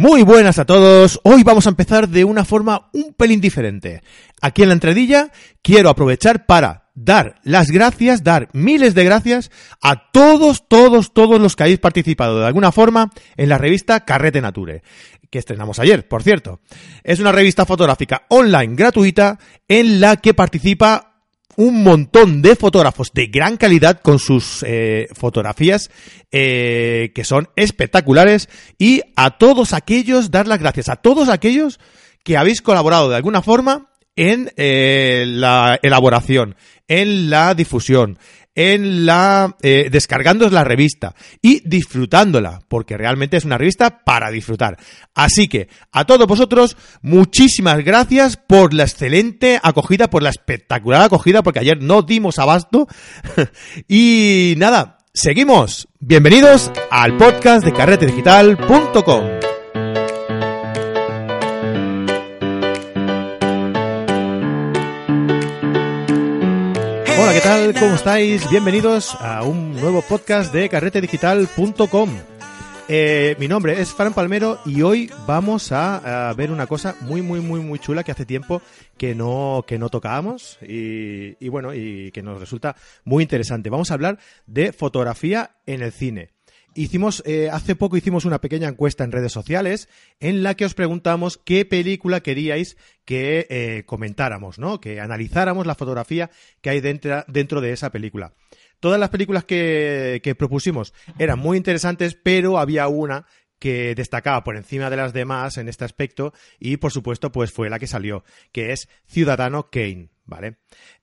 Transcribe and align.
Muy 0.00 0.22
buenas 0.22 0.58
a 0.58 0.64
todos. 0.64 1.20
Hoy 1.24 1.42
vamos 1.42 1.66
a 1.66 1.68
empezar 1.68 2.08
de 2.08 2.24
una 2.24 2.46
forma 2.46 2.88
un 2.94 3.12
pelín 3.12 3.38
diferente. 3.38 4.00
Aquí 4.40 4.62
en 4.62 4.68
la 4.68 4.72
entradilla 4.72 5.30
quiero 5.60 5.90
aprovechar 5.90 6.46
para 6.46 6.88
dar 6.94 7.34
las 7.44 7.70
gracias, 7.70 8.24
dar 8.24 8.48
miles 8.54 8.94
de 8.94 9.04
gracias 9.04 9.50
a 9.82 10.10
todos, 10.10 10.66
todos, 10.68 11.12
todos 11.12 11.38
los 11.38 11.54
que 11.54 11.64
habéis 11.64 11.80
participado 11.80 12.40
de 12.40 12.46
alguna 12.46 12.72
forma 12.72 13.10
en 13.36 13.50
la 13.50 13.58
revista 13.58 14.06
Carrete 14.06 14.40
Nature, 14.40 14.82
que 15.28 15.38
estrenamos 15.38 15.78
ayer, 15.78 16.08
por 16.08 16.22
cierto. 16.22 16.60
Es 17.04 17.20
una 17.20 17.30
revista 17.30 17.66
fotográfica 17.66 18.24
online 18.30 18.76
gratuita 18.76 19.38
en 19.68 20.00
la 20.00 20.16
que 20.16 20.32
participa 20.32 21.09
un 21.56 21.82
montón 21.82 22.42
de 22.42 22.56
fotógrafos 22.56 23.12
de 23.12 23.26
gran 23.26 23.56
calidad 23.56 24.00
con 24.00 24.18
sus 24.18 24.64
eh, 24.66 25.08
fotografías 25.14 25.90
eh, 26.30 27.12
que 27.14 27.24
son 27.24 27.48
espectaculares. 27.56 28.48
Y 28.78 29.02
a 29.16 29.38
todos 29.38 29.72
aquellos 29.72 30.30
dar 30.30 30.46
las 30.46 30.58
gracias 30.58 30.88
a 30.88 30.96
todos 30.96 31.28
aquellos 31.28 31.80
que 32.24 32.36
habéis 32.36 32.62
colaborado 32.62 33.08
de 33.08 33.16
alguna 33.16 33.42
forma 33.42 33.90
en 34.16 34.52
eh, 34.56 35.24
la 35.26 35.78
elaboración, 35.82 36.56
en 36.88 37.30
la 37.30 37.54
difusión, 37.54 38.18
en 38.54 39.06
la 39.06 39.56
eh, 39.62 39.88
descargando 39.90 40.48
la 40.50 40.64
revista 40.64 41.14
y 41.40 41.60
disfrutándola, 41.68 42.60
porque 42.68 42.96
realmente 42.96 43.36
es 43.36 43.44
una 43.44 43.58
revista 43.58 44.04
para 44.04 44.30
disfrutar. 44.30 44.78
Así 45.14 45.48
que 45.48 45.68
a 45.92 46.04
todos 46.04 46.26
vosotros 46.26 46.76
muchísimas 47.02 47.84
gracias 47.84 48.36
por 48.36 48.74
la 48.74 48.84
excelente 48.84 49.60
acogida, 49.62 50.10
por 50.10 50.22
la 50.22 50.30
espectacular 50.30 51.02
acogida, 51.02 51.42
porque 51.42 51.60
ayer 51.60 51.80
no 51.80 52.02
dimos 52.02 52.38
abasto 52.38 52.86
y 53.88 54.54
nada, 54.56 54.98
seguimos. 55.12 55.88
Bienvenidos 55.98 56.70
al 56.90 57.16
podcast 57.16 57.64
de 57.64 57.72
carretedigital.com. 57.72 59.39
¿qué 67.40 67.48
tal? 67.48 67.74
¿Cómo 67.74 67.94
estáis? 67.94 68.50
Bienvenidos 68.50 69.14
a 69.18 69.42
un 69.44 69.72
nuevo 69.72 70.02
podcast 70.02 70.52
de 70.52 70.68
carretedigital.com. 70.68 72.10
Eh, 72.86 73.34
mi 73.38 73.48
nombre 73.48 73.80
es 73.80 73.94
Fran 73.94 74.12
Palmero 74.12 74.58
y 74.66 74.82
hoy 74.82 75.10
vamos 75.26 75.72
a, 75.72 76.28
a, 76.28 76.34
ver 76.34 76.50
una 76.50 76.66
cosa 76.66 76.96
muy, 77.00 77.22
muy, 77.22 77.40
muy, 77.40 77.60
muy 77.60 77.78
chula 77.78 78.04
que 78.04 78.12
hace 78.12 78.26
tiempo 78.26 78.60
que 78.98 79.14
no, 79.14 79.64
que 79.66 79.78
no 79.78 79.88
tocábamos 79.88 80.58
y, 80.60 81.36
y 81.42 81.48
bueno, 81.48 81.72
y 81.72 82.10
que 82.10 82.22
nos 82.22 82.40
resulta 82.40 82.76
muy 83.04 83.22
interesante. 83.22 83.70
Vamos 83.70 83.90
a 83.90 83.94
hablar 83.94 84.18
de 84.46 84.72
fotografía 84.72 85.52
en 85.64 85.82
el 85.82 85.92
cine. 85.92 86.32
Hicimos, 86.74 87.22
eh, 87.26 87.50
hace 87.50 87.74
poco 87.74 87.96
hicimos 87.96 88.24
una 88.24 88.40
pequeña 88.40 88.68
encuesta 88.68 89.02
en 89.02 89.12
redes 89.12 89.32
sociales 89.32 89.88
en 90.20 90.42
la 90.42 90.54
que 90.54 90.64
os 90.64 90.74
preguntamos 90.74 91.36
qué 91.36 91.64
película 91.64 92.20
queríais 92.20 92.76
que 93.04 93.46
eh, 93.50 93.82
comentáramos, 93.86 94.58
¿no? 94.58 94.80
Que 94.80 95.00
analizáramos 95.00 95.66
la 95.66 95.74
fotografía 95.74 96.30
que 96.60 96.70
hay 96.70 96.80
dentro, 96.80 97.24
dentro 97.26 97.60
de 97.60 97.72
esa 97.72 97.90
película. 97.90 98.34
Todas 98.78 99.00
las 99.00 99.10
películas 99.10 99.44
que, 99.44 100.20
que 100.22 100.34
propusimos 100.34 100.94
eran 101.18 101.38
muy 101.38 101.56
interesantes, 101.56 102.16
pero 102.22 102.58
había 102.58 102.86
una 102.88 103.26
que 103.60 103.94
destacaba 103.94 104.42
por 104.42 104.56
encima 104.56 104.90
de 104.90 104.96
las 104.96 105.12
demás 105.12 105.58
en 105.58 105.68
este 105.68 105.84
aspecto 105.84 106.32
y 106.58 106.78
por 106.78 106.92
supuesto 106.92 107.30
pues 107.30 107.52
fue 107.52 107.70
la 107.70 107.78
que 107.78 107.86
salió, 107.86 108.24
que 108.52 108.72
es 108.72 108.88
Ciudadano 109.06 109.70
Kane, 109.70 110.08
¿vale? 110.30 110.56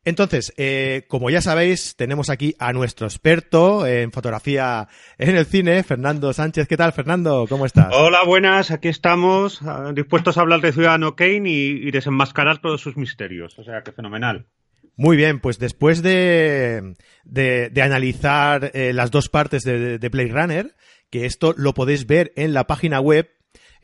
Entonces, 0.04 0.52
eh, 0.58 1.04
como 1.08 1.30
ya 1.30 1.42
sabéis, 1.42 1.96
tenemos 1.96 2.32
aquí 2.32 2.56
a 2.58 2.74
nuestro 2.74 3.06
experto 3.06 3.86
en 3.86 4.12
fotografía 4.12 4.88
en 5.20 5.36
el 5.36 5.46
cine, 5.46 5.84
Fernando 5.84 6.34
Sánchez. 6.34 6.68
¿Qué 6.68 6.78
tal, 6.78 6.94
Fernando? 6.94 7.46
¿Cómo 7.48 7.68
estás? 7.68 7.94
Hola, 7.94 8.24
buenas. 8.26 8.72
Aquí 8.72 8.88
estamos, 8.88 9.62
dispuestos 9.94 10.38
a 10.38 10.42
hablar 10.42 10.62
de 10.62 10.72
Ciudadano 10.72 11.16
Kane 11.16 11.48
y, 11.48 11.88
y 11.88 11.92
desenmascarar 11.92 12.60
todos 12.60 12.82
sus 12.82 12.98
misterios. 12.98 13.60
O 13.60 13.64
sea, 13.64 13.84
que 13.84 13.92
fenomenal. 13.92 14.48
Muy 14.96 15.16
bien, 15.16 15.40
pues 15.40 15.60
después 15.60 16.02
de, 16.02 16.96
de, 17.24 17.70
de 17.70 17.82
analizar 17.84 18.72
eh, 18.74 18.94
las 18.94 19.12
dos 19.12 19.30
partes 19.30 19.62
de, 19.64 20.00
de 20.00 20.10
Blade 20.10 20.32
Runner, 20.32 20.76
que 21.12 21.26
esto 21.26 21.54
lo 21.56 21.76
podéis 21.76 22.08
ver 22.08 22.34
en 22.36 22.54
la 22.54 22.66
página 22.66 23.00
web 23.00 23.30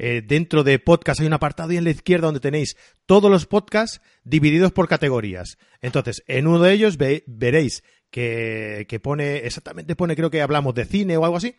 eh, 0.05 0.21
dentro 0.21 0.65
de 0.65 0.79
podcast 0.79 1.21
hay 1.21 1.27
un 1.27 1.33
apartado 1.33 1.69
ahí 1.69 1.77
en 1.77 1.85
la 1.85 1.91
izquierda 1.91 2.25
donde 2.25 2.41
tenéis 2.41 2.75
todos 3.05 3.31
los 3.31 3.45
podcasts 3.45 4.01
divididos 4.25 4.73
por 4.73 4.89
categorías. 4.89 5.57
Entonces, 5.79 6.25
en 6.27 6.45
uno 6.45 6.59
de 6.59 6.73
ellos 6.73 6.97
ve, 6.97 7.23
veréis 7.25 7.85
que, 8.11 8.99
pone, 9.01 9.37
exactamente 9.37 9.95
pone, 9.95 10.17
creo 10.17 10.29
que 10.29 10.41
hablamos 10.41 10.75
de 10.75 10.83
cine 10.83 11.15
o 11.15 11.23
algo 11.23 11.37
así. 11.37 11.55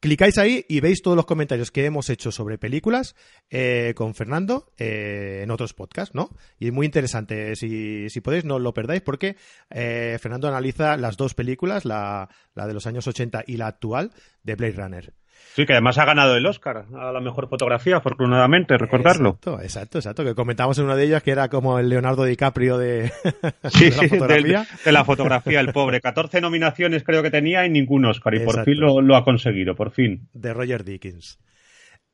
Clicáis 0.00 0.38
ahí 0.38 0.66
y 0.68 0.80
veis 0.80 1.02
todos 1.02 1.16
los 1.16 1.24
comentarios 1.24 1.70
que 1.70 1.84
hemos 1.84 2.10
hecho 2.10 2.32
sobre 2.32 2.58
películas 2.58 3.14
eh, 3.48 3.92
con 3.94 4.16
Fernando 4.16 4.72
eh, 4.76 5.42
en 5.44 5.50
otros 5.52 5.72
podcasts, 5.72 6.16
¿no? 6.16 6.30
Y 6.58 6.66
es 6.66 6.72
muy 6.72 6.84
interesante. 6.84 7.54
Si, 7.54 8.10
si 8.10 8.20
podéis, 8.20 8.44
no 8.44 8.58
lo 8.58 8.74
perdáis 8.74 9.02
porque 9.02 9.36
Fernando 9.70 10.48
analiza 10.48 10.96
las 10.96 11.16
dos 11.16 11.34
películas, 11.34 11.84
la, 11.84 12.28
la 12.56 12.66
de 12.66 12.74
los 12.74 12.88
años 12.88 13.06
80 13.06 13.44
y 13.46 13.56
la 13.56 13.68
actual 13.68 14.10
de 14.42 14.56
Blade 14.56 14.72
Runner. 14.72 15.14
Sí, 15.54 15.66
que 15.66 15.72
además 15.72 15.98
ha 15.98 16.04
ganado 16.04 16.36
el 16.36 16.46
Oscar 16.46 16.86
a 16.94 17.10
la 17.10 17.20
mejor 17.20 17.48
fotografía, 17.48 17.96
afortunadamente, 17.96 18.78
recordarlo. 18.78 19.30
Exacto, 19.30 19.60
exacto, 19.60 19.98
exacto. 19.98 20.24
Que 20.24 20.34
comentamos 20.34 20.78
en 20.78 20.84
una 20.84 20.94
de 20.94 21.04
ellas 21.04 21.22
que 21.22 21.32
era 21.32 21.48
como 21.48 21.78
el 21.78 21.88
Leonardo 21.88 22.24
DiCaprio 22.24 22.78
de, 22.78 23.10
sí, 23.70 23.90
de 23.90 23.96
la 23.96 24.08
fotografía. 24.08 24.60
De, 24.60 24.84
de, 24.84 24.92
la 24.92 25.04
fotografía, 25.04 25.60
el 25.60 25.72
pobre. 25.72 26.00
14 26.00 26.40
nominaciones 26.40 27.02
creo 27.02 27.22
que 27.22 27.30
tenía 27.30 27.66
y 27.66 27.70
ningún 27.70 28.04
Oscar. 28.04 28.34
Y 28.34 28.36
exacto. 28.36 28.58
por 28.58 28.64
fin 28.64 28.80
lo, 28.80 29.00
lo, 29.00 29.16
ha 29.16 29.24
conseguido, 29.24 29.74
por 29.74 29.90
fin. 29.90 30.28
De 30.32 30.54
Roger 30.54 30.84
Dickens. 30.84 31.40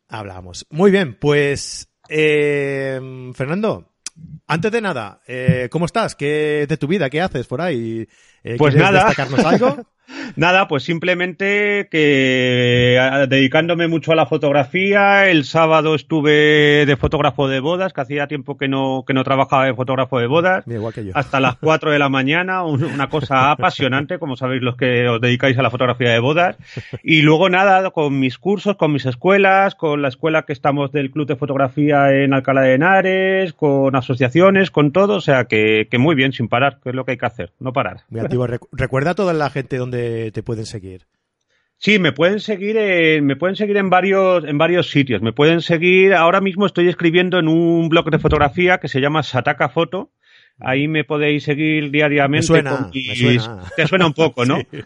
Hablamos. 0.08 0.66
Muy 0.70 0.90
bien, 0.90 1.14
pues. 1.20 1.90
Eh, 2.08 3.00
Fernando, 3.34 3.94
antes 4.46 4.70
de 4.72 4.80
nada, 4.80 5.20
eh, 5.26 5.68
¿cómo 5.70 5.86
estás? 5.86 6.14
¿Qué 6.14 6.66
de 6.68 6.76
tu 6.76 6.86
vida? 6.86 7.10
¿Qué 7.10 7.20
haces 7.20 7.46
por 7.46 7.60
ahí? 7.60 8.06
Eh, 8.42 8.56
pues 8.58 8.74
nada. 8.74 9.06
destacarnos 9.06 9.44
algo? 9.44 9.76
Nada, 10.36 10.68
pues 10.68 10.82
simplemente 10.82 11.88
que 11.90 12.98
dedicándome 13.28 13.88
mucho 13.88 14.12
a 14.12 14.14
la 14.14 14.26
fotografía, 14.26 15.28
el 15.30 15.44
sábado 15.44 15.94
estuve 15.94 16.84
de 16.84 16.96
fotógrafo 16.98 17.48
de 17.48 17.60
bodas, 17.60 17.94
que 17.94 18.02
hacía 18.02 18.26
tiempo 18.26 18.58
que 18.58 18.68
no, 18.68 19.04
que 19.06 19.14
no 19.14 19.24
trabajaba 19.24 19.64
de 19.64 19.72
fotógrafo 19.74 20.18
de 20.18 20.26
bodas, 20.26 20.64
Igual 20.66 20.92
que 20.92 21.06
yo. 21.06 21.12
hasta 21.14 21.40
las 21.40 21.56
4 21.60 21.90
de 21.90 21.98
la 21.98 22.10
mañana, 22.10 22.64
una 22.64 23.08
cosa 23.08 23.50
apasionante, 23.50 24.18
como 24.18 24.36
sabéis 24.36 24.60
los 24.62 24.76
que 24.76 25.08
os 25.08 25.22
dedicáis 25.22 25.56
a 25.56 25.62
la 25.62 25.70
fotografía 25.70 26.10
de 26.10 26.18
bodas, 26.18 26.56
y 27.02 27.22
luego 27.22 27.48
nada, 27.48 27.90
con 27.90 28.18
mis 28.18 28.36
cursos, 28.36 28.76
con 28.76 28.92
mis 28.92 29.06
escuelas, 29.06 29.74
con 29.74 30.02
la 30.02 30.08
escuela 30.08 30.42
que 30.42 30.52
estamos 30.52 30.92
del 30.92 31.12
Club 31.12 31.26
de 31.28 31.36
Fotografía 31.36 32.12
en 32.12 32.34
Alcalá 32.34 32.60
de 32.60 32.74
Henares, 32.74 33.54
con 33.54 33.96
asociaciones, 33.96 34.33
con 34.72 34.92
todo, 34.92 35.16
o 35.16 35.20
sea 35.20 35.44
que, 35.44 35.88
que 35.90 35.98
muy 35.98 36.14
bien, 36.14 36.32
sin 36.32 36.48
parar, 36.48 36.80
que 36.82 36.90
es 36.90 36.94
lo 36.94 37.04
que 37.04 37.12
hay 37.12 37.18
que 37.18 37.26
hacer, 37.26 37.52
no 37.60 37.72
parar. 37.72 38.02
Muy 38.08 38.20
activo. 38.20 38.46
Recuerda 38.72 39.10
a 39.10 39.14
toda 39.14 39.32
la 39.32 39.50
gente 39.50 39.76
donde 39.76 40.30
te 40.32 40.42
pueden 40.42 40.66
seguir? 40.66 41.06
Sí, 41.78 41.98
me 41.98 42.12
pueden 42.12 42.40
seguir 42.40 42.76
en, 42.76 43.26
me 43.26 43.36
pueden 43.36 43.56
seguir 43.56 43.76
en 43.76 43.90
varios, 43.90 44.44
en 44.44 44.58
varios 44.58 44.90
sitios. 44.90 45.20
Me 45.22 45.32
pueden 45.32 45.60
seguir, 45.60 46.14
ahora 46.14 46.40
mismo 46.40 46.66
estoy 46.66 46.88
escribiendo 46.88 47.38
en 47.38 47.48
un 47.48 47.88
blog 47.88 48.10
de 48.10 48.18
fotografía 48.18 48.78
que 48.78 48.88
se 48.88 49.00
llama 49.00 49.22
Sataka 49.22 49.68
Foto. 49.68 50.10
Ahí 50.60 50.86
me 50.86 51.02
podéis 51.02 51.42
seguir 51.42 51.90
diariamente. 51.90 52.36
Me 52.36 52.46
suena, 52.46 52.70
con 52.70 52.90
mis... 52.90 53.08
me 53.08 53.38
suena. 53.38 53.62
Te 53.76 53.86
suena 53.88 54.06
un 54.06 54.14
poco, 54.14 54.44
¿no? 54.46 54.58
Sí. 54.70 54.78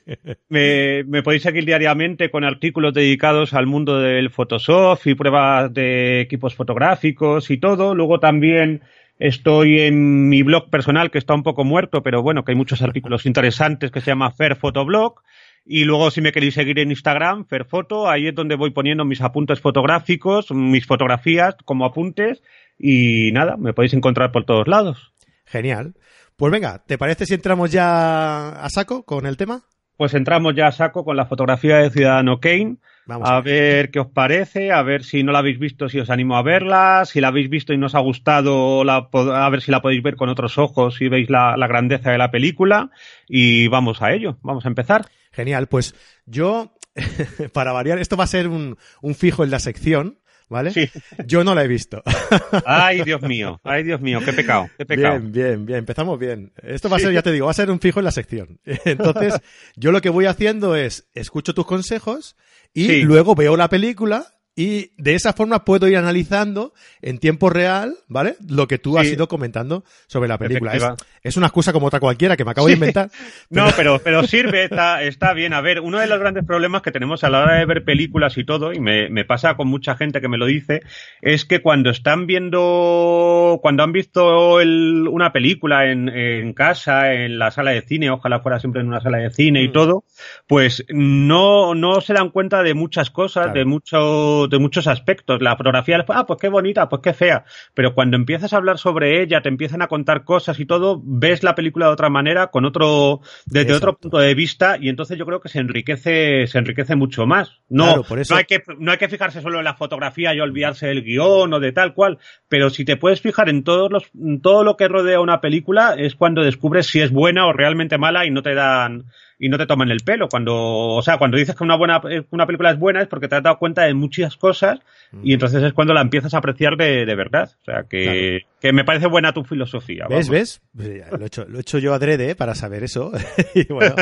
Me, 0.48 1.04
me, 1.04 1.22
podéis 1.22 1.42
seguir 1.42 1.66
diariamente 1.66 2.30
con 2.30 2.42
artículos 2.42 2.94
dedicados 2.94 3.52
al 3.52 3.66
mundo 3.66 4.00
del 4.00 4.30
Photoshop 4.30 4.98
y 5.04 5.14
pruebas 5.14 5.72
de 5.72 6.22
equipos 6.22 6.54
fotográficos 6.54 7.50
y 7.50 7.58
todo. 7.58 7.94
Luego 7.94 8.18
también 8.18 8.82
Estoy 9.18 9.80
en 9.80 10.28
mi 10.28 10.42
blog 10.42 10.70
personal 10.70 11.10
que 11.10 11.18
está 11.18 11.34
un 11.34 11.42
poco 11.42 11.64
muerto, 11.64 12.02
pero 12.02 12.22
bueno, 12.22 12.44
que 12.44 12.52
hay 12.52 12.56
muchos 12.56 12.82
artículos 12.82 13.26
interesantes 13.26 13.90
que 13.90 14.00
se 14.00 14.12
llama 14.12 14.30
Fair 14.30 14.56
Photoblog. 14.56 15.22
Y 15.70 15.84
luego, 15.84 16.10
si 16.10 16.22
me 16.22 16.32
queréis 16.32 16.54
seguir 16.54 16.78
en 16.78 16.90
Instagram, 16.90 17.44
Fairfoto, 17.44 18.08
ahí 18.08 18.28
es 18.28 18.34
donde 18.34 18.56
voy 18.56 18.70
poniendo 18.70 19.04
mis 19.04 19.20
apuntes 19.20 19.60
fotográficos, 19.60 20.50
mis 20.50 20.86
fotografías 20.86 21.56
como 21.66 21.84
apuntes. 21.84 22.42
Y 22.78 23.32
nada, 23.32 23.58
me 23.58 23.74
podéis 23.74 23.92
encontrar 23.92 24.32
por 24.32 24.44
todos 24.44 24.66
lados. 24.66 25.12
Genial. 25.44 25.94
Pues 26.36 26.52
venga, 26.52 26.82
¿te 26.86 26.96
parece 26.96 27.26
si 27.26 27.34
entramos 27.34 27.70
ya 27.70 28.48
a 28.48 28.70
saco 28.70 29.02
con 29.02 29.26
el 29.26 29.36
tema? 29.36 29.62
Pues 29.98 30.14
entramos 30.14 30.54
ya 30.54 30.68
a 30.68 30.72
saco 30.72 31.04
con 31.04 31.16
la 31.16 31.26
fotografía 31.26 31.76
de 31.78 31.90
Ciudadano 31.90 32.40
Kane. 32.40 32.76
Vamos 33.08 33.26
a, 33.26 33.38
a 33.38 33.40
ver 33.40 33.90
qué 33.90 34.00
os 34.00 34.08
parece, 34.08 34.70
a 34.70 34.82
ver 34.82 35.02
si 35.02 35.22
no 35.22 35.32
la 35.32 35.38
habéis 35.38 35.58
visto, 35.58 35.88
si 35.88 35.98
os 35.98 36.10
animo 36.10 36.36
a 36.36 36.42
verla, 36.42 37.04
si 37.06 37.22
la 37.22 37.28
habéis 37.28 37.48
visto 37.48 37.72
y 37.72 37.78
no 37.78 37.86
os 37.86 37.94
ha 37.94 38.00
gustado, 38.00 38.84
la, 38.84 39.08
a 39.10 39.48
ver 39.48 39.62
si 39.62 39.70
la 39.70 39.80
podéis 39.80 40.02
ver 40.02 40.16
con 40.16 40.28
otros 40.28 40.58
ojos, 40.58 40.96
si 40.96 41.08
veis 41.08 41.30
la, 41.30 41.56
la 41.56 41.66
grandeza 41.66 42.10
de 42.10 42.18
la 42.18 42.30
película. 42.30 42.90
Y 43.26 43.66
vamos 43.68 44.02
a 44.02 44.12
ello, 44.12 44.36
vamos 44.42 44.66
a 44.66 44.68
empezar. 44.68 45.06
Genial, 45.32 45.68
pues 45.68 45.94
yo, 46.26 46.74
para 47.54 47.72
variar, 47.72 47.98
esto 47.98 48.18
va 48.18 48.24
a 48.24 48.26
ser 48.26 48.46
un, 48.46 48.76
un 49.00 49.14
fijo 49.14 49.42
en 49.42 49.52
la 49.52 49.58
sección, 49.58 50.18
¿vale? 50.48 50.72
Sí. 50.72 50.88
Yo 51.26 51.44
no 51.44 51.54
la 51.54 51.64
he 51.64 51.68
visto. 51.68 52.02
Ay, 52.66 53.02
Dios 53.02 53.22
mío, 53.22 53.60
ay, 53.64 53.82
Dios 53.82 54.00
mío, 54.00 54.20
qué 54.24 54.32
pecado, 54.32 54.68
qué 54.78 54.86
pecado. 54.86 55.18
Bien, 55.20 55.32
bien, 55.32 55.66
bien, 55.66 55.78
empezamos 55.80 56.18
bien. 56.18 56.52
Esto 56.62 56.88
va 56.88 56.96
a 56.96 57.00
ser, 57.00 57.12
ya 57.12 57.22
te 57.22 57.32
digo, 57.32 57.46
va 57.46 57.50
a 57.52 57.54
ser 57.54 57.70
un 57.70 57.80
fijo 57.80 58.00
en 58.00 58.04
la 58.04 58.10
sección. 58.12 58.60
Entonces, 58.84 59.34
yo 59.76 59.92
lo 59.92 60.00
que 60.00 60.10
voy 60.10 60.26
haciendo 60.26 60.74
es, 60.76 61.08
escucho 61.14 61.54
tus 61.54 61.66
consejos 61.66 62.36
y 62.74 62.86
Sí. 62.86 63.02
luego 63.02 63.34
veo 63.34 63.56
la 63.56 63.68
película 63.68 64.37
y 64.58 64.90
de 64.96 65.14
esa 65.14 65.34
forma 65.34 65.64
puedo 65.64 65.86
ir 65.86 65.96
analizando 65.96 66.74
en 67.00 67.18
tiempo 67.18 67.48
real, 67.48 67.94
¿vale? 68.08 68.34
Lo 68.48 68.66
que 68.66 68.78
tú 68.78 68.98
has 68.98 69.06
ido 69.06 69.28
comentando 69.28 69.84
sobre 70.08 70.28
la 70.28 70.36
película. 70.36 70.96
Es, 71.22 71.36
una 71.36 71.46
excusa 71.46 71.72
como 71.72 71.86
otra 71.86 72.00
cualquiera 72.00 72.36
que 72.36 72.44
me 72.44 72.50
acabo 72.50 72.66
de 72.66 72.72
inventar. 72.72 73.08
No, 73.50 73.68
pero, 73.76 74.00
pero 74.04 74.24
sirve, 74.24 74.64
está, 74.64 75.02
está 75.02 75.32
bien. 75.32 75.52
A 75.52 75.60
ver, 75.60 75.80
uno 75.80 76.00
de 76.00 76.08
los 76.08 76.18
grandes 76.18 76.44
problemas 76.44 76.82
que 76.82 76.90
tenemos 76.90 77.22
a 77.22 77.30
la 77.30 77.40
hora 77.40 77.54
de 77.54 77.66
ver 77.66 77.84
películas 77.84 78.36
y 78.36 78.44
todo, 78.44 78.72
y 78.72 78.80
me, 78.80 79.08
me 79.10 79.24
pasa 79.24 79.54
con 79.54 79.68
mucha 79.68 79.94
gente 79.94 80.20
que 80.20 80.28
me 80.28 80.38
lo 80.38 80.46
dice, 80.46 80.82
es 81.22 81.44
que 81.44 81.62
cuando 81.62 81.90
están 81.90 82.26
viendo, 82.26 83.60
cuando 83.62 83.84
han 83.84 83.92
visto 83.92 84.60
el, 84.60 85.06
una 85.08 85.32
película 85.32 85.90
en, 85.90 86.08
en, 86.08 86.52
casa, 86.52 87.12
en 87.12 87.38
la 87.38 87.52
sala 87.52 87.70
de 87.70 87.82
cine, 87.82 88.10
ojalá 88.10 88.40
fuera 88.40 88.58
siempre 88.58 88.80
en 88.80 88.88
una 88.88 89.00
sala 89.00 89.18
de 89.18 89.30
cine 89.30 89.62
y 89.62 89.68
mm. 89.68 89.72
todo, 89.72 90.04
pues 90.48 90.84
no, 90.88 91.74
no 91.74 92.00
se 92.00 92.14
dan 92.14 92.30
cuenta 92.30 92.62
de 92.62 92.74
muchas 92.74 93.10
cosas, 93.10 93.52
de 93.52 93.64
mucho 93.64 94.47
de 94.48 94.58
muchos 94.58 94.86
aspectos. 94.86 95.40
La 95.40 95.56
fotografía, 95.56 96.04
ah, 96.08 96.26
pues 96.26 96.40
qué 96.40 96.48
bonita, 96.48 96.88
pues 96.88 97.02
qué 97.02 97.12
fea. 97.12 97.44
Pero 97.74 97.94
cuando 97.94 98.16
empiezas 98.16 98.52
a 98.52 98.56
hablar 98.56 98.78
sobre 98.78 99.22
ella, 99.22 99.40
te 99.40 99.48
empiezan 99.48 99.82
a 99.82 99.88
contar 99.88 100.24
cosas 100.24 100.58
y 100.60 100.66
todo, 100.66 101.00
ves 101.04 101.42
la 101.42 101.54
película 101.54 101.86
de 101.86 101.92
otra 101.92 102.08
manera, 102.08 102.48
con 102.48 102.64
otro, 102.64 103.20
desde 103.46 103.74
otro 103.74 103.96
punto 103.96 104.18
de 104.18 104.34
vista, 104.34 104.76
y 104.80 104.88
entonces 104.88 105.18
yo 105.18 105.26
creo 105.26 105.40
que 105.40 105.48
se 105.48 105.58
enriquece, 105.58 106.46
se 106.46 106.58
enriquece 106.58 106.96
mucho 106.96 107.26
más. 107.26 107.60
No, 107.68 107.96
no 107.96 108.36
hay 108.36 108.44
que, 108.44 108.62
no 108.78 108.92
hay 108.92 108.98
que 108.98 109.08
fijarse 109.08 109.40
solo 109.40 109.58
en 109.58 109.64
la 109.64 109.74
fotografía 109.74 110.34
y 110.34 110.40
olvidarse 110.40 110.86
del 110.86 111.02
guion 111.02 111.52
o 111.52 111.60
de 111.60 111.72
tal 111.72 111.94
cual, 111.94 112.18
pero 112.48 112.70
si 112.70 112.84
te 112.84 112.96
puedes 112.96 113.20
fijar 113.20 113.48
en 113.48 113.64
todos 113.64 113.90
los, 113.90 114.10
todo 114.42 114.64
lo 114.64 114.76
que 114.76 114.88
rodea 114.88 115.20
una 115.20 115.40
película, 115.40 115.94
es 115.96 116.14
cuando 116.14 116.42
descubres 116.42 116.86
si 116.86 117.00
es 117.00 117.10
buena 117.10 117.46
o 117.46 117.52
realmente 117.52 117.98
mala 117.98 118.26
y 118.26 118.30
no 118.30 118.42
te 118.42 118.54
dan, 118.54 119.06
y 119.38 119.48
no 119.48 119.58
te 119.58 119.66
toman 119.66 119.90
el 119.90 120.00
pelo. 120.00 120.28
Cuando, 120.28 120.54
o 120.54 121.02
sea, 121.02 121.18
cuando 121.18 121.36
dices 121.36 121.54
que 121.54 121.64
una 121.64 121.76
buena 121.76 122.00
una 122.30 122.46
película 122.46 122.70
es 122.70 122.78
buena 122.78 123.02
es 123.02 123.08
porque 123.08 123.28
te 123.28 123.36
has 123.36 123.42
dado 123.42 123.58
cuenta 123.58 123.84
de 123.84 123.94
muchas 123.94 124.36
cosas 124.36 124.80
y 125.22 125.32
entonces 125.32 125.62
es 125.62 125.72
cuando 125.72 125.94
la 125.94 126.00
empiezas 126.00 126.34
a 126.34 126.38
apreciar 126.38 126.76
de, 126.76 127.06
de 127.06 127.14
verdad. 127.14 127.50
O 127.60 127.64
sea, 127.64 127.84
que, 127.88 128.42
que, 128.60 128.72
me 128.72 128.84
parece 128.84 129.06
buena 129.06 129.32
tu 129.32 129.44
filosofía. 129.44 130.06
¿Ves? 130.08 130.28
¿Ves? 130.28 130.60
Pues 130.74 130.88
lo 131.10 131.22
he, 131.22 131.26
hecho, 131.26 131.44
lo 131.48 131.58
he 131.58 131.60
hecho 131.60 131.78
yo 131.78 131.94
adrede 131.94 132.34
para 132.34 132.54
saber 132.54 132.82
eso. 132.82 133.12
bueno, 133.68 133.94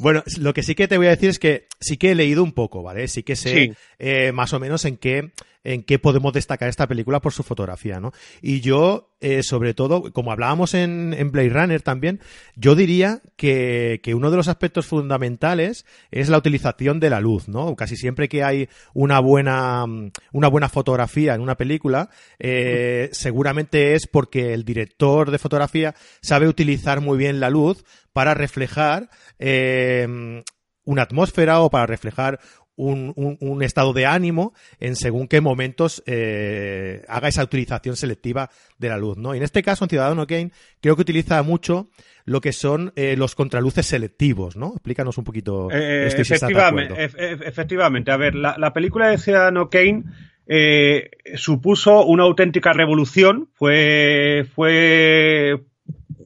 bueno, 0.00 0.22
lo 0.40 0.54
que 0.54 0.62
sí 0.62 0.74
que 0.74 0.88
te 0.88 0.96
voy 0.96 1.08
a 1.08 1.10
decir 1.10 1.30
es 1.30 1.38
que 1.38 1.66
sí 1.80 1.96
que 1.96 2.12
he 2.12 2.14
leído 2.14 2.42
un 2.42 2.52
poco, 2.52 2.82
¿vale? 2.82 3.08
Sí 3.08 3.22
que 3.22 3.36
sé 3.36 3.74
eh, 3.98 4.32
más 4.32 4.52
o 4.52 4.60
menos 4.60 4.84
en 4.84 4.96
qué 4.96 5.32
en 5.64 5.82
qué 5.82 5.98
podemos 5.98 6.32
destacar 6.32 6.68
esta 6.68 6.86
película 6.86 7.20
por 7.20 7.32
su 7.32 7.42
fotografía, 7.42 8.00
¿no? 8.00 8.12
Y 8.40 8.60
yo, 8.60 9.14
eh, 9.20 9.42
sobre 9.42 9.74
todo, 9.74 10.12
como 10.12 10.32
hablábamos 10.32 10.74
en, 10.74 11.14
en, 11.16 11.30
Blade 11.30 11.50
Runner 11.50 11.82
también, 11.82 12.20
yo 12.56 12.74
diría 12.74 13.20
que, 13.36 14.00
uno 14.14 14.30
de 14.30 14.36
los 14.36 14.48
aspectos 14.48 14.86
fundamentales 14.86 15.84
es 16.10 16.28
la 16.28 16.38
utilización 16.38 17.00
de 17.00 17.10
la 17.10 17.20
luz, 17.20 17.48
¿no? 17.48 17.76
Casi 17.76 17.96
siempre 17.96 18.28
que 18.28 18.42
hay 18.42 18.68
una 18.94 19.20
buena, 19.20 19.84
una 20.32 20.48
buena 20.48 20.68
fotografía 20.68 21.34
en 21.34 21.40
una 21.40 21.56
película, 21.56 22.10
eh, 22.38 23.10
seguramente 23.12 23.94
es 23.94 24.06
porque 24.06 24.54
el 24.54 24.64
director 24.64 25.30
de 25.30 25.38
fotografía 25.38 25.94
sabe 26.22 26.48
utilizar 26.48 27.00
muy 27.00 27.18
bien 27.18 27.40
la 27.40 27.50
luz 27.50 27.84
para 28.12 28.34
reflejar 28.34 29.10
eh, 29.38 30.42
una 30.88 31.02
atmósfera 31.02 31.60
o 31.60 31.68
para 31.68 31.86
reflejar 31.86 32.40
un, 32.78 33.36
un, 33.40 33.62
estado 33.62 33.92
de 33.92 34.06
ánimo 34.06 34.54
en 34.80 34.96
según 34.96 35.28
qué 35.28 35.40
momentos 35.40 36.02
eh, 36.06 37.04
haga 37.08 37.28
esa 37.28 37.42
utilización 37.42 37.96
selectiva 37.96 38.50
de 38.78 38.88
la 38.88 38.96
luz, 38.96 39.18
¿no? 39.18 39.34
Y 39.34 39.38
en 39.38 39.44
este 39.44 39.62
caso, 39.62 39.84
en 39.84 39.90
Ciudadano 39.90 40.26
Kane, 40.26 40.52
creo 40.80 40.94
que 40.94 41.02
utiliza 41.02 41.42
mucho 41.42 41.88
lo 42.24 42.40
que 42.40 42.52
son 42.52 42.92
eh, 42.94 43.16
los 43.16 43.34
contraluces 43.34 43.86
selectivos, 43.86 44.56
¿no? 44.56 44.72
Explícanos 44.74 45.18
un 45.18 45.24
poquito. 45.24 45.68
Eh, 45.72 46.06
efectivamente, 46.06 47.04
efectivamente. 47.04 48.10
A 48.10 48.16
ver, 48.16 48.34
la, 48.34 48.56
la 48.58 48.72
película 48.72 49.08
de 49.08 49.18
Ciudadano 49.18 49.68
Kane 49.70 50.04
eh, 50.46 51.10
supuso 51.34 52.04
una 52.04 52.22
auténtica 52.22 52.72
revolución. 52.72 53.48
Fue, 53.54 54.46
fue 54.54 55.60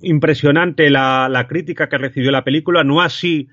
impresionante 0.02 0.90
la, 0.90 1.28
la 1.30 1.46
crítica 1.48 1.88
que 1.88 1.98
recibió 1.98 2.30
la 2.30 2.44
película, 2.44 2.84
no 2.84 3.00
así 3.00 3.48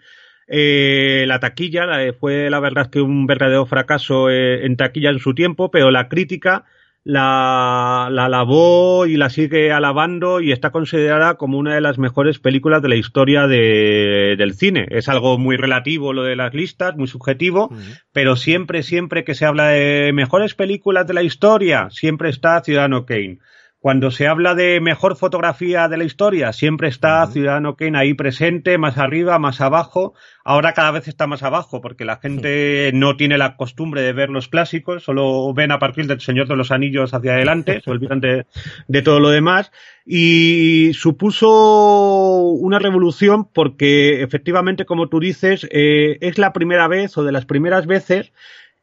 eh, 0.49 1.25
la 1.27 1.39
taquilla 1.39 1.85
fue 2.19 2.49
la 2.49 2.59
verdad 2.59 2.89
que 2.89 3.01
un 3.01 3.27
verdadero 3.27 3.65
fracaso 3.65 4.29
eh, 4.29 4.65
en 4.65 4.77
taquilla 4.77 5.11
en 5.11 5.19
su 5.19 5.33
tiempo, 5.33 5.69
pero 5.71 5.91
la 5.91 6.09
crítica 6.09 6.65
la, 7.03 8.09
la 8.11 8.25
alabó 8.25 9.05
y 9.05 9.15
la 9.15 9.29
sigue 9.29 9.71
alabando 9.71 10.41
y 10.41 10.51
está 10.51 10.71
considerada 10.71 11.35
como 11.35 11.57
una 11.57 11.73
de 11.73 11.81
las 11.81 11.97
mejores 11.97 12.39
películas 12.39 12.81
de 12.81 12.89
la 12.89 12.95
historia 12.95 13.47
de, 13.47 14.35
del 14.37 14.53
cine. 14.53 14.85
Es 14.89 15.07
algo 15.07 15.37
muy 15.37 15.55
relativo 15.55 16.13
lo 16.13 16.23
de 16.23 16.35
las 16.35 16.53
listas, 16.53 16.95
muy 16.97 17.07
subjetivo, 17.07 17.71
pero 18.11 18.35
siempre, 18.35 18.83
siempre 18.83 19.23
que 19.23 19.35
se 19.35 19.45
habla 19.45 19.69
de 19.69 20.11
mejores 20.13 20.55
películas 20.55 21.07
de 21.07 21.13
la 21.13 21.23
historia, 21.23 21.89
siempre 21.91 22.29
está 22.29 22.61
Ciudadano 22.63 23.05
Kane. 23.05 23.39
Cuando 23.81 24.11
se 24.11 24.27
habla 24.27 24.55
de 24.55 24.81
mejor 24.81 25.15
fotografía 25.15 25.87
de 25.87 25.95
la 25.95 26.03
historia, 26.03 26.51
siempre 26.51 26.89
está 26.89 27.25
Ciudadano 27.27 27.77
Kane 27.77 27.97
ahí 27.97 28.13
presente, 28.13 28.77
más 28.77 28.97
arriba, 28.97 29.39
más 29.39 29.61
abajo. 29.61 30.13
Ahora 30.43 30.73
cada 30.73 30.91
vez 30.91 31.07
está 31.07 31.27
más 31.27 31.43
abajo, 31.43 31.79
porque 31.79 32.03
la 32.03 32.17
gente 32.17 32.91
no 32.93 33.15
tiene 33.15 33.37
la 33.37 33.55
costumbre 33.55 34.01
de 34.01 34.11
ver 34.11 34.31
los 34.31 34.49
clásicos, 34.49 35.03
solo 35.03 35.53
ven 35.53 35.71
a 35.71 35.79
partir 35.79 36.07
del 36.07 36.19
Señor 36.19 36.49
de 36.49 36.57
los 36.57 36.71
Anillos 36.71 37.13
hacia 37.13 37.35
adelante, 37.35 37.79
se 37.85 37.89
olvidan 37.89 38.19
de, 38.19 38.45
de 38.89 39.01
todo 39.01 39.21
lo 39.21 39.29
demás. 39.29 39.71
Y 40.05 40.91
supuso 40.93 42.49
una 42.49 42.79
revolución 42.79 43.45
porque 43.45 44.21
efectivamente, 44.23 44.85
como 44.85 45.07
tú 45.07 45.21
dices, 45.21 45.65
eh, 45.71 46.17
es 46.19 46.37
la 46.37 46.51
primera 46.51 46.89
vez 46.89 47.17
o 47.17 47.23
de 47.23 47.31
las 47.31 47.45
primeras 47.45 47.87
veces 47.87 48.33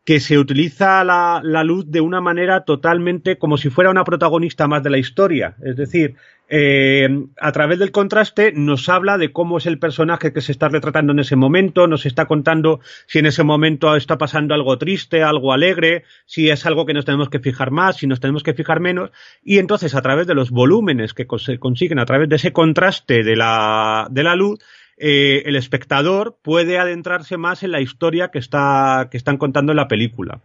que 0.07 0.21
se 0.21 0.39
utiliza 0.39 1.03
la, 1.03 1.41
la, 1.43 1.65
luz 1.65 1.91
de 1.91 2.01
una 2.01 2.21
manera 2.21 2.65
totalmente 2.65 3.39
como 3.39 3.59
si 3.59 3.71
fuera 3.71 3.91
una 3.91 4.05
protagonista 4.05 4.69
más 4.69 4.83
de 4.85 4.91
la 4.91 4.99
historia. 4.99 5.57
Es 5.65 5.77
decir, 5.77 6.15
eh, 6.49 7.09
a 7.41 7.51
través 7.51 7.81
del 7.81 7.91
contraste 7.91 8.53
nos 8.53 8.89
habla 8.89 9.19
de 9.19 9.33
cómo 9.33 9.59
es 9.59 9.67
el 9.67 9.81
personaje 9.81 10.33
que 10.33 10.41
se 10.41 10.53
está 10.53 10.69
retratando 10.69 11.13
en 11.13 11.19
ese 11.19 11.35
momento, 11.35 11.89
nos 11.89 12.07
está 12.07 12.27
contando 12.27 12.79
si 13.07 13.19
en 13.19 13.27
ese 13.27 13.43
momento 13.43 13.97
está 13.97 14.17
pasando 14.17 14.55
algo 14.55 14.79
triste, 14.79 15.25
algo 15.25 15.53
alegre, 15.53 16.05
si 16.25 16.49
es 16.49 16.65
algo 16.65 16.87
que 16.87 16.95
nos 16.95 17.05
tenemos 17.05 17.29
que 17.29 17.41
fijar 17.41 17.73
más, 17.73 17.97
si 17.97 18.07
nos 18.07 18.21
tenemos 18.21 18.45
que 18.45 18.55
fijar 18.55 18.79
menos, 18.79 19.11
y 19.43 19.59
entonces 19.59 19.97
a 19.97 20.03
través 20.03 20.29
de 20.29 20.35
los 20.35 20.53
volúmenes 20.53 21.15
que 21.15 21.27
se 21.39 21.59
consiguen, 21.59 21.99
a 21.99 22.07
través 22.07 22.29
de 22.29 22.37
ese 22.37 22.53
contraste 22.53 23.25
de 23.25 23.35
la, 23.35 24.07
de 24.09 24.23
la 24.23 24.37
luz, 24.37 24.61
eh, 24.99 25.43
el 25.47 25.57
espectador 25.57 26.39
puede 26.43 26.79
adentrarse 26.79 27.37
más 27.37 27.63
en 27.63 27.73
la 27.73 27.81
historia 27.81 28.29
que, 28.29 28.39
está, 28.39 29.09
que 29.11 29.17
están 29.17 29.37
contando 29.37 29.73
en 29.73 29.77
la 29.77 29.89
película. 29.89 30.41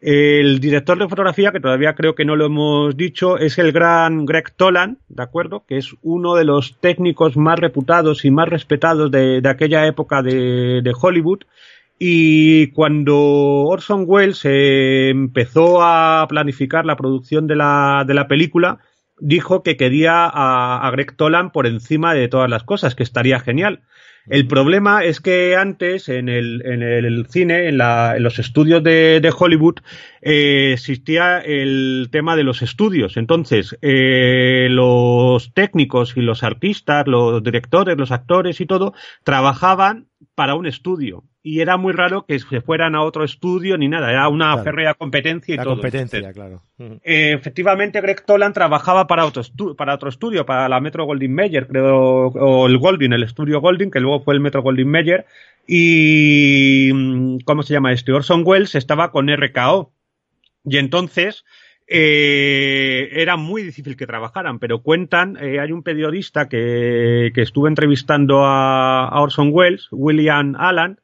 El 0.00 0.60
director 0.60 0.98
de 0.98 1.08
fotografía, 1.08 1.50
que 1.50 1.60
todavía 1.60 1.94
creo 1.94 2.14
que 2.14 2.26
no 2.26 2.36
lo 2.36 2.44
hemos 2.44 2.94
dicho, 2.94 3.38
es 3.38 3.56
el 3.58 3.72
gran 3.72 4.26
Greg 4.26 4.52
Tolan, 4.54 4.98
¿de 5.08 5.22
acuerdo? 5.22 5.64
Que 5.66 5.78
es 5.78 5.94
uno 6.02 6.34
de 6.34 6.44
los 6.44 6.78
técnicos 6.78 7.38
más 7.38 7.58
reputados 7.58 8.26
y 8.26 8.30
más 8.30 8.50
respetados 8.50 9.10
de, 9.10 9.40
aquella 9.46 9.86
época 9.86 10.20
de, 10.20 10.82
de, 10.82 10.92
Hollywood. 11.00 11.44
Y 11.98 12.66
cuando 12.72 13.16
Orson 13.16 14.04
Welles 14.06 14.42
empezó 14.44 15.82
a 15.82 16.26
planificar 16.28 16.84
la 16.84 16.96
producción 16.96 17.46
de 17.46 17.56
la, 17.56 18.04
de 18.06 18.12
la 18.12 18.28
película, 18.28 18.80
dijo 19.18 19.62
que 19.62 19.76
quería 19.76 20.24
a, 20.24 20.86
a 20.86 20.90
Greg 20.90 21.16
Tolan 21.16 21.50
por 21.50 21.66
encima 21.66 22.14
de 22.14 22.28
todas 22.28 22.50
las 22.50 22.64
cosas, 22.64 22.94
que 22.94 23.02
estaría 23.02 23.40
genial. 23.40 23.82
El 24.26 24.46
problema 24.46 25.04
es 25.04 25.20
que 25.20 25.54
antes 25.54 26.08
en 26.08 26.30
el, 26.30 26.62
en 26.64 26.82
el 26.82 27.26
cine, 27.26 27.68
en, 27.68 27.76
la, 27.76 28.16
en, 28.16 28.22
los 28.22 28.38
estudios 28.38 28.82
de, 28.82 29.20
de 29.20 29.34
Hollywood, 29.36 29.80
eh, 30.22 30.70
existía 30.72 31.40
el 31.40 32.08
tema 32.10 32.34
de 32.34 32.44
los 32.44 32.62
estudios. 32.62 33.18
Entonces, 33.18 33.76
eh, 33.82 34.68
los 34.70 35.52
técnicos 35.52 36.16
y 36.16 36.22
los 36.22 36.42
artistas, 36.42 37.06
los 37.06 37.42
directores, 37.42 37.98
los 37.98 38.12
actores 38.12 38.62
y 38.62 38.66
todo, 38.66 38.94
trabajaban 39.24 40.08
para 40.34 40.54
un 40.54 40.66
estudio 40.66 41.24
y 41.46 41.60
era 41.60 41.76
muy 41.76 41.92
raro 41.92 42.24
que 42.24 42.38
se 42.38 42.62
fueran 42.62 42.94
a 42.94 43.02
otro 43.02 43.22
estudio 43.22 43.76
ni 43.76 43.86
nada, 43.86 44.10
era 44.10 44.28
una 44.28 44.56
férrea 44.62 44.94
competencia 44.94 45.52
y 45.52 45.58
la 45.58 45.64
todo. 45.64 45.74
competencia, 45.74 46.32
claro. 46.32 46.62
Eh, 46.78 47.34
efectivamente, 47.34 48.00
Greg 48.00 48.24
Toland 48.24 48.54
trabajaba 48.54 49.06
para 49.06 49.26
otro, 49.26 49.42
para 49.76 49.94
otro 49.94 50.08
estudio, 50.08 50.46
para 50.46 50.70
la 50.70 50.80
Metro 50.80 51.04
Goldwyn 51.04 51.34
Mayer, 51.34 51.66
creo, 51.66 52.28
o 52.28 52.66
el 52.66 52.78
Goldwyn, 52.78 53.12
el 53.12 53.24
estudio 53.24 53.60
Goldwyn, 53.60 53.90
que 53.90 54.00
luego 54.00 54.24
fue 54.24 54.32
el 54.32 54.40
Metro 54.40 54.62
Goldwyn 54.62 54.88
Mayer, 54.88 55.26
y, 55.66 56.90
mm, 56.94 57.38
¿cómo 57.44 57.62
se 57.62 57.74
llama 57.74 57.92
este? 57.92 58.12
Orson 58.12 58.42
Welles 58.46 58.74
estaba 58.74 59.10
con 59.10 59.28
RKO. 59.28 59.92
Y 60.64 60.78
entonces, 60.78 61.44
eh, 61.86 63.10
era 63.12 63.36
muy 63.36 63.62
difícil 63.62 63.98
que 63.98 64.06
trabajaran, 64.06 64.60
pero 64.60 64.80
cuentan, 64.80 65.36
eh, 65.38 65.60
hay 65.60 65.72
un 65.72 65.82
periodista 65.82 66.48
que, 66.48 67.32
que 67.34 67.42
estuvo 67.42 67.68
entrevistando 67.68 68.46
a, 68.46 69.08
a 69.08 69.20
Orson 69.20 69.50
Welles, 69.52 69.88
William 69.90 70.54
Allen, 70.56 71.00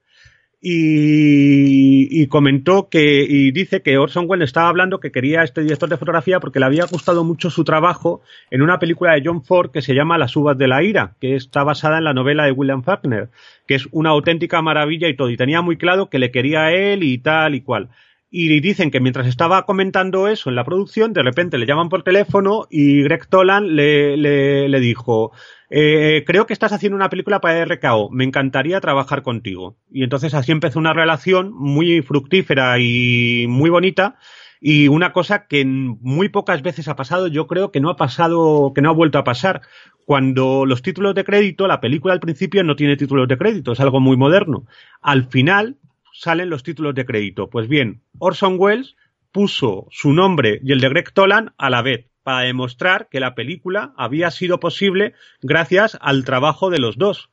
y, 0.62 2.26
comentó 2.26 2.88
que, 2.90 3.24
y 3.26 3.50
dice 3.50 3.80
que 3.80 3.96
Orson 3.96 4.26
Welles 4.28 4.48
estaba 4.48 4.68
hablando 4.68 5.00
que 5.00 5.10
quería 5.10 5.42
este 5.42 5.62
director 5.62 5.88
de 5.88 5.96
fotografía 5.96 6.38
porque 6.38 6.60
le 6.60 6.66
había 6.66 6.84
gustado 6.84 7.24
mucho 7.24 7.48
su 7.48 7.64
trabajo 7.64 8.20
en 8.50 8.60
una 8.60 8.78
película 8.78 9.14
de 9.14 9.22
John 9.24 9.42
Ford 9.42 9.70
que 9.70 9.80
se 9.80 9.94
llama 9.94 10.18
Las 10.18 10.36
uvas 10.36 10.58
de 10.58 10.68
la 10.68 10.82
ira, 10.82 11.14
que 11.18 11.34
está 11.34 11.64
basada 11.64 11.98
en 11.98 12.04
la 12.04 12.12
novela 12.12 12.44
de 12.44 12.52
William 12.52 12.82
Faulkner, 12.82 13.30
que 13.66 13.76
es 13.76 13.88
una 13.90 14.10
auténtica 14.10 14.60
maravilla 14.60 15.08
y 15.08 15.16
todo, 15.16 15.30
y 15.30 15.36
tenía 15.38 15.62
muy 15.62 15.78
claro 15.78 16.10
que 16.10 16.18
le 16.18 16.30
quería 16.30 16.64
a 16.64 16.72
él 16.72 17.04
y 17.04 17.18
tal 17.18 17.54
y 17.54 17.62
cual. 17.62 17.88
y 18.30 18.60
dicen 18.60 18.90
que 18.90 19.00
mientras 19.00 19.26
estaba 19.26 19.66
comentando 19.66 20.28
eso 20.28 20.50
en 20.50 20.56
la 20.56 20.64
producción, 20.64 21.12
de 21.12 21.22
repente 21.22 21.58
le 21.58 21.66
llaman 21.66 21.88
por 21.88 22.04
teléfono 22.04 22.66
y 22.70 23.02
Greg 23.02 23.26
Tolan 23.28 23.74
le, 23.74 24.16
le 24.16 24.80
dijo, 24.80 25.32
eh, 25.70 26.24
creo 26.26 26.46
que 26.46 26.52
estás 26.52 26.72
haciendo 26.72 26.96
una 26.96 27.08
película 27.08 27.40
para 27.40 27.64
RKO, 27.64 28.10
me 28.10 28.24
encantaría 28.24 28.80
trabajar 28.80 29.22
contigo. 29.22 29.76
Y 29.90 30.02
entonces 30.02 30.34
así 30.34 30.50
empezó 30.50 30.80
una 30.80 30.92
relación 30.92 31.52
muy 31.52 32.02
fructífera 32.02 32.78
y 32.80 33.46
muy 33.48 33.70
bonita 33.70 34.16
y 34.60 34.88
una 34.88 35.12
cosa 35.12 35.46
que 35.46 35.64
muy 35.64 36.28
pocas 36.28 36.62
veces 36.62 36.88
ha 36.88 36.96
pasado, 36.96 37.28
yo 37.28 37.46
creo 37.46 37.70
que 37.70 37.80
no 37.80 37.88
ha 37.88 37.96
pasado, 37.96 38.72
que 38.74 38.82
no 38.82 38.90
ha 38.90 38.94
vuelto 38.94 39.18
a 39.18 39.24
pasar. 39.24 39.62
Cuando 40.04 40.66
los 40.66 40.82
títulos 40.82 41.14
de 41.14 41.24
crédito, 41.24 41.68
la 41.68 41.80
película 41.80 42.12
al 42.14 42.20
principio 42.20 42.62
no 42.64 42.76
tiene 42.76 42.96
títulos 42.96 43.28
de 43.28 43.38
crédito, 43.38 43.72
es 43.72 43.80
algo 43.80 44.00
muy 44.00 44.16
moderno. 44.16 44.66
Al 45.00 45.28
final 45.28 45.76
salen 46.12 46.50
los 46.50 46.62
títulos 46.64 46.94
de 46.94 47.06
crédito. 47.06 47.48
Pues 47.48 47.68
bien, 47.68 48.02
Orson 48.18 48.56
Welles 48.58 48.96
puso 49.32 49.86
su 49.90 50.12
nombre 50.12 50.60
y 50.62 50.72
el 50.72 50.80
de 50.80 50.88
Greg 50.88 51.12
Tolan 51.12 51.54
a 51.56 51.70
la 51.70 51.82
vez 51.82 52.09
para 52.30 52.46
demostrar 52.46 53.08
que 53.10 53.18
la 53.18 53.34
película 53.34 53.92
había 53.96 54.30
sido 54.30 54.60
posible 54.60 55.14
gracias 55.42 55.98
al 56.00 56.24
trabajo 56.24 56.70
de 56.70 56.78
los 56.78 56.96
dos. 56.96 57.28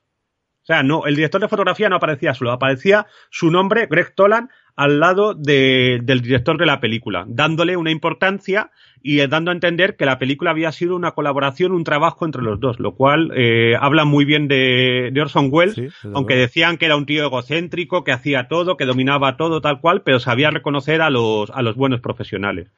O 0.62 0.66
sea, 0.66 0.82
no, 0.82 1.06
el 1.06 1.14
director 1.14 1.40
de 1.40 1.48
fotografía 1.48 1.88
no 1.88 1.96
aparecía 1.96 2.34
solo, 2.34 2.50
aparecía 2.50 3.06
su 3.30 3.50
nombre, 3.50 3.86
Greg 3.88 4.14
Tolan, 4.14 4.50
al 4.74 4.98
lado 4.98 5.34
de, 5.34 6.00
del 6.02 6.20
director 6.20 6.58
de 6.58 6.66
la 6.66 6.80
película, 6.80 7.24
dándole 7.28 7.76
una 7.76 7.92
importancia 7.92 8.70
y 9.00 9.24
dando 9.28 9.52
a 9.52 9.54
entender 9.54 9.96
que 9.96 10.04
la 10.04 10.18
película 10.18 10.50
había 10.50 10.72
sido 10.72 10.96
una 10.96 11.12
colaboración, 11.12 11.72
un 11.72 11.84
trabajo 11.84 12.26
entre 12.26 12.42
los 12.42 12.58
dos, 12.58 12.80
lo 12.80 12.96
cual 12.96 13.30
eh, 13.36 13.76
habla 13.80 14.04
muy 14.04 14.24
bien 14.24 14.48
de, 14.48 15.10
de 15.12 15.20
Orson 15.20 15.48
Welles, 15.50 15.80
aunque 16.12 16.34
decían 16.34 16.76
que 16.76 16.86
era 16.86 16.96
un 16.96 17.06
tío 17.06 17.24
egocéntrico, 17.24 18.02
que 18.02 18.12
hacía 18.12 18.48
todo, 18.48 18.76
que 18.76 18.84
dominaba 18.84 19.36
todo 19.36 19.60
tal 19.60 19.80
cual, 19.80 20.02
pero 20.02 20.18
sabía 20.18 20.50
reconocer 20.50 21.02
a 21.02 21.10
los, 21.10 21.50
a 21.50 21.62
los 21.62 21.76
buenos 21.76 22.00
profesionales. 22.00 22.72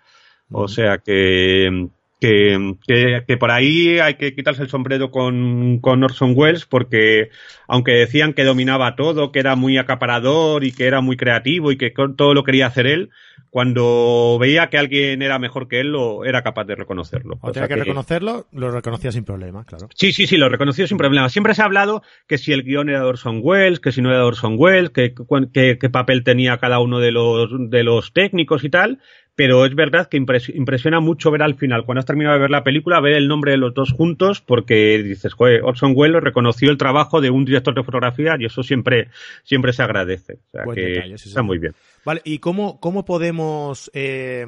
O 0.52 0.68
sea 0.68 0.98
que, 0.98 1.88
que, 2.20 2.76
que, 2.86 3.24
que, 3.26 3.36
por 3.38 3.50
ahí 3.50 3.98
hay 3.98 4.14
que 4.14 4.34
quitarse 4.34 4.62
el 4.62 4.68
sombrero 4.68 5.10
con, 5.10 5.78
con 5.80 6.04
Orson 6.04 6.34
Welles 6.36 6.66
porque 6.66 7.30
aunque 7.66 7.92
decían 7.92 8.34
que 8.34 8.44
dominaba 8.44 8.94
todo, 8.94 9.32
que 9.32 9.40
era 9.40 9.56
muy 9.56 9.78
acaparador 9.78 10.64
y 10.64 10.72
que 10.72 10.86
era 10.86 11.00
muy 11.00 11.16
creativo 11.16 11.72
y 11.72 11.78
que 11.78 11.92
todo 12.16 12.34
lo 12.34 12.44
quería 12.44 12.66
hacer 12.66 12.86
él, 12.86 13.10
cuando 13.50 14.38
veía 14.40 14.68
que 14.70 14.78
alguien 14.78 15.22
era 15.22 15.38
mejor 15.38 15.66
que 15.66 15.80
él, 15.80 15.88
lo, 15.88 16.24
era 16.24 16.42
capaz 16.42 16.64
de 16.64 16.76
reconocerlo. 16.76 17.38
O 17.40 17.50
tenía 17.52 17.68
que, 17.68 17.74
que, 17.74 17.80
reconocerlo, 17.80 18.46
lo 18.52 18.70
reconocía 18.70 19.10
sin 19.10 19.24
problema, 19.24 19.64
claro. 19.64 19.88
Sí, 19.94 20.12
sí, 20.12 20.26
sí, 20.26 20.36
lo 20.36 20.48
reconoció 20.48 20.86
sin 20.86 20.98
problema. 20.98 21.28
Siempre 21.28 21.54
se 21.54 21.62
ha 21.62 21.64
hablado 21.64 22.02
que 22.28 22.38
si 22.38 22.52
el 22.52 22.62
guion 22.62 22.88
era 22.88 23.00
de 23.00 23.06
Orson 23.06 23.40
Welles, 23.42 23.80
que 23.80 23.92
si 23.92 24.02
no 24.02 24.10
era 24.10 24.18
de 24.18 24.24
Orson 24.24 24.54
Welles, 24.56 24.90
que, 24.90 25.14
qué 25.52 25.90
papel 25.90 26.22
tenía 26.22 26.58
cada 26.58 26.78
uno 26.78 27.00
de 27.00 27.10
los, 27.10 27.50
de 27.70 27.82
los 27.82 28.12
técnicos 28.12 28.62
y 28.62 28.70
tal, 28.70 29.00
pero 29.34 29.64
es 29.64 29.74
verdad 29.74 30.08
que 30.08 30.16
impresiona 30.16 31.00
mucho 31.00 31.30
ver 31.30 31.42
al 31.42 31.54
final, 31.54 31.84
cuando 31.84 32.00
has 32.00 32.06
terminado 32.06 32.34
de 32.34 32.40
ver 32.42 32.50
la 32.50 32.64
película, 32.64 33.00
ver 33.00 33.14
el 33.14 33.28
nombre 33.28 33.52
de 33.52 33.58
los 33.58 33.72
dos 33.72 33.92
juntos, 33.92 34.40
porque 34.40 35.02
dices, 35.02 35.32
joder, 35.32 35.62
Orson 35.64 35.92
Welles 35.94 36.22
reconoció 36.22 36.70
el 36.70 36.76
trabajo 36.76 37.20
de 37.20 37.30
un 37.30 37.44
director 37.44 37.74
de 37.74 37.82
fotografía 37.82 38.36
y 38.38 38.44
eso 38.44 38.62
siempre, 38.62 39.08
siempre 39.42 39.72
se 39.72 39.82
agradece. 39.82 40.34
O 40.34 40.50
sea, 40.50 40.64
que 40.74 40.80
detalle, 40.80 41.18
sí, 41.18 41.28
está 41.28 41.40
sí. 41.40 41.46
muy 41.46 41.58
bien. 41.58 41.74
Vale, 42.04 42.22
¿y 42.24 42.38
cómo, 42.38 42.80
cómo 42.80 43.04
podemos 43.04 43.90
eh, 43.94 44.46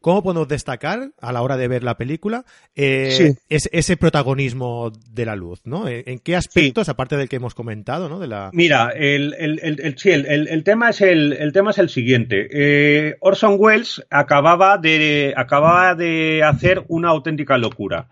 cómo 0.00 0.22
podemos 0.22 0.48
destacar 0.48 1.10
a 1.20 1.32
la 1.32 1.42
hora 1.42 1.56
de 1.56 1.68
ver 1.68 1.82
la 1.82 1.96
película 1.96 2.44
eh, 2.74 3.10
sí. 3.10 3.32
ese, 3.48 3.68
ese, 3.72 3.96
protagonismo 3.96 4.92
de 5.10 5.26
la 5.26 5.36
luz, 5.36 5.60
¿no? 5.64 5.88
¿En 5.88 6.18
qué 6.20 6.36
aspectos, 6.36 6.86
sí. 6.86 6.90
aparte 6.90 7.16
del 7.16 7.28
que 7.28 7.36
hemos 7.36 7.54
comentado, 7.54 8.08
¿no? 8.08 8.18
De 8.18 8.28
la... 8.28 8.50
Mira, 8.52 8.90
el, 8.90 9.34
el, 9.38 9.58
el, 9.60 9.98
sí, 9.98 10.10
el, 10.10 10.26
el, 10.26 10.64
tema 10.64 10.90
es 10.90 11.00
el, 11.00 11.32
el 11.34 11.52
tema 11.52 11.70
es 11.70 11.78
el 11.78 11.88
siguiente. 11.88 12.48
Eh, 12.52 13.16
Orson 13.20 13.56
Welles 13.58 14.02
acababa 14.10 14.78
de 14.78 15.34
acababa 15.36 15.94
de 15.94 16.42
hacer 16.44 16.84
una 16.88 17.10
auténtica 17.10 17.58
locura. 17.58 18.06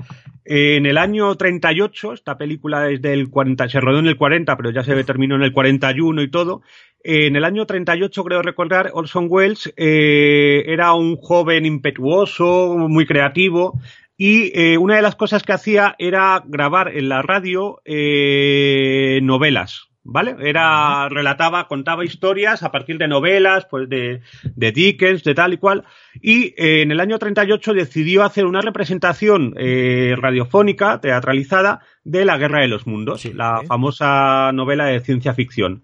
En 0.51 0.87
el 0.87 0.97
año 0.97 1.35
38, 1.35 2.15
esta 2.15 2.39
película 2.39 2.89
es 2.89 3.03
del 3.03 3.29
40, 3.29 3.69
se 3.69 3.81
rodó 3.83 3.99
en 3.99 4.07
el 4.07 4.17
40, 4.17 4.57
pero 4.57 4.71
ya 4.71 4.83
se 4.83 5.05
terminó 5.05 5.35
en 5.35 5.43
el 5.43 5.53
41 5.53 6.23
y 6.23 6.31
todo. 6.31 6.63
En 7.05 7.37
el 7.37 7.45
año 7.45 7.67
38, 7.67 8.25
creo 8.25 8.41
recordar, 8.41 8.91
Orson 8.95 9.27
Welles 9.29 9.71
eh, 9.77 10.65
era 10.67 10.95
un 10.95 11.17
joven 11.17 11.67
impetuoso, 11.67 12.77
muy 12.79 13.05
creativo, 13.05 13.79
y 14.17 14.51
eh, 14.59 14.79
una 14.79 14.97
de 14.97 15.03
las 15.03 15.17
cosas 15.17 15.43
que 15.43 15.53
hacía 15.53 15.95
era 15.99 16.43
grabar 16.47 16.97
en 16.97 17.11
la 17.11 17.21
radio 17.21 17.83
eh, 17.85 19.21
novelas. 19.23 19.88
¿Vale? 20.05 20.37
Era, 20.41 21.09
relataba, 21.11 21.69
contaba 21.69 22.05
historias 22.05 22.63
a 22.63 22.71
partir 22.71 22.97
de 22.97 23.09
novelas, 23.09 23.67
pues 23.71 23.89
de, 23.89 24.23
de 24.43 24.73
Dickens, 24.73 25.23
de 25.23 25.35
tal 25.35 25.53
y 25.53 25.59
cual. 25.59 25.85
Y 26.23 26.55
eh, 26.57 26.83
en 26.83 26.91
el 26.93 27.01
año 27.01 27.19
38 27.19 27.75
decidió 27.75 28.25
hacer 28.25 28.47
una 28.47 28.63
representación 28.63 29.55
eh, 29.59 30.15
radiofónica, 30.17 31.01
teatralizada, 31.01 31.81
de 32.05 32.25
La 32.25 32.39
Guerra 32.39 32.61
de 32.61 32.69
los 32.69 32.87
Mundos, 32.87 33.21
sí, 33.21 33.33
la 33.35 33.61
¿eh? 33.63 33.67
famosa 33.67 34.51
novela 34.53 34.87
de 34.87 35.01
ciencia 35.01 35.35
ficción. 35.35 35.83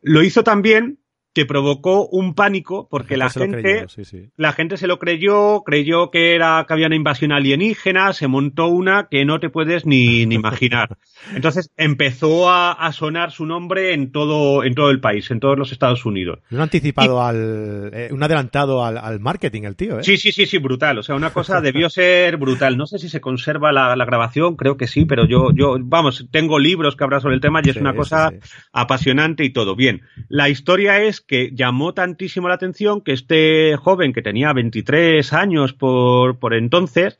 Lo 0.00 0.22
hizo 0.22 0.44
también 0.44 1.00
que 1.36 1.44
provocó 1.44 2.08
un 2.08 2.34
pánico 2.34 2.88
porque 2.90 3.18
la, 3.18 3.28
gente, 3.28 3.48
la 3.48 3.56
gente, 3.56 3.62
creyó, 3.62 3.88
sí, 3.90 4.04
sí. 4.06 4.30
la 4.38 4.52
gente 4.52 4.78
se 4.78 4.86
lo 4.86 4.98
creyó, 4.98 5.64
creyó 5.64 6.10
que 6.10 6.34
era 6.34 6.64
que 6.66 6.72
había 6.72 6.86
una 6.86 6.96
invasión 6.96 7.30
alienígena, 7.30 8.14
se 8.14 8.26
montó 8.26 8.68
una 8.68 9.08
que 9.10 9.26
no 9.26 9.38
te 9.38 9.50
puedes 9.50 9.84
ni, 9.84 10.24
ni 10.24 10.36
imaginar. 10.36 10.96
Entonces 11.34 11.70
empezó 11.76 12.48
a, 12.48 12.72
a, 12.72 12.90
sonar 12.92 13.32
su 13.32 13.44
nombre 13.44 13.92
en 13.92 14.12
todo, 14.12 14.64
en 14.64 14.74
todo 14.74 14.88
el 14.88 14.98
país, 14.98 15.30
en 15.30 15.38
todos 15.38 15.58
los 15.58 15.72
Estados 15.72 16.06
Unidos. 16.06 16.38
Un 16.50 16.60
anticipado 16.60 17.18
y, 17.18 17.28
al, 17.28 17.90
eh, 17.92 18.08
un 18.12 18.22
adelantado 18.22 18.82
al, 18.82 18.96
al, 18.96 19.20
marketing, 19.20 19.64
el 19.64 19.76
tío, 19.76 19.98
¿eh? 19.98 20.04
Sí, 20.04 20.16
sí, 20.16 20.32
sí, 20.32 20.46
sí, 20.46 20.56
brutal. 20.56 20.98
O 21.00 21.02
sea, 21.02 21.16
una 21.16 21.34
cosa 21.34 21.60
debió 21.60 21.90
ser 21.90 22.38
brutal. 22.38 22.78
No 22.78 22.86
sé 22.86 22.98
si 22.98 23.10
se 23.10 23.20
conserva 23.20 23.72
la, 23.72 23.94
la, 23.94 24.06
grabación, 24.06 24.56
creo 24.56 24.78
que 24.78 24.86
sí, 24.86 25.04
pero 25.04 25.26
yo, 25.26 25.50
yo, 25.54 25.76
vamos, 25.80 26.28
tengo 26.30 26.58
libros 26.58 26.96
que 26.96 27.04
habrá 27.04 27.20
sobre 27.20 27.34
el 27.34 27.42
tema 27.42 27.60
y 27.62 27.68
es 27.68 27.74
sí, 27.74 27.80
una 27.80 27.94
cosa 27.94 28.32
apasionante 28.72 29.44
y 29.44 29.50
todo. 29.50 29.76
Bien, 29.76 30.00
la 30.30 30.48
historia 30.48 31.02
es 31.02 31.20
que 31.26 31.50
llamó 31.52 31.94
tantísimo 31.94 32.48
la 32.48 32.54
atención 32.54 33.00
que 33.00 33.12
este 33.12 33.76
joven 33.76 34.12
que 34.12 34.22
tenía 34.22 34.52
23 34.52 35.32
años 35.32 35.72
por, 35.72 36.38
por 36.38 36.54
entonces 36.54 37.18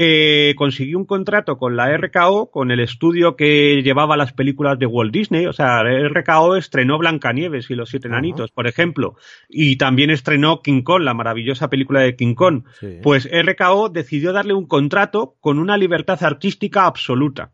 eh, 0.00 0.54
consiguió 0.56 0.96
un 0.96 1.06
contrato 1.06 1.58
con 1.58 1.74
la 1.74 1.96
RKO, 1.96 2.52
con 2.52 2.70
el 2.70 2.78
estudio 2.78 3.34
que 3.34 3.82
llevaba 3.82 4.16
las 4.16 4.32
películas 4.32 4.78
de 4.78 4.86
Walt 4.86 5.12
Disney. 5.12 5.46
O 5.46 5.52
sea, 5.52 5.82
RKO 5.82 6.54
estrenó 6.54 6.98
Blancanieves 6.98 7.68
y 7.68 7.74
los 7.74 7.90
Siete 7.90 8.06
Enanitos, 8.06 8.50
uh 8.50 8.52
-huh. 8.52 8.54
por 8.54 8.68
ejemplo, 8.68 9.16
y 9.48 9.74
también 9.74 10.10
estrenó 10.10 10.62
King 10.62 10.82
Kong, 10.82 11.02
la 11.02 11.14
maravillosa 11.14 11.68
película 11.68 12.00
de 12.00 12.14
King 12.14 12.36
Kong. 12.36 12.62
Sí. 12.78 13.00
Pues 13.02 13.28
RKO 13.28 13.88
decidió 13.88 14.32
darle 14.32 14.54
un 14.54 14.68
contrato 14.68 15.34
con 15.40 15.58
una 15.58 15.76
libertad 15.76 16.22
artística 16.22 16.84
absoluta. 16.84 17.50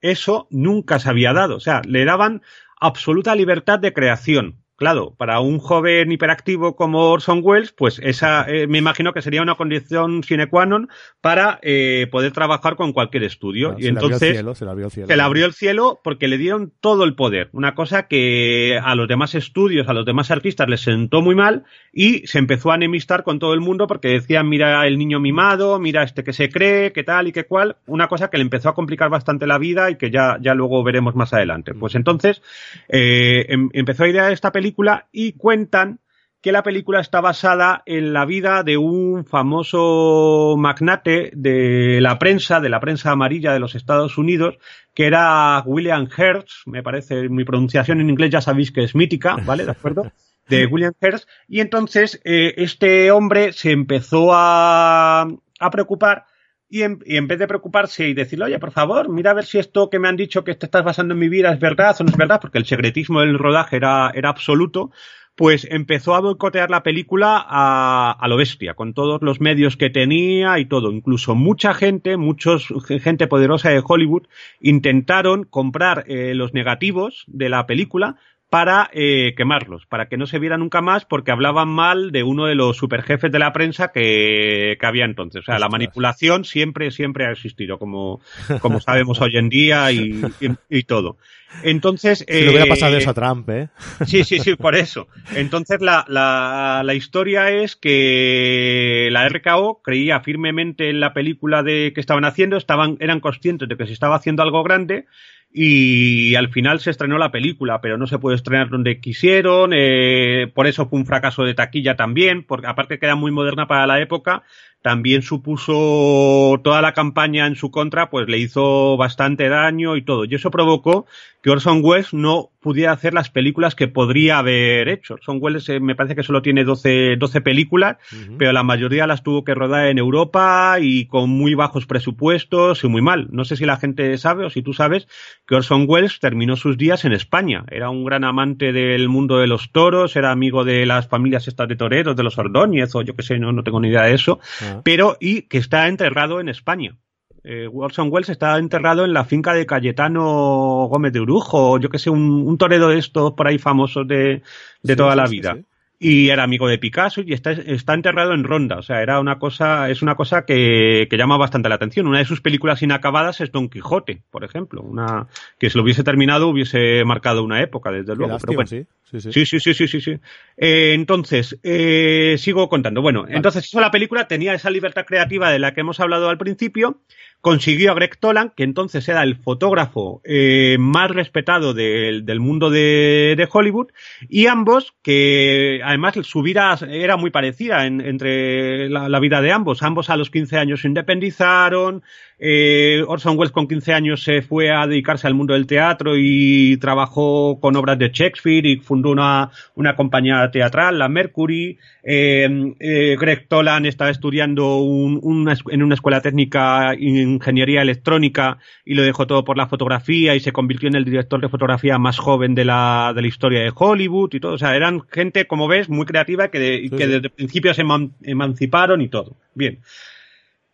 Eso 0.00 0.48
nunca 0.50 0.98
se 0.98 1.10
había 1.10 1.34
dado. 1.34 1.56
O 1.56 1.60
sea, 1.60 1.82
le 1.86 2.06
daban 2.06 2.40
absoluta 2.80 3.34
libertad 3.34 3.78
de 3.78 3.92
creación 3.92 4.62
claro, 4.76 5.14
para 5.16 5.40
un 5.40 5.58
joven 5.58 6.12
hiperactivo 6.12 6.76
como 6.76 7.10
Orson 7.10 7.40
Welles, 7.42 7.72
pues 7.72 7.98
esa 8.02 8.44
eh, 8.48 8.66
me 8.66 8.78
imagino 8.78 9.12
que 9.12 9.22
sería 9.22 9.42
una 9.42 9.54
condición 9.54 10.22
sine 10.22 10.48
qua 10.48 10.66
non 10.66 10.88
para 11.20 11.58
eh, 11.62 12.06
poder 12.10 12.32
trabajar 12.32 12.76
con 12.76 12.92
cualquier 12.92 13.24
estudio. 13.24 13.70
Claro, 13.70 13.84
y 13.84 13.88
entonces 13.88 14.32
cielo, 14.32 14.54
se 14.54 14.64
le 14.64 14.70
abrió 14.70 14.86
el 14.86 14.92
cielo. 14.92 15.06
Se 15.08 15.16
le 15.16 15.22
abrió 15.22 15.46
el 15.46 15.54
cielo 15.54 16.00
porque 16.04 16.28
le 16.28 16.38
dieron 16.38 16.72
todo 16.80 17.04
el 17.04 17.14
poder. 17.14 17.48
Una 17.52 17.74
cosa 17.74 18.06
que 18.06 18.78
a 18.82 18.94
los 18.94 19.08
demás 19.08 19.34
estudios, 19.34 19.88
a 19.88 19.94
los 19.94 20.04
demás 20.04 20.30
artistas 20.30 20.68
les 20.68 20.82
sentó 20.82 21.22
muy 21.22 21.34
mal 21.34 21.64
y 21.92 22.26
se 22.26 22.38
empezó 22.38 22.70
a 22.70 22.74
enemistar 22.76 23.22
con 23.22 23.38
todo 23.38 23.54
el 23.54 23.60
mundo 23.60 23.86
porque 23.86 24.08
decían, 24.08 24.48
mira 24.48 24.86
el 24.86 24.98
niño 24.98 25.20
mimado, 25.20 25.78
mira 25.78 26.02
este 26.02 26.22
que 26.22 26.34
se 26.34 26.50
cree, 26.50 26.92
qué 26.92 27.02
tal 27.02 27.28
y 27.28 27.32
qué 27.32 27.44
cual. 27.44 27.76
Una 27.86 28.08
cosa 28.08 28.28
que 28.28 28.36
le 28.36 28.42
empezó 28.42 28.68
a 28.68 28.74
complicar 28.74 29.08
bastante 29.08 29.46
la 29.46 29.58
vida 29.58 29.90
y 29.90 29.96
que 29.96 30.10
ya, 30.10 30.36
ya 30.40 30.54
luego 30.54 30.84
veremos 30.84 31.14
más 31.14 31.32
adelante. 31.32 31.72
Pues 31.72 31.94
entonces 31.94 32.42
eh, 32.88 33.46
em, 33.48 33.70
empezó 33.72 34.04
a 34.04 34.08
idear 34.08 34.32
esta 34.32 34.52
película 34.52 34.65
película 34.66 35.06
y 35.12 35.32
cuentan 35.32 36.00
que 36.40 36.50
la 36.50 36.64
película 36.64 37.00
está 37.00 37.20
basada 37.20 37.82
en 37.86 38.12
la 38.12 38.24
vida 38.24 38.64
de 38.64 38.76
un 38.76 39.24
famoso 39.24 40.56
magnate 40.58 41.30
de 41.34 42.00
la 42.00 42.18
prensa, 42.18 42.60
de 42.60 42.68
la 42.68 42.80
prensa 42.80 43.12
amarilla 43.12 43.52
de 43.52 43.60
los 43.60 43.76
Estados 43.76 44.18
Unidos, 44.18 44.56
que 44.92 45.06
era 45.06 45.62
William 45.64 46.08
Hertz, 46.16 46.62
me 46.66 46.82
parece, 46.82 47.28
mi 47.28 47.44
pronunciación 47.44 48.00
en 48.00 48.10
inglés 48.10 48.30
ya 48.30 48.40
sabéis 48.40 48.72
que 48.72 48.82
es 48.82 48.94
mítica, 48.96 49.36
¿vale? 49.44 49.64
¿De 49.64 49.70
acuerdo? 49.70 50.10
De 50.48 50.66
William 50.70 50.94
Hertz. 51.00 51.28
Y 51.48 51.60
entonces 51.60 52.20
eh, 52.24 52.54
este 52.56 53.12
hombre 53.12 53.52
se 53.52 53.70
empezó 53.70 54.32
a, 54.32 55.28
a 55.60 55.70
preocupar 55.70 56.26
y 56.68 56.82
en, 56.82 56.98
y 57.04 57.16
en, 57.16 57.28
vez 57.28 57.38
de 57.38 57.46
preocuparse 57.46 58.08
y 58.08 58.14
decirle, 58.14 58.46
oye, 58.46 58.58
por 58.58 58.72
favor, 58.72 59.08
mira 59.08 59.30
a 59.30 59.34
ver 59.34 59.44
si 59.44 59.58
esto 59.58 59.88
que 59.88 59.98
me 59.98 60.08
han 60.08 60.16
dicho 60.16 60.44
que 60.44 60.54
te 60.54 60.66
estás 60.66 60.84
basando 60.84 61.14
en 61.14 61.20
mi 61.20 61.28
vida 61.28 61.52
es 61.52 61.60
verdad 61.60 61.96
o 61.98 62.04
no 62.04 62.10
es 62.10 62.16
verdad, 62.16 62.40
porque 62.40 62.58
el 62.58 62.66
secretismo 62.66 63.20
del 63.20 63.38
rodaje 63.38 63.76
era, 63.76 64.10
era 64.14 64.30
absoluto, 64.30 64.90
pues 65.36 65.68
empezó 65.70 66.14
a 66.14 66.20
boicotear 66.20 66.70
la 66.70 66.82
película 66.82 67.44
a, 67.46 68.10
a, 68.10 68.28
lo 68.28 68.36
bestia, 68.36 68.74
con 68.74 68.94
todos 68.94 69.20
los 69.22 69.40
medios 69.40 69.76
que 69.76 69.90
tenía 69.90 70.58
y 70.58 70.64
todo. 70.64 70.90
Incluso 70.90 71.34
mucha 71.34 71.74
gente, 71.74 72.16
muchos 72.16 72.72
gente 73.02 73.26
poderosa 73.26 73.68
de 73.68 73.82
Hollywood, 73.86 74.26
intentaron 74.60 75.44
comprar 75.44 76.04
eh, 76.08 76.34
los 76.34 76.54
negativos 76.54 77.24
de 77.28 77.50
la 77.50 77.66
película 77.66 78.16
para 78.48 78.88
eh, 78.92 79.34
quemarlos, 79.36 79.86
para 79.86 80.08
que 80.08 80.16
no 80.16 80.26
se 80.26 80.38
viera 80.38 80.56
nunca 80.56 80.80
más 80.80 81.04
porque 81.04 81.32
hablaban 81.32 81.68
mal 81.68 82.12
de 82.12 82.22
uno 82.22 82.46
de 82.46 82.54
los 82.54 82.76
superjefes 82.76 83.32
de 83.32 83.40
la 83.40 83.52
prensa 83.52 83.90
que, 83.92 84.76
que 84.78 84.86
había 84.86 85.04
entonces. 85.04 85.40
O 85.40 85.44
sea, 85.44 85.58
la 85.58 85.68
manipulación 85.68 86.44
siempre, 86.44 86.92
siempre 86.92 87.26
ha 87.26 87.32
existido, 87.32 87.78
como, 87.78 88.20
como 88.60 88.80
sabemos 88.80 89.20
hoy 89.20 89.36
en 89.36 89.48
día 89.48 89.90
y, 89.90 90.22
y, 90.70 90.82
todo. 90.84 91.16
Entonces. 91.64 92.24
Si 92.28 92.40
le 92.40 92.50
hubiera 92.50 92.66
pasado 92.66 92.94
eh, 92.94 92.98
eso 92.98 93.10
a 93.10 93.14
Trump, 93.14 93.48
¿eh? 93.50 93.68
Sí, 94.06 94.22
sí, 94.22 94.38
sí, 94.38 94.54
por 94.54 94.76
eso. 94.76 95.08
Entonces, 95.34 95.80
la, 95.80 96.04
la, 96.06 96.82
la 96.84 96.94
historia 96.94 97.50
es 97.50 97.74
que 97.74 99.08
la 99.10 99.28
RKO 99.28 99.82
creía 99.82 100.20
firmemente 100.20 100.88
en 100.88 101.00
la 101.00 101.12
película 101.14 101.64
de 101.64 101.92
que 101.92 102.00
estaban 102.00 102.24
haciendo, 102.24 102.56
estaban, 102.56 102.96
eran 103.00 103.18
conscientes 103.18 103.68
de 103.68 103.76
que 103.76 103.86
se 103.86 103.92
estaba 103.92 104.16
haciendo 104.16 104.44
algo 104.44 104.62
grande 104.62 105.06
y 105.50 106.34
al 106.34 106.50
final 106.50 106.80
se 106.80 106.90
estrenó 106.90 107.16
la 107.18 107.30
película, 107.30 107.80
pero 107.80 107.96
no 107.96 108.06
se 108.06 108.18
puede 108.18 108.36
estrenar 108.36 108.68
donde 108.68 109.00
quisieron, 109.00 109.72
eh, 109.74 110.52
por 110.54 110.66
eso 110.66 110.88
fue 110.88 110.98
un 110.98 111.06
fracaso 111.06 111.44
de 111.44 111.54
taquilla 111.54 111.96
también, 111.96 112.44
porque 112.44 112.66
aparte 112.66 112.98
que 112.98 113.06
era 113.06 113.14
muy 113.14 113.30
moderna 113.30 113.66
para 113.66 113.86
la 113.86 114.00
época, 114.00 114.42
también 114.86 115.22
supuso 115.22 116.60
toda 116.62 116.80
la 116.80 116.92
campaña 116.92 117.48
en 117.48 117.56
su 117.56 117.72
contra, 117.72 118.08
pues 118.08 118.28
le 118.28 118.38
hizo 118.38 118.96
bastante 118.96 119.48
daño 119.48 119.96
y 119.96 120.02
todo. 120.02 120.26
Y 120.26 120.36
eso 120.36 120.52
provocó 120.52 121.06
que 121.42 121.50
Orson 121.50 121.80
Welles 121.82 122.14
no 122.14 122.50
pudiera 122.60 122.92
hacer 122.92 123.14
las 123.14 123.30
películas 123.30 123.76
que 123.76 123.86
podría 123.86 124.38
haber 124.38 124.88
hecho. 124.88 125.14
Orson 125.14 125.38
Welles 125.40 125.68
eh, 125.68 125.78
me 125.78 125.94
parece 125.94 126.16
que 126.16 126.24
solo 126.24 126.42
tiene 126.42 126.64
12, 126.64 127.16
12 127.16 127.40
películas, 127.40 127.98
pero 128.38 128.52
la 128.52 128.64
mayoría 128.64 129.06
las 129.06 129.22
tuvo 129.22 129.44
que 129.44 129.54
rodar 129.54 129.86
en 129.86 129.98
Europa 129.98 130.76
y 130.80 131.06
con 131.06 131.30
muy 131.30 131.54
bajos 131.54 131.86
presupuestos 131.86 132.82
y 132.82 132.88
muy 132.88 133.02
mal. 133.02 133.28
No 133.30 133.44
sé 133.44 133.56
si 133.56 133.66
la 133.66 133.76
gente 133.76 134.18
sabe 134.18 134.44
o 134.44 134.50
si 134.50 134.62
tú 134.62 134.72
sabes 134.72 135.06
que 135.46 135.54
Orson 135.54 135.86
Welles 135.88 136.18
terminó 136.18 136.56
sus 136.56 136.76
días 136.76 137.04
en 137.04 137.12
España. 137.12 137.64
Era 137.70 137.90
un 137.90 138.04
gran 138.04 138.24
amante 138.24 138.72
del 138.72 139.08
mundo 139.08 139.38
de 139.38 139.46
los 139.46 139.70
toros, 139.70 140.16
era 140.16 140.32
amigo 140.32 140.64
de 140.64 140.86
las 140.86 141.06
familias 141.06 141.46
estas 141.46 141.68
de 141.68 141.76
toreros, 141.76 142.16
de 142.16 142.22
los 142.24 142.38
Ordóñez 142.38 142.92
o 142.96 143.02
yo 143.02 143.14
qué 143.14 143.22
sé, 143.22 143.38
no, 143.38 143.52
no 143.52 143.62
tengo 143.62 143.80
ni 143.80 143.88
idea 143.88 144.02
de 144.02 144.14
eso. 144.14 144.40
Pero 144.84 145.16
y 145.20 145.42
que 145.42 145.58
está 145.58 145.88
enterrado 145.88 146.40
en 146.40 146.48
España. 146.48 146.96
Eh, 147.44 147.68
Orson 147.72 148.08
Welles 148.10 148.28
está 148.28 148.58
enterrado 148.58 149.04
en 149.04 149.12
la 149.12 149.24
finca 149.24 149.54
de 149.54 149.66
Cayetano 149.66 150.88
Gómez 150.90 151.12
de 151.12 151.20
Urujo, 151.20 151.78
yo 151.78 151.90
que 151.90 151.98
sé, 151.98 152.10
un, 152.10 152.46
un 152.46 152.58
toredo 152.58 152.88
de 152.88 152.98
estos 152.98 153.34
por 153.34 153.46
ahí 153.46 153.58
famosos 153.58 154.08
de, 154.08 154.42
de 154.82 154.96
toda 154.96 155.14
la 155.14 155.26
vida 155.26 155.56
y 155.98 156.28
era 156.28 156.42
amigo 156.42 156.68
de 156.68 156.78
Picasso 156.78 157.22
y 157.22 157.32
está, 157.32 157.52
está 157.52 157.94
enterrado 157.94 158.34
en 158.34 158.44
Ronda. 158.44 158.76
O 158.76 158.82
sea, 158.82 159.02
era 159.02 159.18
una 159.20 159.38
cosa, 159.38 159.90
es 159.90 160.02
una 160.02 160.14
cosa 160.14 160.44
que, 160.44 161.06
que, 161.10 161.16
llama 161.16 161.38
bastante 161.38 161.68
la 161.68 161.76
atención. 161.76 162.06
Una 162.06 162.18
de 162.18 162.24
sus 162.24 162.40
películas 162.40 162.82
inacabadas 162.82 163.40
es 163.40 163.50
Don 163.50 163.68
Quijote, 163.68 164.22
por 164.30 164.44
ejemplo. 164.44 164.82
Una 164.82 165.26
que 165.58 165.70
si 165.70 165.78
lo 165.78 165.84
hubiese 165.84 166.04
terminado 166.04 166.48
hubiese 166.48 167.04
marcado 167.04 167.42
una 167.42 167.62
época, 167.62 167.90
desde 167.90 168.14
luego. 168.14 168.36
Pero 168.38 168.54
bueno. 168.54 168.68
sí. 168.68 168.86
Sí, 169.08 169.46
sí, 169.46 169.60
sí, 169.60 169.72
sí, 169.72 169.86
sí, 169.86 170.00
sí. 170.00 170.18
Eh, 170.56 170.92
entonces, 170.92 171.58
eh, 171.62 172.34
sigo 172.38 172.68
contando. 172.68 173.02
Bueno, 173.02 173.24
entonces 173.28 173.64
eso 173.64 173.80
la 173.80 173.92
película 173.92 174.26
tenía 174.26 174.52
esa 174.52 174.68
libertad 174.68 175.06
creativa 175.06 175.48
de 175.50 175.60
la 175.60 175.74
que 175.74 175.82
hemos 175.82 176.00
hablado 176.00 176.28
al 176.28 176.38
principio 176.38 177.00
consiguió 177.40 177.92
a 177.92 177.94
Greg 177.94 178.16
Toland, 178.18 178.52
que 178.54 178.64
entonces 178.64 179.08
era 179.08 179.22
el 179.22 179.36
fotógrafo 179.36 180.20
eh, 180.24 180.76
más 180.80 181.10
respetado 181.10 181.74
del 181.74 182.40
mundo 182.40 182.70
de, 182.70 183.48
Hollywood, 183.50 183.88
y 184.28 184.46
ambos, 184.46 184.94
que 185.02 185.80
además 185.84 186.14
su 186.22 186.42
vida 186.42 186.76
era 186.88 187.16
muy 187.16 187.30
parecida 187.30 187.86
entre 187.86 188.88
la, 188.88 189.08
la, 189.08 189.20
vida 189.20 189.40
de 189.40 189.52
ambos. 189.52 189.82
Ambos 189.82 190.10
a 190.10 190.16
los 190.16 190.30
15 190.30 190.58
años 190.58 190.80
se 190.80 190.88
independizaron, 190.88 192.02
eh, 192.38 193.02
Orson 193.06 193.38
Welles 193.38 193.52
con 193.52 193.66
15 193.66 193.94
años 193.94 194.22
se 194.22 194.42
fue 194.42 194.70
a 194.70 194.86
dedicarse 194.86 195.26
al 195.26 195.34
mundo 195.34 195.54
del 195.54 195.66
teatro 195.66 196.14
y 196.16 196.76
trabajó 196.76 197.58
con 197.60 197.76
obras 197.76 197.98
de 197.98 198.10
Shakespeare 198.12 198.66
y 198.66 198.76
fundó 198.76 199.10
una, 199.10 199.50
una 199.74 199.96
compañía 199.96 200.50
teatral, 200.50 200.98
la 200.98 201.08
Mercury. 201.08 201.78
Eh, 202.02 202.74
eh, 202.78 203.16
Greg 203.18 203.48
Tolan 203.48 203.86
estaba 203.86 204.10
estudiando 204.10 204.76
un, 204.76 205.50
en 205.70 205.82
una 205.82 205.94
escuela 205.94 206.20
técnica 206.20 206.94
ingeniería 206.98 207.80
electrónica 207.80 208.58
y 208.84 208.94
lo 208.94 209.02
dejó 209.02 209.26
todo 209.26 209.44
por 209.44 209.56
la 209.56 209.68
fotografía 209.68 210.34
y 210.34 210.40
se 210.40 210.52
convirtió 210.52 210.88
en 210.88 210.96
el 210.96 211.04
director 211.06 211.40
de 211.40 211.48
fotografía 211.48 211.98
más 211.98 212.18
joven 212.18 212.54
de 212.54 212.66
la, 212.66 213.12
de 213.14 213.22
la 213.22 213.28
historia 213.28 213.60
de 213.60 213.72
Hollywood 213.74 214.34
y 214.34 214.40
todo. 214.40 214.52
O 214.52 214.58
sea, 214.58 214.76
eran 214.76 215.00
gente, 215.08 215.46
como 215.46 215.68
ves, 215.68 215.88
muy 215.88 216.04
creativa 216.04 216.48
que, 216.48 216.88
que 216.90 217.06
desde 217.06 217.28
el 217.28 217.30
principio 217.30 217.72
se 217.72 217.82
emanciparon 218.22 219.00
y 219.00 219.08
todo. 219.08 219.36
Bien. 219.54 219.80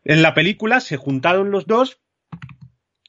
En 0.05 0.23
la 0.23 0.35
película 0.35 0.81
se 0.81 0.97
juntaron 0.97 1.51
los 1.51 1.67
dos 1.67 2.01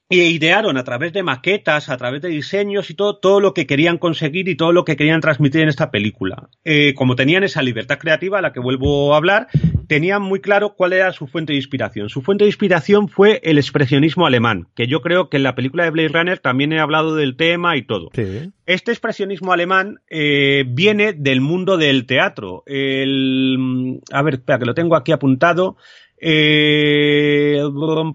e 0.10 0.30
idearon 0.30 0.78
a 0.78 0.84
través 0.84 1.12
de 1.12 1.24
maquetas, 1.24 1.90
a 1.90 1.98
través 1.98 2.22
de 2.22 2.30
diseños 2.30 2.92
y 2.92 2.94
todo, 2.94 3.18
todo 3.18 3.40
lo 3.40 3.56
que 3.56 3.66
querían 3.66 3.98
conseguir 3.98 4.48
y 4.48 4.56
todo 4.56 4.72
lo 4.72 4.86
que 4.86 4.96
querían 4.96 5.22
transmitir 5.22 5.62
en 5.62 5.70
esta 5.70 5.90
película. 5.90 6.50
Eh, 6.64 6.94
como 6.94 7.16
tenían 7.16 7.44
esa 7.44 7.64
libertad 7.64 7.98
creativa 7.98 8.38
a 8.38 8.42
la 8.42 8.54
que 8.54 8.60
vuelvo 8.60 9.14
a 9.14 9.18
hablar, 9.18 9.48
tenían 9.88 10.22
muy 10.22 10.40
claro 10.40 10.76
cuál 10.76 10.94
era 10.94 11.12
su 11.14 11.26
fuente 11.26 11.54
de 11.54 11.58
inspiración. 11.58 12.10
Su 12.10 12.22
fuente 12.22 12.44
de 12.44 12.50
inspiración 12.50 13.08
fue 13.08 13.42
el 13.44 13.58
expresionismo 13.58 14.28
alemán, 14.28 14.68
que 14.76 14.86
yo 14.86 15.02
creo 15.02 15.30
que 15.30 15.38
en 15.38 15.44
la 15.44 15.56
película 15.56 15.84
de 15.84 15.90
Blade 15.90 16.10
Runner 16.10 16.38
también 16.38 16.74
he 16.74 16.80
hablado 16.80 17.16
del 17.16 17.36
tema 17.36 17.76
y 17.76 17.82
todo. 17.82 18.12
Este 18.68 18.92
expresionismo 18.92 19.52
alemán 19.52 20.02
eh, 20.12 20.64
viene 20.68 21.14
del 21.14 21.42
mundo 21.42 21.78
del 21.78 22.06
teatro. 22.06 22.62
El, 22.68 24.00
a 24.12 24.22
ver, 24.22 24.36
espera, 24.36 24.60
que 24.60 24.66
lo 24.66 24.76
tengo 24.76 24.96
aquí 24.96 25.12
apuntado. 25.12 25.76
Eh, 26.26 27.62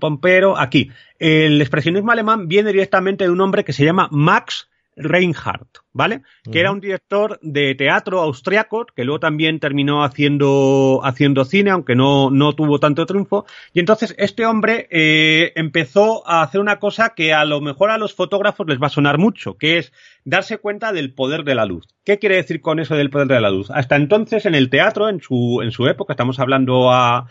Pompero, 0.00 0.58
aquí. 0.58 0.90
El 1.18 1.60
expresionismo 1.60 2.10
alemán 2.10 2.48
viene 2.48 2.72
directamente 2.72 3.24
de 3.24 3.30
un 3.30 3.40
hombre 3.40 3.64
que 3.64 3.72
se 3.72 3.84
llama 3.84 4.08
Max 4.10 4.68
Reinhardt, 4.98 5.78
¿vale? 5.92 6.22
Que 6.50 6.60
era 6.60 6.72
un 6.72 6.80
director 6.80 7.38
de 7.40 7.74
teatro 7.74 8.20
austriaco, 8.20 8.86
que 8.86 9.04
luego 9.04 9.20
también 9.20 9.60
terminó 9.60 10.02
haciendo, 10.02 11.00
haciendo 11.04 11.44
cine, 11.44 11.70
aunque 11.70 11.94
no, 11.94 12.30
no 12.30 12.54
tuvo 12.54 12.80
tanto 12.80 13.06
triunfo. 13.06 13.46
Y 13.72 13.80
entonces 13.80 14.14
este 14.18 14.44
hombre 14.44 14.88
eh, 14.90 15.52
empezó 15.54 16.26
a 16.28 16.42
hacer 16.42 16.60
una 16.60 16.78
cosa 16.78 17.14
que 17.14 17.32
a 17.32 17.44
lo 17.44 17.60
mejor 17.60 17.90
a 17.90 17.98
los 17.98 18.14
fotógrafos 18.14 18.66
les 18.66 18.80
va 18.80 18.88
a 18.88 18.90
sonar 18.90 19.18
mucho, 19.18 19.56
que 19.56 19.78
es 19.78 19.92
darse 20.24 20.58
cuenta 20.58 20.92
del 20.92 21.14
poder 21.14 21.44
de 21.44 21.54
la 21.54 21.64
luz. 21.64 21.86
¿Qué 22.04 22.18
quiere 22.18 22.36
decir 22.36 22.60
con 22.60 22.80
eso 22.80 22.96
del 22.96 23.10
poder 23.10 23.28
de 23.28 23.40
la 23.40 23.50
luz? 23.50 23.70
Hasta 23.70 23.96
entonces 23.96 24.46
en 24.46 24.54
el 24.54 24.70
teatro, 24.70 25.08
en 25.08 25.20
su, 25.20 25.60
en 25.62 25.70
su 25.70 25.86
época, 25.86 26.14
estamos 26.14 26.40
hablando 26.40 26.90
a, 26.92 27.28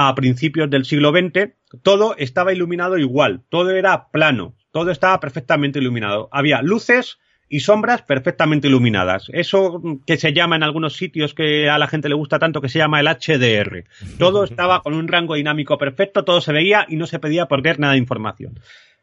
a 0.00 0.14
principios 0.14 0.70
del 0.70 0.84
siglo 0.84 1.10
XX, 1.10 1.54
todo 1.82 2.14
estaba 2.16 2.52
iluminado 2.52 2.98
igual, 2.98 3.42
todo 3.48 3.70
era 3.70 4.10
plano, 4.12 4.54
todo 4.70 4.92
estaba 4.92 5.18
perfectamente 5.18 5.80
iluminado. 5.80 6.28
Había 6.30 6.62
luces 6.62 7.18
y 7.48 7.60
sombras 7.60 8.02
perfectamente 8.02 8.68
iluminadas. 8.68 9.28
Eso 9.32 9.82
que 10.06 10.16
se 10.16 10.32
llama 10.32 10.54
en 10.54 10.62
algunos 10.62 10.96
sitios 10.96 11.34
que 11.34 11.68
a 11.68 11.78
la 11.78 11.88
gente 11.88 12.08
le 12.08 12.14
gusta 12.14 12.38
tanto 12.38 12.60
que 12.60 12.68
se 12.68 12.78
llama 12.78 13.00
el 13.00 13.08
HDR. 13.08 13.86
Todo 14.20 14.44
estaba 14.44 14.82
con 14.82 14.94
un 14.94 15.08
rango 15.08 15.34
dinámico 15.34 15.78
perfecto, 15.78 16.24
todo 16.24 16.40
se 16.40 16.52
veía 16.52 16.86
y 16.88 16.94
no 16.94 17.08
se 17.08 17.18
pedía 17.18 17.48
perder 17.48 17.80
nada 17.80 17.94
de 17.94 17.98
información. 17.98 18.60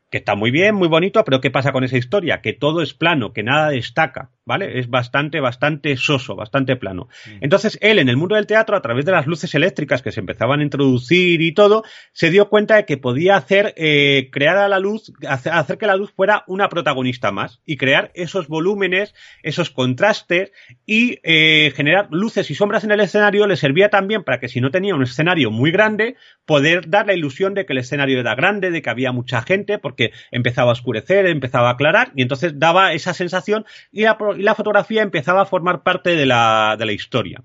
Que 0.10 0.20
está 0.20 0.36
muy 0.36 0.50
bien, 0.50 0.76
muy 0.76 0.88
bonito, 0.88 1.26
pero 1.26 1.42
¿qué 1.42 1.52
pasa 1.52 1.74
con 1.74 1.84
esa 1.84 1.98
historia? 1.98 2.40
Que 2.40 2.54
todo 2.54 2.82
es 2.82 2.94
plano, 2.94 3.34
que 3.34 3.44
nada 3.44 3.70
destaca. 3.70 4.30
¿Vale? 4.46 4.80
Es 4.80 4.90
bastante, 4.90 5.40
bastante 5.40 5.98
soso, 5.98 6.36
bastante 6.36 6.76
plano. 6.76 7.08
Mm. 7.26 7.38
Entonces, 7.42 7.78
él 7.82 8.00
en 8.00 8.10
el 8.10 8.18
mundo 8.18 8.36
del 8.36 8.48
teatro, 8.48 8.78
a 8.78 8.82
través 8.82 9.06
de 9.06 9.12
las 9.12 9.28
luces 9.28 9.54
eléctricas 9.56 10.02
que 10.02 10.12
se 10.12 10.20
empezaban 10.20 10.60
a 10.60 10.64
introducir 10.64 11.42
y 11.42 11.54
todo, 11.54 11.84
se 12.14 12.30
dio 12.30 12.50
cuenta 12.50 12.76
de 12.76 12.86
que 12.86 12.98
podía 12.98 13.36
hacer, 13.36 13.74
eh, 13.78 14.30
crear 14.32 14.58
a 14.58 14.70
la 14.70 14.80
luz, 14.80 15.12
hacer 15.28 15.78
que 15.78 15.88
la 15.88 15.96
luz 15.96 16.12
fuera 16.14 16.44
una 16.48 16.70
protagonista 16.70 17.32
más 17.32 17.62
y 17.66 17.78
crear 17.78 18.12
esos 18.14 18.48
volúmenes, 18.48 19.14
esos 19.44 19.70
contrastes 19.72 20.52
y 20.86 21.20
eh, 21.24 21.72
generar 21.76 22.08
luces 22.12 22.50
y 22.52 22.56
sombras 22.56 22.84
en 22.84 22.92
el 22.92 23.00
escenario 23.00 23.48
le 23.48 23.56
servía 23.56 23.90
también 23.90 24.24
para 24.24 24.40
que 24.40 24.48
si 24.48 24.62
no 24.62 24.72
tenía 24.72 24.96
un 24.96 25.04
escenario 25.04 25.52
muy 25.52 25.72
grande, 25.72 26.16
poder 26.46 26.90
dar 26.90 27.08
la 27.08 27.14
ilusión 27.14 27.54
de 27.54 27.66
que 27.66 27.74
el 27.74 27.80
escenario 27.80 28.20
era 28.20 28.36
grande, 28.36 28.72
de 28.72 28.82
que 28.82 28.90
había 28.90 29.12
mucha 29.12 29.42
gente, 29.42 29.80
porque 29.80 30.12
empezaba 30.32 30.70
a 30.70 30.74
oscurecer, 30.74 31.26
empezaba 31.26 31.70
a 31.70 31.74
aclarar 31.74 32.12
y 32.16 32.22
entonces 32.22 32.54
daba 32.58 32.94
esa 32.94 33.14
sensación 33.14 33.66
y 33.92 34.04
la 34.04 34.18
y 34.38 34.44
la 34.44 34.56
fotografía 34.56 35.02
empezaba 35.02 35.42
a 35.42 35.46
formar 35.46 35.84
parte 35.84 36.16
de 36.16 36.26
la, 36.26 36.78
historia. 36.90 37.44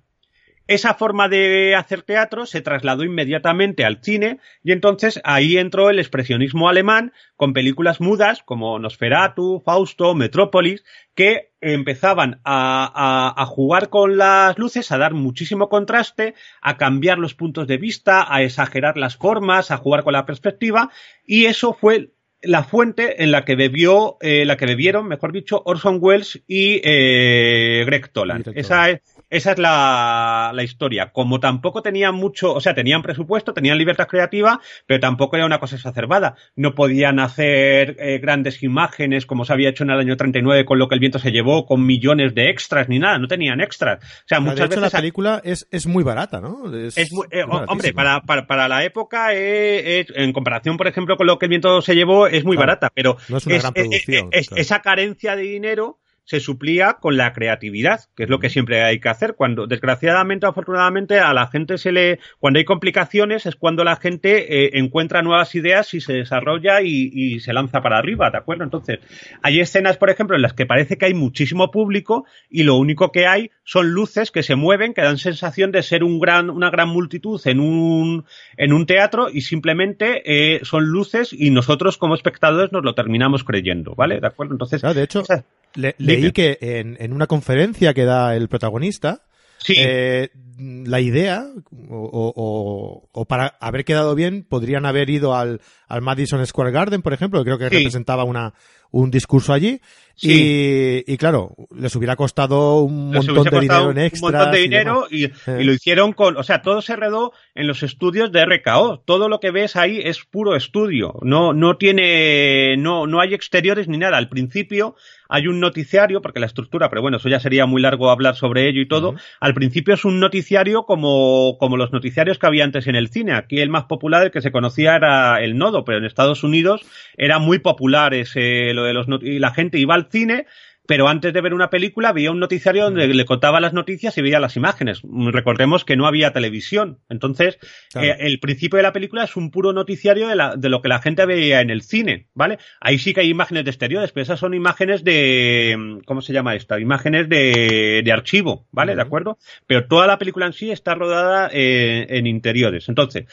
Esa 0.67 0.95
forma 0.95 1.29
de 1.29 1.75
hacer 1.75 2.03
teatro 2.03 2.47
se 2.47 2.61
trasladó 2.61 3.03
inmediatamente 3.03 3.85
al 3.85 4.05
cine 4.05 4.39
y 4.63 4.71
entonces 4.71 5.21
ahí 5.25 5.57
entró 5.57 5.91
el 5.91 5.99
expresionismo 5.99 6.69
alemán 6.69 7.13
con 7.35 7.53
películas 7.53 8.01
mudas 8.01 8.45
como 8.45 8.79
Nosferatu, 8.79 9.61
Fausto, 9.65 10.15
Metrópolis, 10.15 10.85
que 11.17 11.51
empezaban 11.61 12.41
a, 12.45 13.45
jugar 13.49 13.89
con 13.89 14.17
las 14.17 14.57
luces, 14.59 14.93
a 14.93 14.99
dar 14.99 15.13
muchísimo 15.13 15.69
contraste, 15.69 16.35
a 16.61 16.77
cambiar 16.77 17.19
los 17.19 17.35
puntos 17.35 17.67
de 17.67 17.79
vista, 17.79 18.33
a 18.33 18.43
exagerar 18.43 18.97
las 18.97 19.17
formas, 19.17 19.73
a 19.73 19.77
jugar 19.77 20.05
con 20.05 20.13
la 20.13 20.25
perspectiva 20.25 20.91
y 21.27 21.47
eso 21.47 21.73
fue 21.73 22.13
la 22.43 22.65
fuente 22.65 23.23
en 23.23 23.33
la 23.33 23.45
que 23.45 23.55
bebió, 23.55 24.17
eh, 24.21 24.45
la 24.45 24.57
que 24.57 24.67
bebieron, 24.67 25.07
mejor 25.07 25.33
dicho, 25.33 25.63
Orson 25.65 25.99
Welles 26.01 26.43
y 26.47 26.81
eh, 26.85 27.83
Greg 27.87 28.11
Toland. 28.11 28.53
Esa 28.55 28.91
es, 28.91 29.01
esa 29.31 29.53
es 29.53 29.59
la, 29.59 30.51
la, 30.53 30.63
historia. 30.63 31.13
Como 31.13 31.39
tampoco 31.39 31.83
tenían 31.83 32.15
mucho, 32.17 32.53
o 32.53 32.61
sea, 32.61 32.75
tenían 32.75 33.03
presupuesto, 33.03 33.55
tenían 33.55 33.79
libertad 33.79 34.09
creativa, 34.09 34.61
pero 34.87 35.01
tampoco 35.01 35.37
era 35.37 35.47
una 35.47 35.61
cosa 35.61 35.77
exacerbada. 35.77 36.35
No 36.57 36.75
podían 36.75 37.21
hacer 37.21 37.97
eh, 38.01 38.19
grandes 38.19 38.63
imágenes 38.63 39.27
como 39.27 39.45
se 39.45 39.53
había 39.53 39.71
hecho 39.71 39.85
en 39.85 39.91
el 39.91 40.01
año 40.01 40.17
39 40.17 40.65
con 40.65 40.79
lo 40.79 40.89
que 40.89 40.95
el 40.95 41.01
viento 41.01 41.21
se 41.21 41.31
llevó, 41.31 41.65
con 41.65 41.87
millones 41.87 42.35
de 42.35 42.51
extras 42.51 42.89
ni 42.89 42.99
nada. 42.99 43.19
No 43.19 43.29
tenían 43.29 43.61
extras. 43.61 44.03
O 44.03 44.27
sea, 44.27 44.41
muchas 44.41 44.57
de 44.57 44.65
hecho, 44.65 44.81
veces 44.81 44.93
la 44.93 44.99
película 44.99 45.41
es, 45.45 45.69
es 45.71 45.87
muy 45.87 46.03
barata, 46.03 46.41
¿no? 46.41 46.75
Es, 46.75 46.99
es 46.99 47.13
muy, 47.13 47.27
eh, 47.31 47.45
hombre, 47.45 47.93
para, 47.93 48.23
para, 48.23 48.47
para, 48.49 48.69
la 48.69 48.85
época, 48.85 49.33
eh, 49.33 50.07
en 50.15 50.33
comparación, 50.33 50.77
por 50.77 50.89
ejemplo, 50.89 51.17
con 51.17 51.29
lo 51.29 51.39
que 51.39 51.47
el 51.47 51.51
viento 51.51 51.81
se 51.83 51.95
llevó, 51.95 52.27
es 52.27 52.45
muy 52.45 52.57
claro, 52.57 52.69
barata, 52.69 52.91
pero 52.93 53.17
no 53.29 53.37
es 53.37 53.47
una 53.47 53.59
gran 53.59 53.73
producción, 53.73 54.31
claro. 54.31 54.57
esa 54.57 54.83
carencia 54.83 55.37
de 55.37 55.43
dinero 55.43 56.01
se 56.31 56.39
suplía 56.39 56.99
con 57.01 57.17
la 57.17 57.33
creatividad, 57.33 58.03
que 58.15 58.23
es 58.23 58.29
lo 58.29 58.39
que 58.39 58.51
siempre 58.51 58.85
hay 58.85 59.01
que 59.01 59.09
hacer. 59.09 59.35
Cuando, 59.35 59.67
desgraciadamente 59.67 60.47
afortunadamente, 60.47 61.19
a 61.19 61.35
la 61.35 61.49
gente 61.49 61.77
se 61.77 61.91
le, 61.91 62.21
cuando 62.39 62.61
hay 62.61 62.65
complicaciones 62.65 63.47
es 63.47 63.57
cuando 63.57 63.83
la 63.83 63.97
gente 63.97 64.67
eh, 64.67 64.79
encuentra 64.79 65.23
nuevas 65.23 65.53
ideas 65.57 65.93
y 65.93 66.01
se 66.01 66.13
desarrolla 66.13 66.83
y, 66.83 67.11
y, 67.13 67.41
se 67.41 67.53
lanza 67.53 67.83
para 67.83 67.99
arriba, 67.99 68.31
¿de 68.31 68.39
acuerdo? 68.39 68.63
Entonces, 68.63 69.01
hay 69.43 69.59
escenas, 69.59 69.97
por 69.97 70.09
ejemplo, 70.09 70.37
en 70.37 70.43
las 70.43 70.53
que 70.53 70.67
parece 70.67 70.99
que 70.99 71.07
hay 71.07 71.15
muchísimo 71.15 71.73
público 71.73 72.25
y 72.49 72.63
lo 72.63 72.77
único 72.77 73.11
que 73.11 73.27
hay 73.27 73.51
son 73.65 73.91
luces 73.91 74.31
que 74.31 74.45
se 74.45 74.55
mueven, 74.55 74.95
que 74.95 75.03
dan 75.03 75.19
sensación 75.19 75.73
de 75.73 75.83
ser 75.83 76.05
un 76.05 76.21
gran, 76.21 76.49
una 76.49 76.71
gran 76.71 76.91
multitud 76.91 77.41
en 77.47 77.59
un, 77.59 78.25
en 78.57 78.73
un 78.73 78.87
teatro 78.87 79.31
y 79.33 79.41
simplemente 79.41 80.23
eh, 80.25 80.61
son 80.63 80.85
luces 80.85 81.33
y 81.33 81.51
nosotros 81.51 81.99
como 81.99 82.15
espectadores 82.15 82.71
nos 82.71 82.85
lo 82.85 82.95
terminamos 82.95 83.43
creyendo, 83.43 83.97
¿vale? 83.97 84.21
¿De 84.21 84.29
acuerdo? 84.29 84.55
Entonces, 84.55 84.83
de 84.83 85.03
hecho, 85.03 85.23
esa, 85.23 85.45
le, 85.75 85.95
leí 85.99 86.33
que 86.33 86.59
en, 86.61 86.97
en, 87.01 87.13
una 87.13 87.27
conferencia 87.27 87.95
que 87.95 88.05
da 88.05 88.35
el 88.37 88.49
protagonista, 88.49 89.23
sí. 89.59 89.75
eh, 89.77 90.31
la 90.59 91.01
idea, 91.01 91.47
o, 91.89 92.33
o, 92.35 93.09
o, 93.13 93.25
para 93.27 93.57
haber 93.61 93.85
quedado 93.85 94.15
bien, 94.15 94.45
podrían 94.49 94.87
haber 94.87 95.11
ido 95.11 95.35
al, 95.35 95.61
al 95.89 96.03
Madison 96.03 96.47
Square 96.47 96.73
Garden, 96.73 97.03
por 97.03 97.13
ejemplo, 97.13 97.41
que 97.41 97.45
creo 97.45 97.59
que 97.59 97.69
sí. 97.69 97.77
representaba 97.77 98.25
una, 98.25 98.55
un 98.91 99.11
discurso 99.11 99.53
allí. 99.53 99.81
Sí. 100.21 101.03
Y, 101.07 101.15
y, 101.15 101.17
claro, 101.17 101.55
les 101.75 101.97
hubiera 101.97 102.15
costado 102.15 102.81
un 102.83 103.11
les 103.11 103.27
montón 103.27 103.45
de 103.45 103.61
dinero 103.61 103.91
en 103.91 103.99
extras. 103.99 104.23
Un 104.23 104.31
montón 104.33 104.53
de 104.53 104.59
dinero 104.59 105.07
y, 105.11 105.25
y, 105.25 105.33
y, 105.59 105.65
lo 105.65 105.73
hicieron 105.73 106.13
con, 106.13 106.37
o 106.37 106.43
sea, 106.43 106.61
todo 106.61 106.83
se 106.83 106.95
redó 106.95 107.33
en 107.55 107.67
los 107.67 107.83
estudios 107.83 108.31
de 108.31 108.45
RKO. 108.45 109.03
Todo 109.07 109.31
lo 109.31 109.41
que 109.41 109.51
ves 109.51 109.77
ahí 109.77 109.99
es 110.05 110.23
puro 110.27 110.57
estudio. 110.57 111.15
No, 111.23 111.55
no 111.55 111.79
tiene, 111.79 112.77
no, 112.77 113.07
no 113.07 113.19
hay 113.19 113.33
exteriores 113.33 113.89
ni 113.89 113.97
nada. 113.97 114.19
Al 114.19 114.29
principio 114.29 114.95
hay 115.31 115.47
un 115.47 115.61
noticiario, 115.61 116.21
porque 116.21 116.41
la 116.41 116.47
estructura, 116.47 116.91
pero 116.91 117.03
bueno, 117.03 117.17
eso 117.17 117.29
ya 117.29 117.39
sería 117.39 117.65
muy 117.65 117.81
largo 117.81 118.11
hablar 118.11 118.35
sobre 118.37 118.69
ello 118.69 118.81
y 118.83 118.89
todo. 118.89 119.11
Uh 119.11 119.15
-huh. 119.15 119.21
Al 119.41 119.55
principio 119.55 119.95
es 119.95 120.05
un 120.05 120.21
noticiario 120.21 120.83
como, 120.83 121.57
como 121.59 121.77
los 121.77 121.93
noticiarios 121.93 122.39
que 122.39 122.47
había 122.47 122.65
antes 122.65 122.89
en 122.89 122.97
el 122.97 123.09
cine. 123.09 123.33
Aquí 123.33 123.61
el 123.61 123.71
más 123.71 123.85
popular, 123.85 124.25
el 124.25 124.33
que 124.33 124.43
se 124.43 124.53
conocía 124.53 124.97
era 124.97 125.41
el 125.43 125.57
nodo, 125.57 125.85
pero 125.85 125.99
en 125.99 126.05
Estados 126.05 126.43
Unidos 126.43 126.83
era 127.17 127.39
muy 127.39 127.61
popular 127.61 128.13
ese, 128.13 128.75
lo 128.75 128.83
de 128.85 128.93
los 128.93 129.07
y 129.23 129.39
la 129.39 129.53
gente 129.53 129.79
iba 129.79 129.95
al 129.95 130.09
cine 130.11 130.47
pero 130.91 131.07
antes 131.07 131.33
de 131.33 131.41
ver 131.41 131.55
una 131.55 131.71
película 131.71 132.13
veía 132.13 132.33
un 132.33 132.41
noticiario 132.41 132.83
donde 132.83 133.07
le 133.07 133.25
contaba 133.25 133.61
las 133.61 133.73
noticias 133.73 134.19
y 134.19 134.23
veía 134.23 134.41
las 134.41 134.57
imágenes. 134.57 135.03
Recordemos 135.05 135.85
que 135.85 135.97
no 135.97 136.05
había 136.05 136.33
televisión. 136.33 136.99
Entonces, 137.09 137.61
claro. 137.93 138.09
eh, 138.09 138.17
el 138.19 138.41
principio 138.41 138.77
de 138.77 138.83
la 138.83 138.93
película 138.93 139.23
es 139.23 139.37
un 139.37 139.53
puro 139.53 139.73
noticiario 139.73 140.27
de, 140.27 140.35
la, 140.35 140.57
de, 140.57 140.69
lo 140.69 140.83
que 140.83 140.89
la 140.89 141.01
gente 141.01 141.25
veía 141.27 141.61
en 141.61 141.71
el 141.71 141.83
cine, 141.83 142.27
¿vale? 142.35 142.59
Ahí 142.81 142.99
sí 142.99 143.15
que 143.15 143.21
hay 143.21 143.29
imágenes 143.29 143.65
de 143.67 143.71
exteriores, 143.71 144.11
pero 144.11 144.25
esas 144.25 144.41
son 144.41 144.53
imágenes 144.53 145.05
de... 145.05 146.01
¿Cómo 146.07 146.23
se 146.23 146.33
llama 146.33 146.57
esta? 146.57 146.81
Imágenes 146.81 147.29
de, 147.29 148.03
de 148.05 148.13
archivo, 148.13 148.67
¿vale? 148.73 148.91
Uh 148.91 148.95
-huh. 148.95 148.97
¿De 148.97 149.03
acuerdo? 149.03 149.39
Pero 149.69 149.87
toda 149.87 150.09
la 150.09 150.19
película 150.19 150.47
en 150.47 150.55
sí 150.55 150.73
está 150.73 150.97
rodada 150.97 151.51
eh, 151.53 152.07
en 152.09 152.27
interiores. 152.27 152.89
Entonces, 152.89 153.27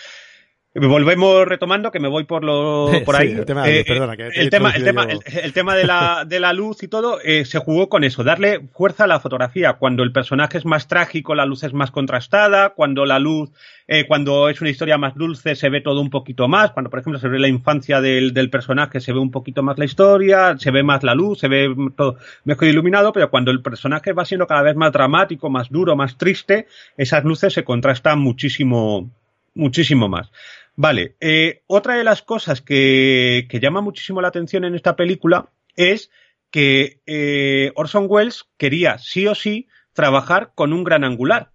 Volvemos 0.79 1.47
retomando, 1.47 1.89
que 1.89 1.99
me 1.99 2.07
voy 2.07 2.25
por 2.25 2.43
lo 2.43 2.91
por 3.05 3.15
ahí. 3.15 3.31
Sí, 3.31 3.35
el 3.39 3.45
tema, 3.45 3.67
eh, 3.67 3.83
perdona, 3.83 4.15
que 4.15 4.27
el, 4.27 4.49
tema, 4.51 4.69
el, 4.71 4.83
tema, 4.83 5.03
el, 5.05 5.19
el, 5.25 5.53
tema 5.53 5.75
de 5.75 5.85
la, 5.85 6.23
de 6.27 6.39
la 6.39 6.53
luz 6.53 6.83
y 6.83 6.87
todo, 6.87 7.19
eh, 7.23 7.45
se 7.45 7.57
jugó 7.57 7.89
con 7.89 8.03
eso, 8.03 8.23
darle 8.23 8.61
fuerza 8.73 9.05
a 9.05 9.07
la 9.07 9.19
fotografía. 9.19 9.73
Cuando 9.73 10.03
el 10.03 10.11
personaje 10.11 10.59
es 10.59 10.65
más 10.65 10.87
trágico, 10.87 11.33
la 11.33 11.47
luz 11.47 11.63
es 11.63 11.73
más 11.73 11.89
contrastada. 11.89 12.69
Cuando 12.75 13.05
la 13.05 13.17
luz, 13.17 13.49
eh, 13.87 14.05
cuando 14.05 14.49
es 14.49 14.61
una 14.61 14.69
historia 14.69 14.99
más 14.99 15.15
dulce, 15.15 15.55
se 15.55 15.69
ve 15.69 15.81
todo 15.81 15.99
un 15.99 16.11
poquito 16.11 16.47
más. 16.47 16.71
Cuando, 16.71 16.91
por 16.91 16.99
ejemplo, 16.99 17.19
se 17.19 17.27
ve 17.27 17.39
la 17.39 17.47
infancia 17.47 17.99
del, 17.99 18.33
del 18.33 18.51
personaje, 18.51 18.99
se 18.99 19.13
ve 19.13 19.19
un 19.19 19.31
poquito 19.31 19.63
más 19.63 19.79
la 19.79 19.85
historia, 19.85 20.57
se 20.59 20.69
ve 20.69 20.83
más 20.83 21.01
la 21.01 21.15
luz, 21.15 21.39
se 21.39 21.47
ve 21.47 21.73
todo 21.95 22.17
mejor 22.43 22.67
iluminado. 22.67 23.11
Pero 23.13 23.31
cuando 23.31 23.49
el 23.49 23.63
personaje 23.63 24.13
va 24.13 24.25
siendo 24.25 24.45
cada 24.45 24.61
vez 24.61 24.75
más 24.75 24.91
dramático, 24.91 25.49
más 25.49 25.69
duro, 25.69 25.95
más 25.95 26.19
triste, 26.19 26.67
esas 26.97 27.23
luces 27.23 27.51
se 27.51 27.63
contrastan 27.63 28.19
muchísimo, 28.19 29.09
muchísimo 29.55 30.07
más. 30.07 30.31
Vale, 30.79 31.17
eh, 31.19 31.63
otra 31.65 31.95
de 31.95 32.03
las 32.03 32.21
cosas 32.21 32.61
que, 32.61 33.47
que, 33.49 33.59
llama 33.59 33.81
muchísimo 33.81 34.21
la 34.21 34.27
atención 34.27 34.63
en 34.63 34.75
esta 34.75 34.95
película 34.95 35.49
es 35.75 36.11
que 36.51 37.01
eh, 37.07 37.71
Orson 37.75 38.05
Welles 38.07 38.45
quería 38.57 38.99
sí 38.99 39.25
o 39.25 39.33
sí 39.33 39.67
trabajar 39.93 40.51
con 40.53 40.73
un 40.73 40.83
gran 40.83 41.03
angular. 41.03 41.49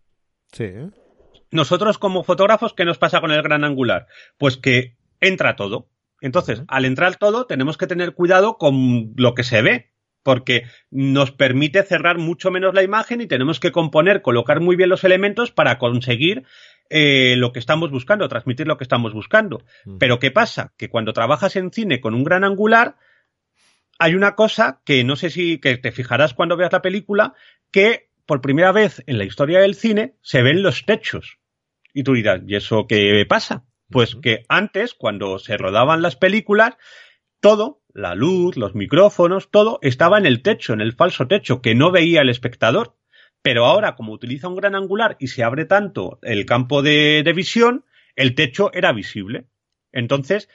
Sí. 0.51 0.73
Nosotros 1.53 1.99
como 1.99 2.25
fotógrafos, 2.25 2.75
¿qué 2.75 2.85
nos 2.85 2.99
pasa 2.99 3.21
con 3.21 3.31
el 3.31 3.43
gran 3.43 3.63
angular? 3.63 4.09
Pues 4.39 4.57
que 4.57 4.97
entra 5.21 5.55
todo. 5.55 5.89
Entonces, 6.21 6.59
uh 6.59 6.63
-huh. 6.63 6.67
al 6.69 6.85
entrar 6.85 7.15
todo, 7.15 7.47
tenemos 7.47 7.79
que 7.79 7.87
tener 7.87 8.15
cuidado 8.15 8.59
con 8.59 9.13
lo 9.17 9.35
que 9.35 9.45
se 9.45 9.63
ve, 9.63 9.93
porque 10.25 10.65
nos 10.91 11.31
permite 11.31 11.83
cerrar 11.85 12.19
mucho 12.19 12.51
menos 12.51 12.75
la 12.75 12.83
imagen 12.83 13.21
y 13.21 13.27
tenemos 13.27 13.61
que 13.61 13.73
componer, 13.73 14.23
colocar 14.23 14.61
muy 14.61 14.77
bien 14.77 14.89
los 14.89 15.05
elementos 15.05 15.53
para 15.53 15.79
conseguir 15.79 16.45
eh, 16.95 17.37
lo 17.37 17.53
que 17.53 17.59
estamos 17.59 17.91
buscando, 17.91 18.29
transmitir 18.29 18.67
lo 18.67 18.77
que 18.77 18.85
estamos 18.85 19.15
buscando. 19.15 19.65
Mm. 19.87 19.97
Pero 19.97 20.19
¿qué 20.19 20.31
pasa? 20.31 20.75
Que 20.77 20.91
cuando 20.91 21.15
trabajas 21.15 21.57
en 21.57 21.73
cine 21.73 22.01
con 22.01 22.15
un 22.15 22.23
gran 22.23 22.45
angular, 22.45 22.97
hay 23.99 24.15
una 24.15 24.35
cosa 24.35 24.83
que 24.85 25.03
no 25.03 25.17
sé 25.17 25.31
si 25.31 25.59
que 25.59 25.79
te 25.79 25.91
fijarás 25.91 26.35
cuando 26.35 26.57
veas 26.57 26.73
la 26.73 26.83
película, 26.83 27.35
que 27.71 28.11
por 28.27 28.43
primera 28.43 28.73
vez 28.73 29.03
en 29.07 29.17
la 29.17 29.25
historia 29.25 29.61
del 29.61 29.75
cine 29.75 30.17
se 30.21 30.43
ven 30.43 30.63
los 30.63 30.85
techos. 30.85 31.39
Y 31.95 32.03
tú 32.03 32.13
dirás, 32.13 32.43
¿y 32.47 32.57
eso 32.57 32.87
qué 32.87 33.25
pasa? 33.29 33.65
Pues 33.89 34.17
que 34.17 34.45
antes, 34.49 34.95
cuando 34.95 35.39
se 35.39 35.57
rodaban 35.57 36.03
las 36.03 36.17
películas, 36.17 36.77
todo, 37.41 37.83
la 37.95 38.15
luz, 38.15 38.57
los 38.57 38.75
micrófonos, 38.75 39.51
todo 39.51 39.79
estaba 39.83 40.19
en 40.19 40.27
el 40.27 40.43
techo, 40.43 40.73
en 40.73 40.81
el 40.81 40.93
falso 40.93 41.27
techo, 41.27 41.63
que 41.63 41.75
no 41.75 41.91
veía 41.91 42.21
el 42.21 42.29
espectador. 42.29 42.97
Pero 43.43 43.67
ahora, 43.67 43.95
como 43.97 44.13
utiliza 44.13 44.49
un 44.49 44.57
gran 44.57 44.75
angular 44.75 45.17
y 45.19 45.29
se 45.29 45.43
abre 45.43 45.65
tanto 45.65 46.19
el 46.23 46.47
campo 46.47 46.83
de, 46.83 47.23
de 47.25 47.33
visión, 47.33 47.85
el 48.17 48.35
techo 48.35 48.73
era 48.73 48.93
visible. 48.93 49.47
Entonces, 49.91 50.49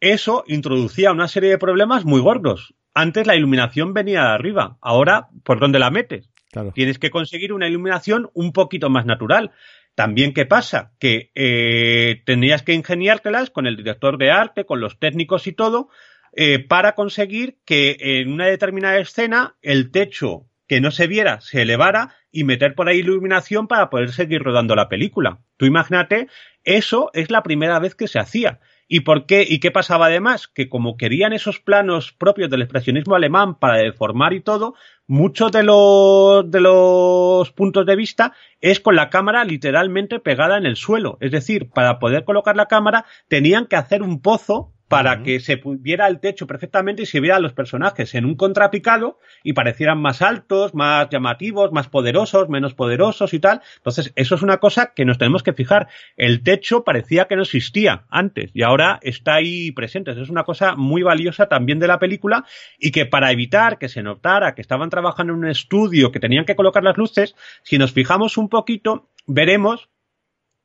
eso 0.00 0.44
introducía 0.46 1.12
una 1.12 1.28
serie 1.28 1.50
de 1.50 1.58
problemas 1.58 2.04
muy 2.04 2.20
gordos. 2.20 2.74
Antes 2.92 3.26
la 3.26 3.36
iluminación 3.36 3.94
venía 3.94 4.22
de 4.22 4.28
arriba. 4.28 4.76
Ahora, 4.80 5.28
¿por 5.42 5.58
dónde 5.58 5.78
la 5.78 5.90
metes? 5.90 6.30
Claro. 6.52 6.72
Tienes 6.72 6.98
que 6.98 7.10
conseguir 7.10 7.52
una 7.52 7.66
iluminación 7.66 8.30
un 8.34 8.52
poquito 8.52 8.90
más 8.90 9.06
natural. 9.06 9.50
También, 9.94 10.34
¿qué 10.34 10.46
pasa? 10.46 10.92
Que 10.98 11.30
eh, 11.34 12.22
tenías 12.26 12.62
que 12.62 12.74
ingeniártelas 12.74 13.50
con 13.50 13.66
el 13.66 13.76
director 13.76 14.18
de 14.18 14.30
arte, 14.30 14.64
con 14.64 14.80
los 14.80 14.98
técnicos 14.98 15.46
y 15.46 15.52
todo, 15.52 15.88
eh, 16.32 16.58
para 16.58 16.94
conseguir 16.94 17.58
que 17.64 17.96
en 17.98 18.32
una 18.32 18.46
determinada 18.46 18.98
escena 18.98 19.56
el 19.62 19.90
techo 19.90 20.46
que 20.66 20.80
no 20.80 20.90
se 20.90 21.06
viera 21.06 21.40
se 21.40 21.62
elevara 21.62 22.14
y 22.34 22.42
meter 22.42 22.74
por 22.74 22.88
ahí 22.88 22.98
iluminación 22.98 23.68
para 23.68 23.88
poder 23.88 24.10
seguir 24.10 24.42
rodando 24.42 24.74
la 24.74 24.88
película. 24.88 25.38
Tú 25.56 25.66
imagínate, 25.66 26.26
eso 26.64 27.10
es 27.14 27.30
la 27.30 27.44
primera 27.44 27.78
vez 27.78 27.94
que 27.94 28.08
se 28.08 28.18
hacía. 28.18 28.58
¿Y 28.88 29.00
por 29.00 29.24
qué? 29.24 29.46
¿Y 29.48 29.60
qué 29.60 29.70
pasaba 29.70 30.06
además? 30.06 30.48
Que 30.48 30.68
como 30.68 30.96
querían 30.96 31.32
esos 31.32 31.60
planos 31.60 32.12
propios 32.12 32.50
del 32.50 32.62
expresionismo 32.62 33.14
alemán 33.14 33.58
para 33.58 33.78
deformar 33.78 34.34
y 34.34 34.40
todo, 34.40 34.74
muchos 35.06 35.52
de 35.52 35.62
los, 35.62 36.50
de 36.50 36.60
los 36.60 37.50
puntos 37.52 37.86
de 37.86 37.96
vista 37.96 38.34
es 38.60 38.80
con 38.80 38.96
la 38.96 39.10
cámara 39.10 39.44
literalmente 39.44 40.18
pegada 40.18 40.58
en 40.58 40.66
el 40.66 40.76
suelo. 40.76 41.16
Es 41.20 41.30
decir, 41.30 41.70
para 41.70 42.00
poder 42.00 42.24
colocar 42.24 42.56
la 42.56 42.66
cámara 42.66 43.06
tenían 43.28 43.66
que 43.66 43.76
hacer 43.76 44.02
un 44.02 44.20
pozo 44.20 44.73
para 44.88 45.14
uh 45.14 45.16
-huh. 45.16 45.22
que 45.24 45.40
se 45.40 45.60
viera 45.64 46.06
el 46.06 46.20
techo 46.20 46.46
perfectamente 46.46 47.02
y 47.02 47.06
se 47.06 47.20
vieran 47.20 47.42
los 47.42 47.52
personajes 47.52 48.14
en 48.14 48.24
un 48.24 48.34
contrapicado 48.34 49.18
y 49.42 49.52
parecieran 49.54 49.98
más 49.98 50.22
altos, 50.22 50.74
más 50.74 51.08
llamativos, 51.10 51.72
más 51.72 51.88
poderosos, 51.88 52.48
menos 52.48 52.74
poderosos 52.74 53.34
y 53.34 53.38
tal. 53.38 53.62
Entonces, 53.76 54.12
eso 54.16 54.34
es 54.34 54.42
una 54.42 54.58
cosa 54.58 54.92
que 54.94 55.04
nos 55.04 55.18
tenemos 55.18 55.42
que 55.42 55.52
fijar. 55.52 55.88
El 56.16 56.42
techo 56.42 56.84
parecía 56.84 57.26
que 57.26 57.36
no 57.36 57.42
existía 57.42 58.04
antes 58.10 58.50
y 58.54 58.62
ahora 58.62 58.98
está 59.02 59.34
ahí 59.34 59.72
presente. 59.72 60.10
Eso 60.10 60.22
es 60.22 60.30
una 60.30 60.44
cosa 60.44 60.76
muy 60.76 61.02
valiosa 61.02 61.46
también 61.46 61.78
de 61.78 61.88
la 61.88 61.98
película 61.98 62.44
y 62.78 62.90
que 62.90 63.06
para 63.06 63.32
evitar 63.32 63.78
que 63.78 63.88
se 63.88 64.02
notara 64.02 64.54
que 64.54 64.62
estaban 64.62 64.90
trabajando 64.90 65.32
en 65.32 65.40
un 65.40 65.48
estudio, 65.48 66.12
que 66.12 66.20
tenían 66.20 66.44
que 66.44 66.56
colocar 66.56 66.82
las 66.82 66.96
luces, 66.96 67.34
si 67.62 67.78
nos 67.78 67.92
fijamos 67.92 68.36
un 68.36 68.48
poquito, 68.48 69.08
veremos 69.26 69.88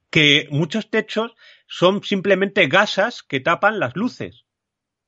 que 0.10 0.48
muchos 0.52 0.90
techos 0.90 1.36
son 1.70 2.04
simplemente 2.04 2.68
gasas 2.68 3.24
que 3.24 3.40
tapan 3.40 3.80
las 3.80 3.96
luces. 3.96 4.44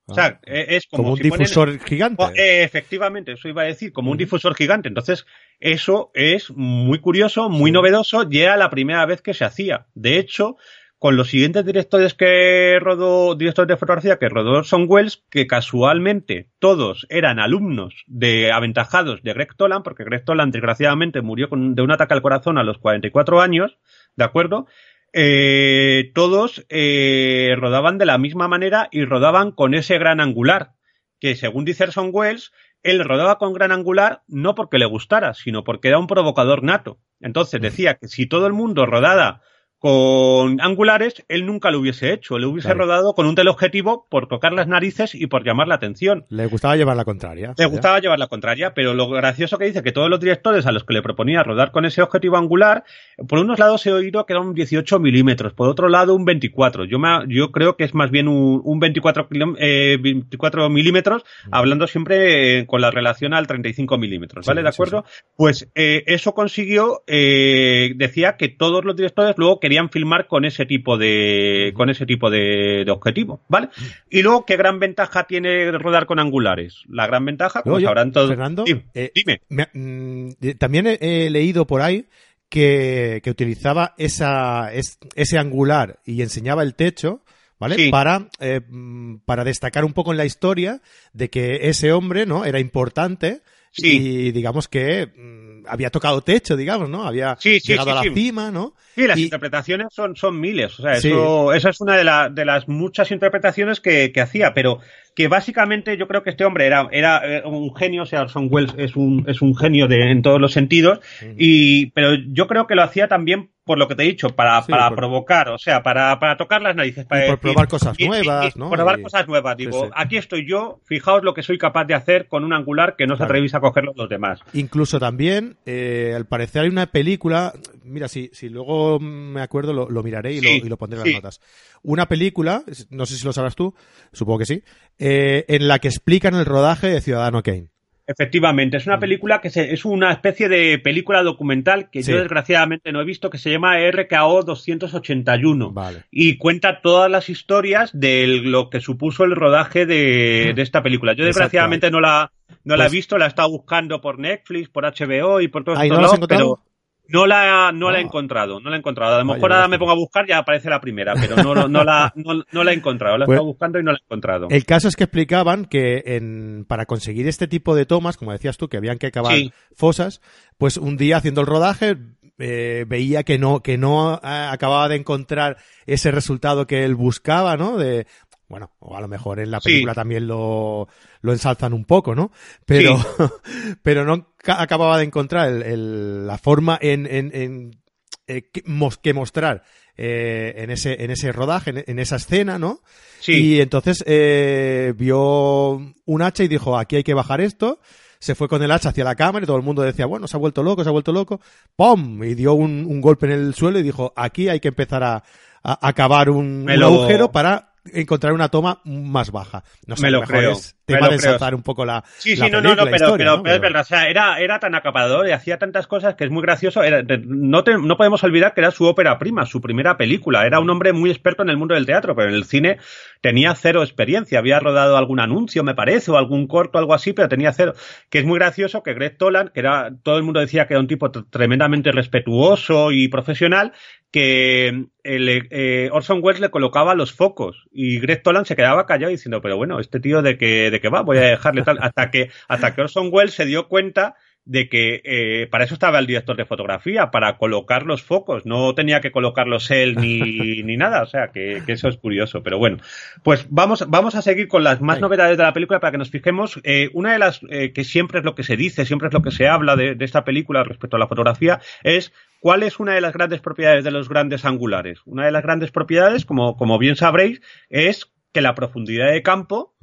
O 0.06 0.13
sea, 0.13 0.39
e, 0.43 0.76
es 0.76 0.88
como, 0.88 1.04
como 1.04 1.13
un 1.13 1.19
difusor 1.19 1.80
gigante. 1.80 2.24
efectivamente, 2.63 3.34
eso 3.34 3.47
iba 3.47 3.63
a 3.63 3.65
decir, 3.65 3.91
como 3.91 4.12
un 4.12 4.17
difusor 4.17 4.56
gigante. 4.56 4.88
Entonces, 4.88 5.26
eso 5.60 6.12
es 6.13 6.52
muy 6.52 7.00
curioso, 7.00 7.50
muy 7.50 7.71
novedoso, 7.71 8.28
y 8.30 8.39
era 8.39 8.58
la 8.58 8.69
primera 8.69 9.06
vez 9.06 9.21
que 9.21 9.34
se 9.34 9.45
hacía. 9.45 9.88
De 9.93 10.17
hecho, 10.17 10.58
con 11.02 11.15
los 11.15 11.30
siguientes 11.30 11.65
directores 11.65 12.13
que 12.13 12.78
rodó, 12.80 13.34
directores 13.34 13.69
de 13.69 13.78
fotografía 13.78 14.19
que 14.19 14.30
rodó 14.30 14.52
Orson 14.52 14.86
Welles, 14.88 15.24
que 15.32 15.47
casualmente 15.47 16.52
todos 16.60 17.08
eran 17.10 17.39
alumnos 17.39 18.04
de 18.06 18.52
aventajados 18.52 19.24
de 19.24 19.34
Greg 19.34 19.56
Toland, 19.56 19.84
porque 19.84 20.04
Greg 20.04 20.24
Toland 20.24 20.54
desgraciadamente 20.54 21.21
murió 21.21 21.50
con, 21.50 21.74
de 21.74 21.82
un 21.82 21.91
ataque 21.91 22.13
al 22.13 22.21
corazón 22.21 22.60
a 22.60 22.63
los 22.63 22.78
44 22.78 23.41
años, 23.41 23.80
¿de 24.15 24.26
acuerdo? 24.26 24.67
Eh, 25.13 26.12
todos 26.15 26.65
eh, 26.69 27.56
rodaban 27.58 27.97
de 27.97 28.06
la 28.06 28.17
misma 28.17 28.47
manera 28.47 28.88
y 28.91 29.04
rodaban 29.04 29.52
con 29.52 29.74
ese 29.74 29.97
gran 29.97 30.21
angular, 30.21 30.74
que 31.19 31.36
según 31.36 31.65
dice 31.65 31.84
Orson 31.84 32.12
Welles, 32.13 32.52
él 32.84 33.04
rodaba 33.04 33.38
con 33.38 33.54
gran 33.54 33.71
angular 33.71 34.24
no 34.28 34.56
porque 34.56 34.78
le 34.78 34.86
gustara, 34.86 35.34
sino 35.34 35.63
porque 35.63 35.89
era 35.89 36.00
un 36.00 36.08
provocador 36.08 36.63
nato. 36.63 37.00
Entonces 37.19 37.62
decía 37.62 37.95
que 37.95 38.08
si 38.08 38.26
todo 38.26 38.47
el 38.47 38.54
mundo 38.54 38.86
rodara 38.86 39.41
con 39.81 40.61
angulares, 40.61 41.25
él 41.27 41.47
nunca 41.47 41.71
lo 41.71 41.79
hubiese 41.79 42.13
hecho. 42.13 42.37
Le 42.37 42.45
hubiese 42.45 42.71
rodado 42.71 43.15
con 43.15 43.25
un 43.25 43.33
teleobjetivo 43.33 44.05
por 44.11 44.27
tocar 44.27 44.53
las 44.53 44.67
narices 44.67 45.15
y 45.15 45.25
por 45.25 45.43
llamar 45.43 45.67
la 45.67 45.73
atención. 45.73 46.23
Le 46.29 46.45
gustaba 46.45 46.75
llevar 46.75 46.95
la 46.95 47.03
contraria. 47.03 47.55
Le 47.57 47.65
gustaba 47.65 47.99
llevar 47.99 48.19
la 48.19 48.27
contraria, 48.27 48.75
pero 48.75 48.93
lo 48.93 49.09
gracioso 49.09 49.57
que 49.57 49.65
dice 49.65 49.81
que 49.81 49.91
todos 49.91 50.07
los 50.07 50.19
directores 50.19 50.67
a 50.67 50.71
los 50.71 50.83
que 50.83 50.93
le 50.93 51.01
proponía 51.01 51.41
rodar 51.41 51.71
con 51.71 51.85
ese 51.85 52.03
objetivo 52.03 52.37
angular, 52.37 52.83
por 53.27 53.39
unos 53.39 53.57
lados 53.57 53.83
he 53.87 53.91
oído 53.91 54.23
que 54.27 54.33
era 54.33 54.41
un 54.41 54.53
18 54.53 54.99
milímetros, 54.99 55.53
por 55.53 55.67
otro 55.67 55.89
lado 55.89 56.13
un 56.13 56.25
24. 56.25 56.85
Yo, 56.85 56.99
me, 56.99 57.25
yo 57.27 57.51
creo 57.51 57.75
que 57.75 57.83
es 57.83 57.95
más 57.95 58.11
bien 58.11 58.27
un, 58.27 58.79
24, 58.79 59.29
24 59.31 59.55
eh, 59.57 60.69
milímetros, 60.69 61.23
mm. 61.23 61.49
hablando 61.55 61.87
siempre 61.87 62.59
eh, 62.59 62.67
con 62.67 62.81
la 62.81 62.91
relación 62.91 63.33
al 63.33 63.47
35 63.47 63.97
milímetros, 63.97 64.45
¿vale? 64.45 64.61
¿De 64.61 64.69
acuerdo? 64.69 65.05
Pues 65.35 65.71
eh, 65.73 66.03
eso 66.05 66.35
consiguió, 66.35 67.01
decía 67.07 68.37
que 68.37 68.47
todos 68.47 68.85
los 68.85 68.95
directores 68.95 69.33
luego 69.39 69.59
que 69.59 69.70
querían 69.71 69.89
filmar 69.89 70.27
con 70.27 70.43
ese 70.43 70.65
tipo 70.65 70.97
de 70.97 71.71
con 71.73 71.89
ese 71.89 72.05
tipo 72.05 72.29
de, 72.29 72.86
objetivo, 72.89 73.39
¿vale? 73.47 73.69
Y 74.10 74.21
luego 74.21 74.45
qué 74.45 74.57
gran 74.57 74.79
ventaja 74.79 75.23
tiene 75.23 75.71
rodar 75.71 76.07
con 76.07 76.19
angulares. 76.19 76.84
La 76.89 77.07
gran 77.07 77.23
ventaja, 77.23 77.62
como 77.62 77.79
sabrán 77.79 78.12
todos. 78.12 78.27
Fernando, 78.27 78.65
eh, 78.93 79.13
dime. 79.15 79.39
Mm, 79.47 80.31
también 80.57 80.88
he, 80.88 81.29
leído 81.29 81.65
por 81.65 81.81
ahí 81.81 82.05
que, 82.49 83.21
utilizaba 83.25 83.95
esa 83.97 84.73
ese 84.73 85.38
angular 85.38 85.99
y 86.05 86.21
enseñaba 86.21 86.63
el 86.63 86.75
techo. 86.75 87.21
¿Vale? 87.57 87.91
Para, 87.91 88.27
eh, 88.39 88.60
mm, 88.67 89.17
para 89.23 89.43
destacar 89.43 89.86
un 89.86 89.93
poco 89.93 90.12
en 90.12 90.17
la 90.17 90.25
historia 90.25 90.81
de 91.13 91.29
que 91.29 91.69
ese 91.69 91.93
hombre, 91.93 92.25
¿no? 92.25 92.43
Era 92.43 92.60
importante 92.60 93.43
y 93.77 94.31
digamos 94.31 94.67
que 94.67 95.07
mm, 95.07 95.67
había 95.67 95.89
tocado 95.89 96.21
techo, 96.21 96.55
digamos, 96.55 96.89
¿no? 96.89 97.05
Había 97.05 97.38
llegado 97.38 97.91
a 97.91 98.03
la 98.03 98.13
cima, 98.13 98.51
¿no? 98.51 98.75
Sí, 98.95 99.07
las 99.07 99.17
interpretaciones 99.17 99.88
son, 99.91 100.15
son 100.15 100.39
miles. 100.39 100.77
O 100.79 100.84
sea, 100.84 100.93
eso, 100.93 101.53
esa 101.53 101.69
es 101.69 101.79
una 101.79 101.95
de, 101.95 102.34
de 102.34 102.45
las 102.45 102.67
muchas 102.67 103.12
interpretaciones 103.12 103.79
que, 103.79 104.12
que 104.12 104.21
hacía, 104.21 104.53
pero 104.53 104.79
que 105.15 105.28
básicamente 105.28 105.97
yo 105.97 106.08
creo 106.08 106.24
que 106.24 106.30
este 106.30 106.45
hombre 106.45 106.65
era, 106.65 106.88
era 106.91 107.21
eh, 107.24 107.43
un 107.45 107.76
genio, 107.76 108.04
o 108.04 108.06
sea, 108.06 108.21
Orson 108.21 108.47
Welles 108.50 108.74
es 108.78 108.95
un, 108.95 109.26
es 109.28 109.41
un 109.41 109.56
genio 109.56 109.88
de, 109.88 110.12
en 110.12 110.21
todos 110.21 110.39
los 110.39 110.54
sentidos, 110.54 111.00
y, 111.38 111.88
pero 111.88 112.15
yo 112.15 112.47
creo 112.47 112.67
que 112.67 112.76
lo 112.76 112.84
hacía 112.84 113.08
también 113.08 113.50
por 113.63 113.78
lo 113.78 113.88
que 113.88 113.95
te 113.95 114.04
he 114.04 114.08
dicho, 114.08 114.30
para, 114.30 114.62
para 114.63 114.89
provocar, 114.95 115.50
o 115.50 115.58
sea, 115.58 115.84
para, 115.84 116.19
para 116.19 116.36
tocar 116.36 116.62
las 116.62 116.76
narices. 116.76 117.06
Para 117.06 117.28
por 117.28 117.39
probar 117.39 117.67
cosas 117.67 117.97
nuevas, 118.00 118.56
¿no? 118.58 118.69
Por 118.69 118.78
probar 118.78 119.02
cosas 119.02 119.28
nuevas, 119.28 119.56
digo, 119.56 119.89
aquí 119.95 120.17
estoy 120.17 120.47
yo, 120.47 120.82
fijaos 120.86 121.24
lo 121.24 121.34
que 121.34 121.43
soy 121.43 121.58
capaz 121.58 121.86
de 121.86 121.93
hacer 121.93 122.28
con 122.28 122.43
un 122.43 122.54
angular 122.54 122.95
que 122.97 123.06
no 123.06 123.15
se 123.15 123.24
atrevís 123.24 123.54
a 123.54 123.60
cogerlo 123.60 123.93
los 123.95 124.10
demás. 124.10 124.39
Incluso 124.54 125.00
también, 125.00 125.58
eh, 125.65 126.13
al 126.15 126.26
parecer 126.26 126.63
hay 126.63 126.69
una 126.69 126.88
película, 126.88 127.54
mira, 127.84 128.08
si, 128.08 128.30
si 128.34 128.50
luego 128.50 129.00
me 129.00 129.41
acuerdo 129.41 129.74
lo, 129.74 130.04
miraré 130.04 130.34
y, 130.34 130.41
lo, 130.41 130.50
y 130.50 130.67
lo 130.67 130.78
pondré 130.78 131.00
en 131.00 131.06
las 131.06 131.13
notas. 131.13 131.41
Una 131.84 132.08
película, 132.08 132.63
no 132.89 133.06
sé 133.06 133.15
si 133.15 133.26
lo 133.26 133.34
sabrás 133.34 133.56
tú, 133.56 133.76
supongo 134.12 134.39
que 134.39 134.45
sí, 134.45 134.63
eh, 135.01 135.45
en 135.47 135.67
la 135.67 135.79
que 135.79 135.87
explican 135.87 136.35
el 136.35 136.45
rodaje 136.45 136.87
de 136.87 137.01
Ciudadano 137.01 137.41
Kane. 137.41 137.69
Efectivamente, 138.05 138.77
es 138.77 138.85
una 138.85 138.97
mm. 138.97 138.99
película 138.99 139.41
que 139.41 139.49
es 139.53 139.85
una 139.85 140.11
especie 140.11 140.47
de 140.47 140.77
película 140.77 141.23
documental 141.23 141.89
que 141.89 142.03
yo 142.03 142.17
desgraciadamente 142.17 142.91
no 142.91 143.01
he 143.01 143.05
visto, 143.05 143.31
que 143.31 143.39
se 143.39 143.49
llama 143.49 143.77
RKO 143.77 144.43
281 144.43 145.73
y 146.11 146.37
cuenta 146.37 146.81
todas 146.81 147.09
las 147.09 147.29
historias 147.29 147.89
de 147.93 148.27
lo 148.43 148.69
que 148.69 148.79
supuso 148.79 149.23
el 149.23 149.35
rodaje 149.35 149.87
de, 149.87 150.53
esta 150.57 150.83
película. 150.83 151.13
Yo 151.13 151.25
desgraciadamente 151.25 151.89
no 151.89 151.99
la, 151.99 152.31
no 152.63 152.75
la 152.75 152.83
he 152.83 152.87
pues 152.87 152.93
visto, 152.93 153.17
la 153.17 153.25
he 153.25 153.29
estado 153.29 153.49
buscando 153.49 154.01
por 154.01 154.19
Netflix, 154.19 154.69
por 154.69 154.83
HBO 154.83 155.41
y 155.41 155.47
por 155.47 155.63
todos 155.63 155.81
estos 155.81 156.01
lados, 156.01 156.19
pero 156.27 156.59
no 157.07 157.25
la, 157.25 157.71
no 157.73 157.91
la 157.91 157.99
he 157.99 158.01
encontrado, 158.01 158.59
no 158.59 158.69
la 158.69 158.77
he 158.77 158.79
encontrado. 158.79 159.15
A 159.15 159.19
lo 159.19 159.25
mejor 159.25 159.51
ahora 159.51 159.67
me 159.67 159.77
pongo 159.77 159.91
a 159.91 159.95
buscar 159.95 160.25
y 160.27 160.31
aparece 160.31 160.69
la 160.69 160.79
primera, 160.79 161.13
pero 161.13 161.35
no, 161.35 161.67
no, 161.67 161.83
la, 161.83 162.13
no, 162.15 162.63
la 162.63 162.71
he 162.71 162.75
encontrado. 162.75 163.17
La 163.17 163.25
he 163.25 163.27
pues 163.27 163.35
estado 163.35 163.47
buscando 163.47 163.79
y 163.79 163.83
no 163.83 163.91
la 163.91 163.97
he 163.97 164.03
encontrado. 164.03 164.47
El 164.49 164.65
caso 164.65 164.87
es 164.87 164.95
que 164.95 165.03
explicaban 165.03 165.65
que 165.65 166.03
en, 166.05 166.65
para 166.67 166.85
conseguir 166.85 167.27
este 167.27 167.47
tipo 167.47 167.75
de 167.75 167.85
tomas, 167.85 168.17
como 168.17 168.31
decías 168.31 168.57
tú, 168.57 168.69
que 168.69 168.77
habían 168.77 168.97
que 168.97 169.07
acabar 169.07 169.35
fosas, 169.75 170.21
pues 170.57 170.77
un 170.77 170.97
día 170.97 171.17
haciendo 171.17 171.41
el 171.41 171.47
rodaje 171.47 171.97
eh, 172.39 172.85
veía 172.87 173.23
que 173.23 173.37
no, 173.37 173.61
que 173.61 173.77
no 173.77 174.15
eh, 174.15 174.19
acababa 174.23 174.87
de 174.87 174.95
encontrar 174.95 175.57
ese 175.85 176.11
resultado 176.11 176.65
que 176.65 176.85
él 176.85 176.95
buscaba, 176.95 177.57
¿no? 177.57 177.77
De, 177.77 178.07
bueno, 178.47 178.71
o 178.79 178.97
a 178.97 179.01
lo 179.01 179.07
mejor 179.07 179.39
en 179.39 179.51
la 179.51 179.59
película 179.59 179.93
también 179.93 180.27
lo, 180.27 180.87
lo 181.21 181.31
ensalzan 181.31 181.73
un 181.73 181.86
poco, 181.86 182.15
¿no? 182.15 182.31
Pero, 182.65 182.97
pero 183.84 184.05
no 184.05 184.34
acababa 184.45 184.97
de 184.97 185.05
encontrar 185.05 185.49
el, 185.49 186.27
la 186.27 186.38
forma 186.38 186.77
en, 186.81 187.05
en, 187.05 187.31
en 187.34 187.81
eh, 188.27 188.49
que, 188.51 188.63
mostrar 188.65 189.63
eh, 189.97 190.53
en 190.57 190.71
ese 190.71 191.03
en 191.03 191.12
ese 191.12 191.31
rodaje, 191.31 191.84
en, 191.86 191.99
esa 191.99 192.15
escena, 192.15 192.57
¿no? 192.57 192.81
Sí. 193.19 193.34
Y 193.34 193.62
entonces 193.62 194.03
eh, 194.07 194.93
vio 194.97 195.93
un 196.05 196.21
hacha 196.21 196.43
y 196.43 196.47
dijo, 196.47 196.77
aquí 196.77 196.97
hay 196.97 197.03
que 197.03 197.13
bajar 197.13 197.41
esto. 197.41 197.79
Se 198.19 198.36
fue 198.36 198.47
con 198.47 198.62
el 198.62 198.71
hacha 198.71 198.89
hacia 198.89 199.03
la 199.03 199.15
cámara 199.15 199.43
y 199.43 199.47
todo 199.47 199.57
el 199.57 199.63
mundo 199.63 199.81
decía, 199.81 200.05
bueno, 200.05 200.27
se 200.27 200.38
ha 200.38 200.39
vuelto 200.39 200.62
loco, 200.62 200.84
se 200.84 200.89
ha 200.89 200.91
vuelto 200.91 201.12
loco. 201.12 201.41
¡Pum! 201.75 202.23
Y 202.23 202.36
dio 202.36 202.53
un, 202.53 202.86
un 202.88 203.01
golpe 203.01 203.25
en 203.25 203.31
el 203.31 203.53
suelo 203.55 203.79
y 203.79 203.84
dijo, 203.84 204.13
aquí 204.15 204.47
hay 204.47 204.60
que 204.60 204.67
empezar 204.67 205.03
a, 205.03 205.23
a 205.63 205.88
acabar 205.88 206.29
un, 206.29 206.69
un 206.69 206.84
agujero 206.84 207.31
para 207.31 207.70
encontrar 207.85 208.33
una 208.33 208.49
toma 208.49 208.81
más 208.85 209.31
baja. 209.31 209.63
No 209.87 209.95
sé, 209.95 210.03
me 210.03 210.11
lo 210.11 210.21
creo. 210.21 210.51
Es 210.51 210.75
tema 210.85 211.09
de 211.09 211.19
saltar 211.19 211.55
un 211.55 211.63
poco 211.63 211.85
la. 211.85 212.03
Sí, 212.17 212.35
sí, 212.35 212.49
no, 212.49 212.61
no, 212.61 212.75
no, 212.75 212.85
pero, 212.85 213.17
pero, 213.17 213.45
es 213.45 213.61
verdad. 213.61 213.81
O 213.81 213.85
sea, 213.85 214.07
era, 214.07 214.39
era 214.39 214.59
tan 214.59 214.75
acapador 214.75 215.27
y 215.27 215.31
hacía 215.31 215.57
tantas 215.57 215.87
cosas 215.87 216.15
que 216.15 216.25
es 216.25 216.31
muy 216.31 216.41
gracioso. 216.41 216.81
no, 217.25 217.63
no 217.63 217.97
podemos 217.97 218.23
olvidar 218.23 218.53
que 218.53 218.61
era 218.61 218.71
su 218.71 218.85
ópera 218.85 219.17
prima, 219.17 219.45
su 219.45 219.61
primera 219.61 219.97
película. 219.97 220.45
Era 220.45 220.59
un 220.59 220.69
hombre 220.69 220.93
muy 220.93 221.09
experto 221.09 221.43
en 221.43 221.49
el 221.49 221.57
mundo 221.57 221.75
del 221.75 221.85
teatro, 221.85 222.15
pero 222.15 222.29
en 222.29 222.35
el 222.35 222.45
cine 222.45 222.77
tenía 223.21 223.55
cero 223.55 223.83
experiencia. 223.83 224.39
Había 224.39 224.59
rodado 224.59 224.97
algún 224.97 225.19
anuncio, 225.19 225.63
me 225.63 225.75
parece, 225.75 226.11
o 226.11 226.17
algún 226.17 226.47
corto, 226.47 226.77
algo 226.77 226.93
así, 226.93 227.13
pero 227.13 227.29
tenía 227.29 227.53
cero. 227.53 227.73
Que 228.09 228.19
es 228.19 228.25
muy 228.25 228.39
gracioso 228.39 228.83
que 228.83 228.93
Greg 228.93 229.17
Toland, 229.17 229.51
que 229.51 229.59
era, 229.59 229.91
todo 230.03 230.17
el 230.17 230.23
mundo 230.23 230.39
decía 230.39 230.67
que 230.67 230.73
era 230.73 230.81
un 230.81 230.87
tipo 230.87 231.11
tremendamente 231.11 231.91
respetuoso 231.91 232.91
y 232.91 233.07
profesional, 233.07 233.73
que 234.12 234.88
el, 235.04 235.47
eh, 235.50 235.89
Orson 235.91 236.19
Welles 236.21 236.41
le 236.41 236.52
colocaba 236.52 236.95
los 236.95 237.13
focos 237.13 237.67
y 237.71 238.00
Greg 238.00 238.21
Toland 238.21 238.45
se 238.45 238.58
quedaba 238.58 238.86
callado 238.86 239.10
diciendo, 239.10 239.41
pero 239.41 239.56
bueno, 239.56 239.80
este 239.80 240.00
tío 240.00 240.21
de 240.21 240.38
que, 240.38 240.69
de 240.69 240.82
que 240.82 240.89
va, 240.89 241.02
voy 241.02 241.17
a 241.17 241.21
dejarle 241.21 241.63
tal, 241.63 241.80
hasta 241.82 242.12
que, 242.12 242.30
hasta 242.50 242.76
que 242.76 242.82
Orson 242.82 243.10
Welles 243.12 243.34
se 243.34 243.45
dio 243.45 243.69
cuenta 243.69 244.15
de 244.45 244.69
que 244.69 245.01
eh, 245.04 245.47
para 245.47 245.65
eso 245.65 245.75
estaba 245.75 245.99
el 245.99 246.08
director 246.08 246.36
de 246.36 246.45
fotografía, 246.45 247.12
para 247.12 247.38
colocar 247.38 247.86
los 247.86 248.01
focos, 248.01 248.45
no 248.45 248.73
tenía 248.73 248.99
que 248.99 249.12
colocarlos 249.12 249.69
él 249.71 249.95
ni, 249.95 250.17
ni 250.63 250.77
nada, 250.77 251.04
o 251.04 251.06
sea 251.06 251.30
que, 251.32 251.62
eso 251.67 251.88
es 251.88 251.97
curioso, 251.97 252.41
pero 252.43 252.58
bueno, 252.58 252.77
pues 253.23 253.47
vamos, 253.49 253.86
vamos 253.88 254.15
a 254.15 254.21
seguir 254.21 254.47
con 254.47 254.63
las 254.63 254.82
más 254.82 254.99
novedades 254.99 255.38
de 255.38 255.43
la 255.43 255.54
película 255.54 255.80
para 255.80 255.91
que 255.91 255.97
nos 255.97 256.10
fijemos. 256.10 256.60
Eh, 256.63 256.89
una 256.93 257.13
de 257.13 257.19
las 257.19 257.41
eh, 257.49 257.71
que 257.71 257.84
siempre 257.84 258.19
es 258.19 258.25
lo 258.25 258.36
que 258.36 258.43
se 258.43 258.58
dice, 258.58 258.86
siempre 258.86 259.08
es 259.08 259.13
lo 259.13 259.21
que 259.21 259.32
se 259.32 259.47
habla 259.47 259.75
de, 259.75 259.95
de, 259.95 260.06
esta 260.06 260.23
película 260.23 260.63
respecto 260.63 260.95
a 260.97 260.99
la 260.99 261.08
fotografía, 261.08 261.60
es 261.84 262.12
cuál 262.39 262.63
es 262.63 262.80
una 262.80 262.93
de 262.93 263.01
las 263.01 263.13
grandes 263.13 263.41
propiedades 263.41 263.84
de 263.84 263.91
los 263.91 264.10
grandes 264.10 264.43
angulares. 264.43 264.99
Una 265.06 265.25
de 265.25 265.32
las 265.32 265.43
grandes 265.43 265.71
propiedades, 265.71 266.25
como, 266.25 266.58
como 266.58 266.77
bien 266.80 266.95
sabréis, 266.95 267.41
es 267.69 268.12
que 268.34 268.41
la 268.41 268.56
profundidad 268.56 269.12
de 269.12 269.21
campo 269.21 269.75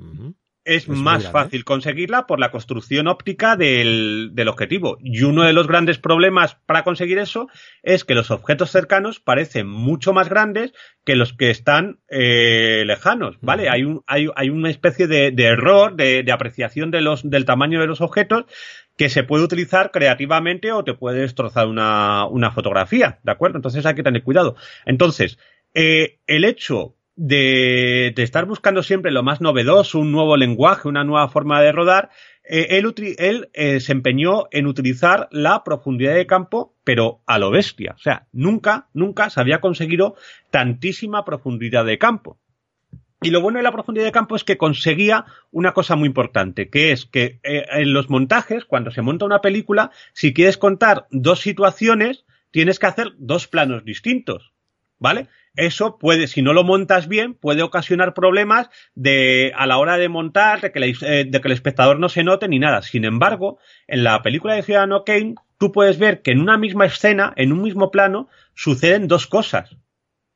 es, 0.69 0.87
más 0.89 1.31
fácil 1.31 1.65
conseguirla 1.65 2.27
por 2.27 2.39
la 2.39 2.51
construcción 2.51 3.09
óptica 3.09 3.57
del, 3.57 4.31
del, 4.35 4.49
objetivo. 4.49 4.99
Y 5.03 5.23
uno 5.23 5.45
de 5.45 5.55
los 5.55 5.67
grandes 5.67 5.99
problemas 5.99 6.57
para 6.67 6.85
conseguir 6.85 7.19
eso 7.19 7.49
es 7.83 8.05
que 8.05 8.15
los 8.15 8.31
objetos 8.31 8.71
cercanos 8.71 9.19
parecen 9.19 9.67
mucho 9.67 10.13
más 10.13 10.29
grandes 10.29 10.73
que 11.05 11.17
los 11.17 11.33
que 11.33 11.51
están 11.51 12.01
eh, 12.11 12.85
lejanos, 12.87 13.39
¿vale? 13.41 13.71
hay, 13.71 13.85
un, 13.85 14.03
hay, 14.07 14.29
hay, 14.37 14.51
una 14.51 14.69
especie 14.69 15.07
de, 15.07 15.31
de 15.31 15.45
error 15.45 15.97
de, 15.97 16.23
de, 16.23 16.33
apreciación 16.33 16.91
de 16.91 17.01
los, 17.01 17.29
del 17.29 17.47
tamaño 17.47 17.81
de 17.81 17.87
los 17.87 18.03
objetos 18.03 18.45
que 18.99 19.09
se 19.09 19.23
puede 19.23 19.45
utilizar 19.45 19.91
creativamente 19.91 20.71
o 20.73 20.85
te 20.85 20.93
puede 20.93 21.21
destrozar 21.21 21.67
una, 21.67 22.27
una 22.27 22.51
fotografía, 22.51 23.21
¿de 23.23 23.33
acuerdo? 23.33 23.57
Entonces 23.57 23.87
hay 23.87 23.95
que 23.95 24.03
tener 24.03 24.23
cuidado. 24.23 24.57
Entonces, 24.85 25.39
eh, 25.73 26.19
el 26.27 26.45
hecho 26.45 26.98
de, 27.21 28.15
estar 28.17 28.47
buscando 28.47 28.85
siempre 28.85 29.11
lo 29.11 29.25
más 29.25 29.41
novedoso, 29.41 29.99
un 29.99 30.13
nuevo 30.13 30.37
lenguaje, 30.37 30.87
una 30.87 31.03
nueva 31.03 31.29
forma 31.29 31.61
de 31.61 31.73
rodar, 31.73 32.11
eh, 32.49 32.81
él, 33.19 33.51
eh, 33.55 33.81
se 33.81 33.93
empeñó 33.93 34.45
en 34.53 34.69
utilizar 34.69 35.29
la 35.33 35.65
profundidad 35.65 36.15
de 36.15 36.29
campo, 36.29 36.77
pero 36.85 37.21
a 37.27 37.41
lo 37.41 37.51
bestia. 37.51 37.95
O 37.97 37.99
sea, 37.99 38.29
nunca, 38.33 38.89
nunca 38.95 39.31
se 39.31 39.41
había 39.41 39.61
conseguido 39.61 40.15
tantísima 40.51 41.25
profundidad 41.25 41.85
de 41.85 41.99
campo. 41.99 42.39
Y 43.21 43.31
lo 43.31 43.41
bueno 43.41 43.59
de 43.59 43.65
la 43.65 43.73
profundidad 43.73 44.07
de 44.07 44.13
campo 44.13 44.37
es 44.37 44.45
que 44.45 44.57
conseguía 44.57 45.25
una 45.51 45.73
cosa 45.73 45.97
muy 45.97 46.07
importante, 46.07 46.71
que 46.71 46.93
es 46.93 47.05
que 47.05 47.41
eh, 47.43 47.65
en 47.73 47.93
los 47.93 48.09
montajes, 48.09 48.65
cuando 48.65 48.93
se 48.93 49.03
monta 49.03 49.25
una 49.25 49.41
película, 49.41 49.91
si 50.13 50.33
quieres 50.33 50.57
contar 50.57 51.09
dos 51.11 51.41
situaciones, 51.41 52.25
tienes 52.53 52.79
que 52.79 52.87
hacer 52.87 53.15
dos 53.19 53.49
planos 53.49 53.85
distintos. 53.85 54.53
¿Vale? 55.01 55.29
Eso 55.59 55.99
puede, 55.99 56.29
si 56.29 56.41
no 56.41 56.53
lo 56.53 56.63
montas 56.63 57.09
bien, 57.09 57.35
puede 57.35 57.65
ocasionar 57.65 58.15
problemas 58.15 58.71
de, 58.95 59.53
a 59.57 59.67
la 59.67 59.79
hora 59.79 59.99
de 59.99 60.09
montar, 60.09 60.61
de 60.61 60.71
que, 60.71 60.95
eh, 61.03 61.25
de 61.29 61.41
que 61.41 61.49
el 61.49 61.53
espectador 61.53 61.99
no 61.99 62.09
se 62.09 62.23
note 62.23 62.47
ni 62.47 62.61
nada. 62.61 62.81
Sin 62.83 63.05
embargo, 63.05 63.59
en 63.89 64.05
la 64.05 64.23
película 64.23 64.55
de 64.55 64.63
Ciudadano 64.63 65.03
Kane, 65.03 65.35
tú 65.59 65.73
puedes 65.73 65.99
ver 65.99 66.23
que 66.23 66.31
en 66.31 66.41
una 66.41 66.59
misma 66.59 66.87
escena, 66.87 67.33
en 67.35 67.53
un 67.53 67.61
mismo 67.61 67.91
plano, 67.91 68.29
suceden 68.55 69.09
dos 69.09 69.27
cosas 69.27 69.77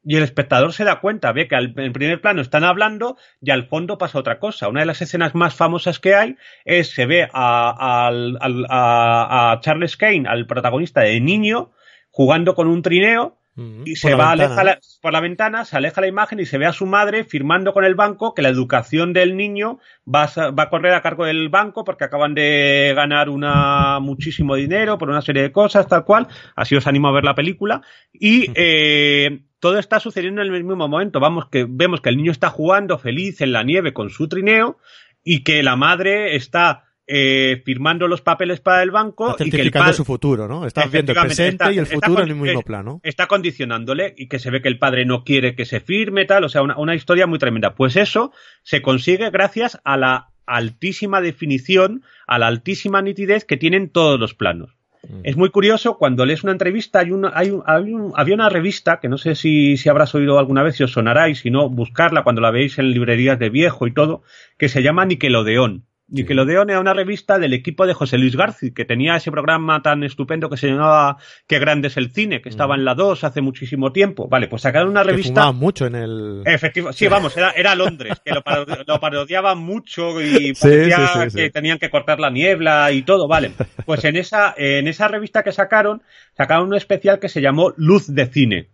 y 0.02 0.16
el 0.16 0.24
espectador 0.24 0.72
se 0.72 0.82
da 0.82 0.98
cuenta, 0.98 1.30
ve 1.30 1.46
que 1.46 1.54
al, 1.54 1.72
en 1.76 1.92
primer 1.92 2.20
plano 2.20 2.42
están 2.42 2.64
hablando 2.64 3.16
y 3.40 3.52
al 3.52 3.68
fondo 3.68 3.98
pasa 3.98 4.18
otra 4.18 4.40
cosa. 4.40 4.66
Una 4.66 4.80
de 4.80 4.86
las 4.86 5.02
escenas 5.02 5.36
más 5.36 5.54
famosas 5.54 6.00
que 6.00 6.16
hay 6.16 6.36
es 6.64 6.90
se 6.90 7.06
ve 7.06 7.28
a, 7.32 8.10
a, 8.10 9.52
a 9.52 9.60
Charles 9.60 9.96
Kane, 9.96 10.24
al 10.26 10.48
protagonista 10.48 11.02
de 11.02 11.20
niño, 11.20 11.70
jugando 12.10 12.56
con 12.56 12.66
un 12.66 12.82
trineo 12.82 13.38
y 13.54 13.96
se 13.96 14.14
va 14.14 14.30
aleja 14.30 14.78
por 15.02 15.12
la 15.12 15.20
ventana, 15.20 15.66
se 15.66 15.76
aleja 15.76 16.00
la 16.00 16.06
imagen 16.06 16.40
y 16.40 16.46
se 16.46 16.56
ve 16.56 16.64
a 16.64 16.72
su 16.72 16.86
madre 16.86 17.24
firmando 17.24 17.74
con 17.74 17.84
el 17.84 17.94
banco 17.94 18.32
que 18.32 18.40
la 18.40 18.48
educación 18.48 19.12
del 19.12 19.36
niño 19.36 19.78
va 20.12 20.24
a, 20.24 20.50
va 20.50 20.62
a 20.64 20.70
correr 20.70 20.94
a 20.94 21.02
cargo 21.02 21.26
del 21.26 21.50
banco 21.50 21.84
porque 21.84 22.04
acaban 22.04 22.34
de 22.34 22.92
ganar 22.96 23.28
una 23.28 24.00
muchísimo 24.00 24.56
dinero 24.56 24.96
por 24.96 25.10
una 25.10 25.20
serie 25.20 25.42
de 25.42 25.52
cosas, 25.52 25.86
tal 25.86 26.04
cual. 26.04 26.28
Así 26.56 26.76
os 26.76 26.86
animo 26.86 27.08
a 27.08 27.12
ver 27.12 27.24
la 27.24 27.34
película. 27.34 27.82
Y 28.12 28.50
eh, 28.54 29.42
todo 29.60 29.78
está 29.78 30.00
sucediendo 30.00 30.40
en 30.40 30.52
el 30.52 30.64
mismo 30.64 30.88
momento. 30.88 31.20
Vamos, 31.20 31.48
que 31.50 31.66
vemos 31.68 32.00
que 32.00 32.08
el 32.08 32.16
niño 32.16 32.32
está 32.32 32.48
jugando 32.48 32.98
feliz 32.98 33.42
en 33.42 33.52
la 33.52 33.64
nieve 33.64 33.92
con 33.92 34.08
su 34.08 34.28
trineo 34.28 34.78
y 35.22 35.44
que 35.44 35.62
la 35.62 35.76
madre 35.76 36.36
está 36.36 36.84
eh, 37.06 37.62
firmando 37.64 38.06
los 38.08 38.20
papeles 38.20 38.60
para 38.60 38.82
el 38.82 38.90
banco 38.90 39.36
y 39.38 39.50
que 39.50 39.60
el 39.60 39.70
padre, 39.70 39.92
su 39.92 40.04
futuro, 40.04 40.46
¿no? 40.48 40.66
Está 40.66 40.86
viendo 40.86 41.12
el 41.12 41.18
presente 41.18 41.72
y 41.72 41.78
el 41.78 41.86
futuro 41.86 42.22
en 42.22 42.28
el 42.28 42.36
mismo 42.36 42.62
plano. 42.62 43.00
Está 43.02 43.26
condicionándole 43.26 44.14
y 44.16 44.28
que 44.28 44.38
se 44.38 44.50
ve 44.50 44.62
que 44.62 44.68
el 44.68 44.78
padre 44.78 45.04
no 45.04 45.24
quiere 45.24 45.54
que 45.54 45.64
se 45.64 45.80
firme, 45.80 46.24
tal, 46.24 46.44
o 46.44 46.48
sea, 46.48 46.62
una, 46.62 46.76
una 46.78 46.94
historia 46.94 47.26
muy 47.26 47.38
tremenda. 47.38 47.74
Pues 47.74 47.96
eso 47.96 48.32
se 48.62 48.82
consigue 48.82 49.30
gracias 49.30 49.80
a 49.84 49.96
la 49.96 50.28
altísima 50.46 51.20
definición, 51.20 52.02
a 52.26 52.38
la 52.38 52.46
altísima 52.46 53.02
nitidez 53.02 53.44
que 53.44 53.56
tienen 53.56 53.90
todos 53.90 54.18
los 54.18 54.34
planos. 54.34 54.76
Mm. 55.08 55.20
Es 55.24 55.36
muy 55.36 55.50
curioso 55.50 55.98
cuando 55.98 56.24
lees 56.24 56.44
una 56.44 56.52
entrevista, 56.52 57.00
hay 57.00 57.10
una, 57.10 57.32
hay 57.34 57.50
un, 57.50 58.12
había 58.14 58.34
una 58.34 58.48
revista 58.48 59.00
que 59.00 59.08
no 59.08 59.18
sé 59.18 59.34
si, 59.34 59.76
si 59.76 59.88
habrás 59.88 60.14
oído 60.14 60.38
alguna 60.38 60.62
vez, 60.62 60.76
si 60.76 60.84
os 60.84 60.92
sonará 60.92 61.28
y 61.28 61.34
si 61.34 61.50
no, 61.50 61.68
buscarla 61.68 62.22
cuando 62.22 62.40
la 62.40 62.50
veis 62.50 62.78
en 62.78 62.90
librerías 62.90 63.38
de 63.38 63.50
viejo 63.50 63.86
y 63.86 63.92
todo, 63.92 64.22
que 64.58 64.68
se 64.68 64.82
llama 64.82 65.04
Nickelodeon. 65.04 65.84
Nickelodeon 66.12 66.68
era 66.68 66.78
una 66.78 66.92
revista 66.92 67.38
del 67.38 67.54
equipo 67.54 67.86
de 67.86 67.94
José 67.94 68.18
Luis 68.18 68.36
García, 68.36 68.70
que 68.74 68.84
tenía 68.84 69.16
ese 69.16 69.30
programa 69.30 69.80
tan 69.82 70.04
estupendo 70.04 70.50
que 70.50 70.58
se 70.58 70.68
llamaba 70.68 71.16
Qué 71.46 71.58
grande 71.58 71.88
es 71.88 71.96
el 71.96 72.12
cine, 72.12 72.42
que 72.42 72.50
estaba 72.50 72.74
en 72.74 72.84
la 72.84 72.94
2 72.94 73.24
hace 73.24 73.40
muchísimo 73.40 73.92
tiempo. 73.92 74.28
Vale, 74.28 74.46
pues 74.46 74.62
sacaron 74.62 74.90
una 74.90 75.02
revista. 75.02 75.46
Que 75.46 75.52
mucho 75.52 75.86
en 75.86 75.94
el. 75.94 76.42
Efectivo, 76.44 76.92
sí, 76.92 77.08
vamos, 77.08 77.34
era, 77.36 77.52
era 77.52 77.74
Londres, 77.74 78.20
que 78.22 78.32
lo, 78.32 78.42
parodiaban 79.00 79.58
mucho 79.58 80.20
y 80.20 80.52
parecía 80.52 81.28
que 81.34 81.50
tenían 81.50 81.78
que 81.78 81.88
cortar 81.88 82.20
la 82.20 82.30
niebla 82.30 82.92
y 82.92 83.02
todo, 83.02 83.26
vale. 83.26 83.52
Pues 83.86 84.04
en 84.04 84.16
esa, 84.16 84.54
en 84.56 84.86
esa 84.86 85.08
revista 85.08 85.42
que 85.42 85.50
sacaron, 85.50 86.02
sacaron 86.36 86.68
un 86.68 86.74
especial 86.74 87.18
que 87.18 87.28
se 87.28 87.40
llamó 87.40 87.72
Luz 87.76 88.06
de 88.14 88.26
Cine 88.26 88.68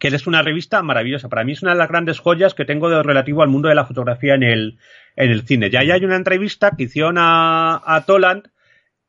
que 0.00 0.08
es 0.08 0.26
una 0.26 0.42
revista 0.42 0.82
maravillosa. 0.82 1.28
Para 1.28 1.44
mí 1.44 1.52
es 1.52 1.62
una 1.62 1.72
de 1.72 1.78
las 1.78 1.88
grandes 1.88 2.18
joyas 2.18 2.54
que 2.54 2.64
tengo 2.64 2.88
de 2.88 3.02
relativo 3.02 3.42
al 3.42 3.50
mundo 3.50 3.68
de 3.68 3.74
la 3.74 3.84
fotografía 3.84 4.34
en 4.34 4.42
el, 4.42 4.78
en 5.14 5.30
el 5.30 5.46
cine. 5.46 5.70
Ya 5.70 5.80
hay 5.80 6.04
una 6.04 6.16
entrevista 6.16 6.72
que 6.76 6.84
hicieron 6.84 7.18
a, 7.18 7.82
a 7.84 8.04
Toland 8.06 8.48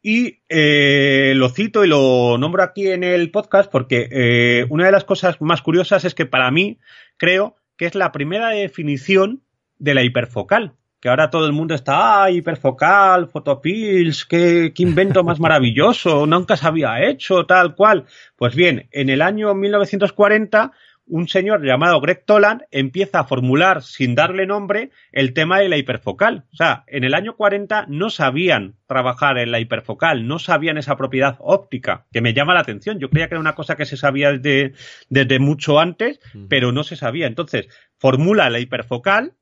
y 0.04 0.42
eh, 0.50 1.34
lo 1.36 1.50
cito 1.50 1.86
y 1.86 1.88
lo 1.88 2.38
nombro 2.38 2.62
aquí 2.62 2.90
en 2.90 3.06
el 3.06 3.32
podcast 3.32 3.72
porque 3.72 4.10
eh, 4.12 4.66
una 4.70 4.86
de 4.86 4.92
las 4.92 5.06
cosas 5.06 5.40
más 5.40 5.62
curiosas 5.62 6.04
es 6.04 6.14
que 6.14 6.26
para 6.26 6.52
mí 6.52 6.80
creo 7.18 7.56
que 7.78 7.86
es 7.86 7.96
la 7.96 8.12
primera 8.12 8.50
definición 8.50 9.44
de 9.78 9.94
la 9.94 10.04
hiperfocal 10.04 10.74
que 11.02 11.10
ahora 11.10 11.30
todo 11.30 11.48
el 11.48 11.54
mundo 11.54 11.74
está, 11.74 12.24
ah, 12.24 12.32
hiperfocal, 12.32 13.28
fotopills, 13.28 14.26
qué, 14.26 14.72
qué 14.74 14.84
invento 14.84 15.24
más 15.24 15.40
maravilloso, 15.42 16.28
nunca 16.28 16.56
se 16.56 16.68
había 16.68 17.04
hecho, 17.04 17.46
tal 17.46 17.76
cual. 17.76 18.06
Pues 18.36 18.56
bien, 18.56 18.88
en 18.92 19.10
el 19.10 19.22
año 19.22 19.54
1940, 19.56 20.72
un 21.12 21.28
señor 21.28 21.66
llamado 21.66 22.00
Greg 22.00 22.24
Toland 22.26 22.62
empieza 22.72 23.20
a 23.20 23.24
formular, 23.26 23.82
sin 23.82 24.16
darle 24.16 24.46
nombre, 24.46 24.92
el 25.12 25.34
tema 25.34 25.60
de 25.60 25.68
la 25.68 25.78
hiperfocal. 25.78 26.46
O 26.54 26.56
sea, 26.56 26.84
en 26.88 27.04
el 27.04 27.14
año 27.14 27.36
40 27.36 27.88
no 27.90 28.10
sabían 28.10 28.76
trabajar 28.88 29.38
en 29.38 29.52
la 29.52 29.60
hiperfocal, 29.60 30.28
no 30.28 30.40
sabían 30.40 30.78
esa 30.78 30.96
propiedad 30.96 31.36
óptica, 31.40 32.06
que 32.14 32.22
me 32.22 32.34
llama 32.34 32.54
la 32.54 32.62
atención. 32.62 33.00
Yo 33.00 33.10
creía 33.10 33.28
que 33.28 33.34
era 33.34 33.42
una 33.42 33.56
cosa 33.56 33.76
que 33.76 33.86
se 33.86 33.98
sabía 33.98 34.32
desde, 34.32 34.74
desde 35.10 35.40
mucho 35.40 35.80
antes, 35.80 36.20
pero 36.48 36.72
no 36.72 36.84
se 36.84 36.96
sabía. 36.96 37.28
Entonces, 37.28 37.68
formula 37.98 38.50
la 38.50 38.60
hiperfocal, 38.60 39.34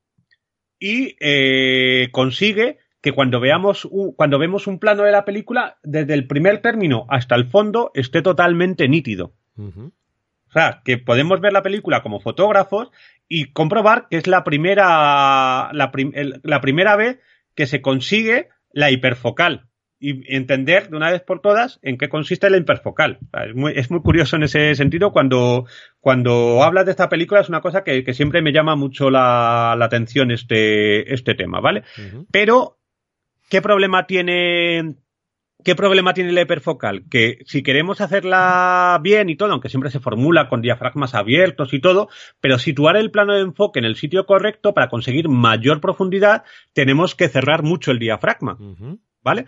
y 0.79 1.15
eh, 1.19 2.09
consigue 2.11 2.77
que 3.01 3.11
cuando 3.11 3.39
veamos 3.39 3.85
un, 3.85 4.13
cuando 4.13 4.39
vemos 4.39 4.67
un 4.67 4.79
plano 4.79 5.03
de 5.03 5.11
la 5.11 5.25
película, 5.25 5.77
desde 5.83 6.13
el 6.13 6.27
primer 6.27 6.61
término 6.61 7.05
hasta 7.09 7.35
el 7.35 7.45
fondo, 7.45 7.91
esté 7.93 8.21
totalmente 8.21 8.87
nítido. 8.87 9.33
O 9.57 10.51
sea, 10.51 10.81
que 10.83 10.97
podemos 10.97 11.41
ver 11.41 11.53
la 11.53 11.61
película 11.61 12.01
como 12.01 12.21
fotógrafos 12.21 12.89
y 13.27 13.51
comprobar 13.51 14.07
que 14.09 14.17
es 14.17 14.27
la 14.27 14.43
primera, 14.43 15.69
la, 15.73 15.91
la 16.43 16.61
primera 16.61 16.95
vez 16.95 17.19
que 17.55 17.67
se 17.67 17.81
consigue 17.81 18.49
la 18.71 18.89
hiperfocal 18.89 19.68
y 19.99 20.35
entender 20.35 20.89
de 20.89 20.97
una 20.97 21.11
vez 21.11 21.21
por 21.21 21.41
todas 21.41 21.79
en 21.81 21.97
qué 21.97 22.07
consiste 22.07 22.49
la 22.49 22.57
hiperfocal. 22.57 23.19
Es 23.47 23.55
muy, 23.55 23.73
es 23.75 23.91
muy 23.91 24.01
curioso 24.01 24.37
en 24.37 24.43
ese 24.43 24.73
sentido 24.75 25.11
cuando, 25.11 25.65
cuando 25.99 26.63
hablas 26.63 26.85
de 26.85 26.91
esta 26.91 27.09
película 27.09 27.41
es 27.41 27.49
una 27.49 27.61
cosa 27.61 27.83
que, 27.83 28.03
que 28.03 28.13
siempre 28.13 28.41
me 28.41 28.53
llama 28.53 28.75
mucho 28.75 29.09
la, 29.09 29.75
la 29.77 29.85
atención 29.85 30.31
este, 30.31 31.13
este 31.13 31.35
tema, 31.35 31.59
¿vale? 31.59 31.83
Pero, 32.31 32.77
¿qué 33.49 33.61
problema 33.61 34.07
tiene 34.07 34.95
¿Qué 35.61 35.75
problema 35.75 36.13
tiene 36.13 36.31
la 36.31 36.41
hiperfocal? 36.41 37.03
Que 37.09 37.39
si 37.45 37.63
queremos 37.63 37.99
hacerla 37.99 38.97
bien 39.03 39.29
y 39.29 39.35
todo, 39.35 39.51
aunque 39.51 39.67
siempre 39.67 39.91
se 39.91 39.99
formula 39.99 40.47
con 40.47 40.61
diafragmas 40.61 41.15
abiertos 41.15 41.73
y 41.73 41.81
todo, 41.81 42.07
pero 42.39 42.57
situar 42.57 42.95
el 42.95 43.11
plano 43.11 43.33
de 43.33 43.41
enfoque 43.41 43.79
en 43.79 43.85
el 43.85 43.97
sitio 43.97 44.25
correcto 44.25 44.73
para 44.73 44.87
conseguir 44.87 45.27
mayor 45.27 45.81
profundidad, 45.81 46.45
tenemos 46.71 47.13
que 47.13 47.27
cerrar 47.27 47.61
mucho 47.63 47.91
el 47.91 47.99
diafragma. 47.99 48.57
¿Vale? 49.21 49.47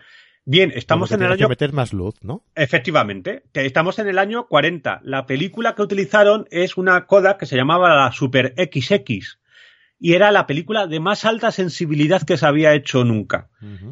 Bien, 0.52 0.74
estamos 0.76 1.14
en 1.14 1.22
el 1.22 1.32
año. 1.32 1.46
Que 1.46 1.48
meter 1.48 1.72
más 1.72 1.94
luz, 1.94 2.16
¿no? 2.24 2.44
Efectivamente. 2.56 3.44
Estamos 3.54 4.00
en 4.00 4.10
el 4.10 4.20
año 4.20 4.48
40. 4.48 5.00
La 5.02 5.26
película 5.26 5.76
que 5.76 5.82
utilizaron 5.82 6.46
es 6.52 6.76
una 6.76 7.06
coda 7.06 7.38
que 7.38 7.46
se 7.46 7.56
llamaba 7.56 7.96
la 7.96 8.12
Super 8.12 8.54
XX. 8.58 9.40
Y 9.98 10.14
era 10.14 10.30
la 10.32 10.48
película 10.48 10.88
de 10.88 11.00
más 11.00 11.24
alta 11.24 11.52
sensibilidad 11.52 12.24
que 12.24 12.36
se 12.36 12.46
había 12.46 12.74
hecho 12.74 13.06
nunca. 13.06 13.50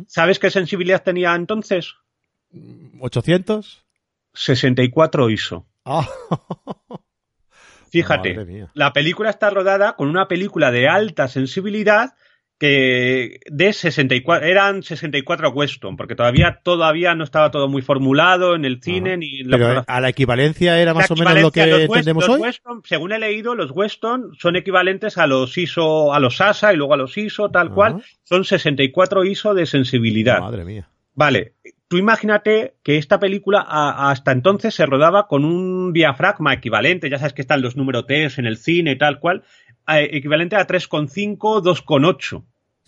¿Sabes 0.07 0.37
qué 0.37 0.51
sensibilidad 0.51 1.01
tenía 1.01 1.33
entonces? 1.33 1.95
¿800? 2.51 3.83
64 4.33 5.29
ISO. 5.29 5.65
Ah. 5.85 6.09
Fíjate, 7.89 8.67
la 8.73 8.91
película 8.91 9.29
está 9.29 9.49
rodada 9.49 9.95
con 9.95 10.09
una 10.09 10.27
película 10.27 10.71
de 10.71 10.89
alta 10.89 11.29
sensibilidad 11.29 12.15
que 12.59 13.39
de 13.49 13.71
64 13.71 14.45
eran 14.45 14.83
64 14.83 15.49
Weston, 15.51 15.95
porque 15.95 16.15
todavía 16.15 16.59
todavía 16.61 17.15
no 17.15 17.23
estaba 17.23 17.51
todo 17.51 17.69
muy 17.69 17.81
formulado 17.81 18.53
en 18.53 18.65
el 18.65 18.83
cine 18.83 19.15
ni 19.15 19.43
Pero 19.45 19.85
a 19.87 20.01
la 20.01 20.09
equivalencia 20.09 20.79
era 20.79 20.93
más 20.93 21.09
o 21.09 21.15
menos 21.15 21.41
lo 21.41 21.51
que 21.51 21.61
entendemos 21.61 22.27
hoy. 22.27 22.41
según 22.83 23.13
he 23.13 23.19
leído, 23.19 23.55
los 23.55 23.71
Weston 23.71 24.35
son 24.37 24.57
equivalentes 24.57 25.17
a 25.17 25.25
los 25.25 25.57
ISO, 25.57 26.13
a 26.13 26.19
los 26.19 26.41
ASA 26.41 26.73
y 26.73 26.77
luego 26.77 26.93
a 26.93 26.97
los 26.97 27.17
ISO 27.17 27.49
tal 27.49 27.73
cual, 27.73 28.03
son 28.23 28.43
64 28.43 29.23
ISO 29.23 29.53
de 29.53 29.65
sensibilidad. 29.65 30.41
Madre 30.41 30.65
mía. 30.65 30.89
Vale, 31.13 31.53
tú 31.87 31.97
imagínate 31.97 32.75
que 32.83 32.97
esta 32.97 33.19
película 33.19 33.65
hasta 33.69 34.33
entonces 34.33 34.73
se 34.75 34.85
rodaba 34.85 35.27
con 35.27 35.45
un 35.45 35.93
diafragma 35.93 36.53
equivalente, 36.53 37.09
ya 37.09 37.19
sabes 37.19 37.33
que 37.33 37.41
están 37.41 37.61
los 37.61 37.77
números 37.77 38.05
T 38.05 38.29
en 38.37 38.45
el 38.45 38.57
cine 38.57 38.91
y 38.91 38.97
tal 38.97 39.19
cual, 39.19 39.43
equivalente 39.87 40.55
a 40.55 40.67
3,5, 40.67 41.37
2,8, 41.37 42.43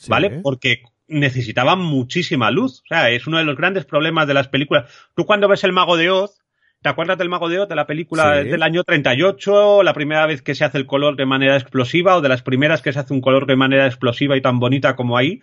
¿vale? 0.08 0.42
Porque 0.42 0.84
necesitaban 1.08 1.80
muchísima 1.80 2.52
luz. 2.52 2.82
O 2.82 2.88
sea, 2.88 3.10
es 3.10 3.28
uno 3.28 3.38
de 3.38 3.44
los 3.44 3.58
grandes 3.58 3.86
problemas 3.86 4.28
de 4.28 4.34
las 4.34 4.48
películas. 4.48 4.92
Tú 5.16 5.26
cuando 5.26 5.48
ves 5.48 5.64
El 5.64 5.74
Mago 5.74 5.98
de 5.98 6.10
Oz, 6.10 6.42
¿Te 6.82 6.90
acuerdas 6.90 7.20
del 7.20 7.30
Mago 7.30 7.48
de 7.48 7.60
Oz, 7.60 7.70
de 7.70 7.76
la 7.76 7.86
película 7.86 8.38
del 8.38 8.64
año 8.64 8.84
38? 8.84 9.84
La 9.84 9.94
primera 9.94 10.26
vez 10.26 10.42
que 10.42 10.56
se 10.56 10.66
hace 10.66 10.80
el 10.80 10.88
color 10.88 11.16
de 11.16 11.28
manera 11.28 11.56
explosiva 11.56 12.18
o 12.18 12.22
de 12.22 12.30
las 12.30 12.42
primeras 12.42 12.82
que 12.82 12.92
se 12.92 12.98
hace 12.98 13.14
un 13.14 13.22
color 13.22 13.46
de 13.46 13.56
manera 13.56 13.86
explosiva 13.86 14.36
y 14.36 14.42
tan 14.42 14.60
bonita 14.60 14.96
como 14.96 15.16
ahí. 15.16 15.42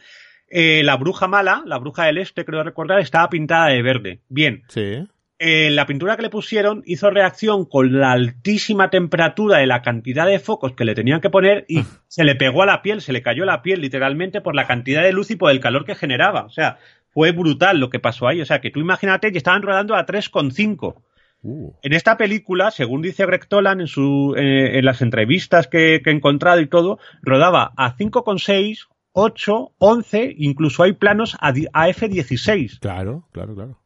Eh, 0.48 0.82
la 0.82 0.96
bruja 0.96 1.28
mala, 1.28 1.62
la 1.64 1.78
bruja 1.78 2.06
del 2.06 2.18
este, 2.18 2.44
creo 2.44 2.64
recordar, 2.64 2.98
estaba 2.98 3.30
pintada 3.30 3.68
de 3.68 3.82
verde. 3.82 4.20
Bien. 4.28 4.64
Sí. 4.66 5.06
Eh, 5.40 5.70
la 5.70 5.86
pintura 5.86 6.16
que 6.16 6.22
le 6.22 6.30
pusieron 6.30 6.82
hizo 6.84 7.10
reacción 7.10 7.64
con 7.64 8.00
la 8.00 8.10
altísima 8.10 8.90
temperatura 8.90 9.58
de 9.58 9.66
la 9.66 9.82
cantidad 9.82 10.26
de 10.26 10.40
focos 10.40 10.72
que 10.72 10.84
le 10.84 10.96
tenían 10.96 11.20
que 11.20 11.30
poner 11.30 11.64
y 11.68 11.84
se 12.08 12.24
le 12.24 12.34
pegó 12.34 12.64
a 12.64 12.66
la 12.66 12.82
piel, 12.82 13.00
se 13.00 13.12
le 13.12 13.22
cayó 13.22 13.44
la 13.44 13.62
piel 13.62 13.80
literalmente 13.80 14.40
por 14.40 14.56
la 14.56 14.66
cantidad 14.66 15.02
de 15.02 15.12
luz 15.12 15.30
y 15.30 15.36
por 15.36 15.52
el 15.52 15.60
calor 15.60 15.84
que 15.84 15.94
generaba. 15.94 16.42
O 16.44 16.50
sea, 16.50 16.78
fue 17.10 17.30
brutal 17.30 17.78
lo 17.78 17.88
que 17.88 18.00
pasó 18.00 18.26
ahí. 18.26 18.40
O 18.40 18.46
sea, 18.46 18.60
que 18.60 18.70
tú 18.70 18.80
imagínate 18.80 19.30
que 19.30 19.38
estaban 19.38 19.62
rodando 19.62 19.94
a 19.94 20.06
3,5. 20.06 20.96
Uh. 21.42 21.72
En 21.82 21.92
esta 21.92 22.16
película, 22.16 22.72
según 22.72 23.00
dice 23.00 23.24
Greg 23.24 23.46
Tolan 23.46 23.80
en, 23.80 23.86
su, 23.86 24.34
eh, 24.36 24.78
en 24.78 24.84
las 24.84 25.02
entrevistas 25.02 25.68
que, 25.68 26.00
que, 26.02 26.10
he 26.10 26.12
encontrado 26.12 26.60
y 26.60 26.66
todo, 26.66 26.98
rodaba 27.22 27.72
a 27.76 27.96
5,6, 27.96 28.88
8, 29.12 29.72
11, 29.78 30.34
incluso 30.36 30.82
hay 30.82 30.94
planos 30.94 31.36
a, 31.40 31.50
a 31.50 31.88
F16. 31.88 32.80
Claro, 32.80 33.28
claro, 33.30 33.54
claro. 33.54 33.78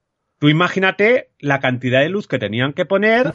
Tú 0.43 0.49
imagínate 0.49 1.31
la 1.39 1.61
cantidad 1.61 2.01
de 2.01 2.09
luz 2.09 2.27
que 2.27 2.41
tenían 2.41 2.73
que 2.73 2.85
poner 2.85 3.33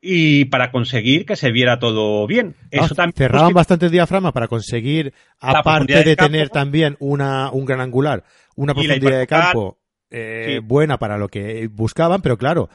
y 0.00 0.44
para 0.44 0.70
conseguir 0.70 1.26
que 1.26 1.34
se 1.34 1.50
viera 1.50 1.80
todo 1.80 2.28
bien. 2.28 2.54
Eso 2.70 2.94
también, 2.94 3.16
cerraban 3.16 3.48
pues, 3.48 3.54
bastantes 3.54 3.90
diafragmas 3.90 4.32
para 4.32 4.46
conseguir, 4.46 5.12
aparte 5.40 6.04
de, 6.04 6.14
tener 6.14 6.50
también 6.50 6.94
una, 7.00 7.50
un 7.50 7.64
gran 7.64 7.80
angular, 7.80 8.22
una 8.54 8.72
profundidad 8.72 9.18
de 9.18 9.26
campo 9.26 9.80
eh, 10.12 10.60
buena 10.62 10.96
para 10.96 11.18
lo 11.18 11.26
que 11.26 11.66
buscaban, 11.66 12.22
pero 12.22 12.38
claro, 12.38 12.70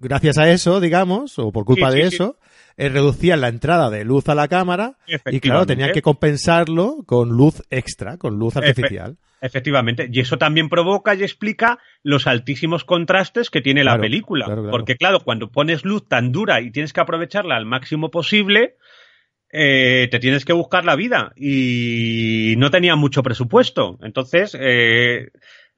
gracias 0.00 0.38
a 0.38 0.48
eso, 0.48 0.80
digamos, 0.80 1.38
o 1.38 1.52
por 1.52 1.66
culpa 1.66 1.90
de 1.90 2.04
eso, 2.04 2.38
eh, 2.78 2.88
reducían 2.88 3.42
la 3.42 3.48
entrada 3.48 3.90
de 3.90 4.06
luz 4.06 4.26
a 4.30 4.34
la 4.34 4.48
cámara 4.48 4.96
y 5.26 5.40
claro, 5.40 5.66
tenían 5.66 5.92
que 5.92 6.00
compensarlo 6.00 7.02
con 7.04 7.28
luz 7.28 7.62
extra, 7.68 8.16
con 8.16 8.38
luz 8.38 8.56
artificial. 8.56 9.18
Efectivamente, 9.42 10.08
y 10.12 10.20
eso 10.20 10.36
también 10.36 10.68
provoca 10.68 11.14
y 11.14 11.22
explica 11.22 11.78
los 12.02 12.26
altísimos 12.26 12.84
contrastes 12.84 13.48
que 13.48 13.62
tiene 13.62 13.84
la 13.84 13.98
película. 13.98 14.46
Porque 14.70 14.96
claro, 14.96 15.20
cuando 15.20 15.50
pones 15.50 15.84
luz 15.84 16.06
tan 16.08 16.30
dura 16.30 16.60
y 16.60 16.70
tienes 16.70 16.92
que 16.92 17.00
aprovecharla 17.00 17.56
al 17.56 17.64
máximo 17.64 18.10
posible, 18.10 18.76
eh, 19.50 20.08
te 20.10 20.18
tienes 20.18 20.44
que 20.44 20.52
buscar 20.52 20.84
la 20.84 20.94
vida 20.94 21.32
y 21.36 22.54
no 22.58 22.70
tenía 22.70 22.96
mucho 22.96 23.22
presupuesto. 23.22 23.98
Entonces, 24.02 24.56
eh, 24.60 25.30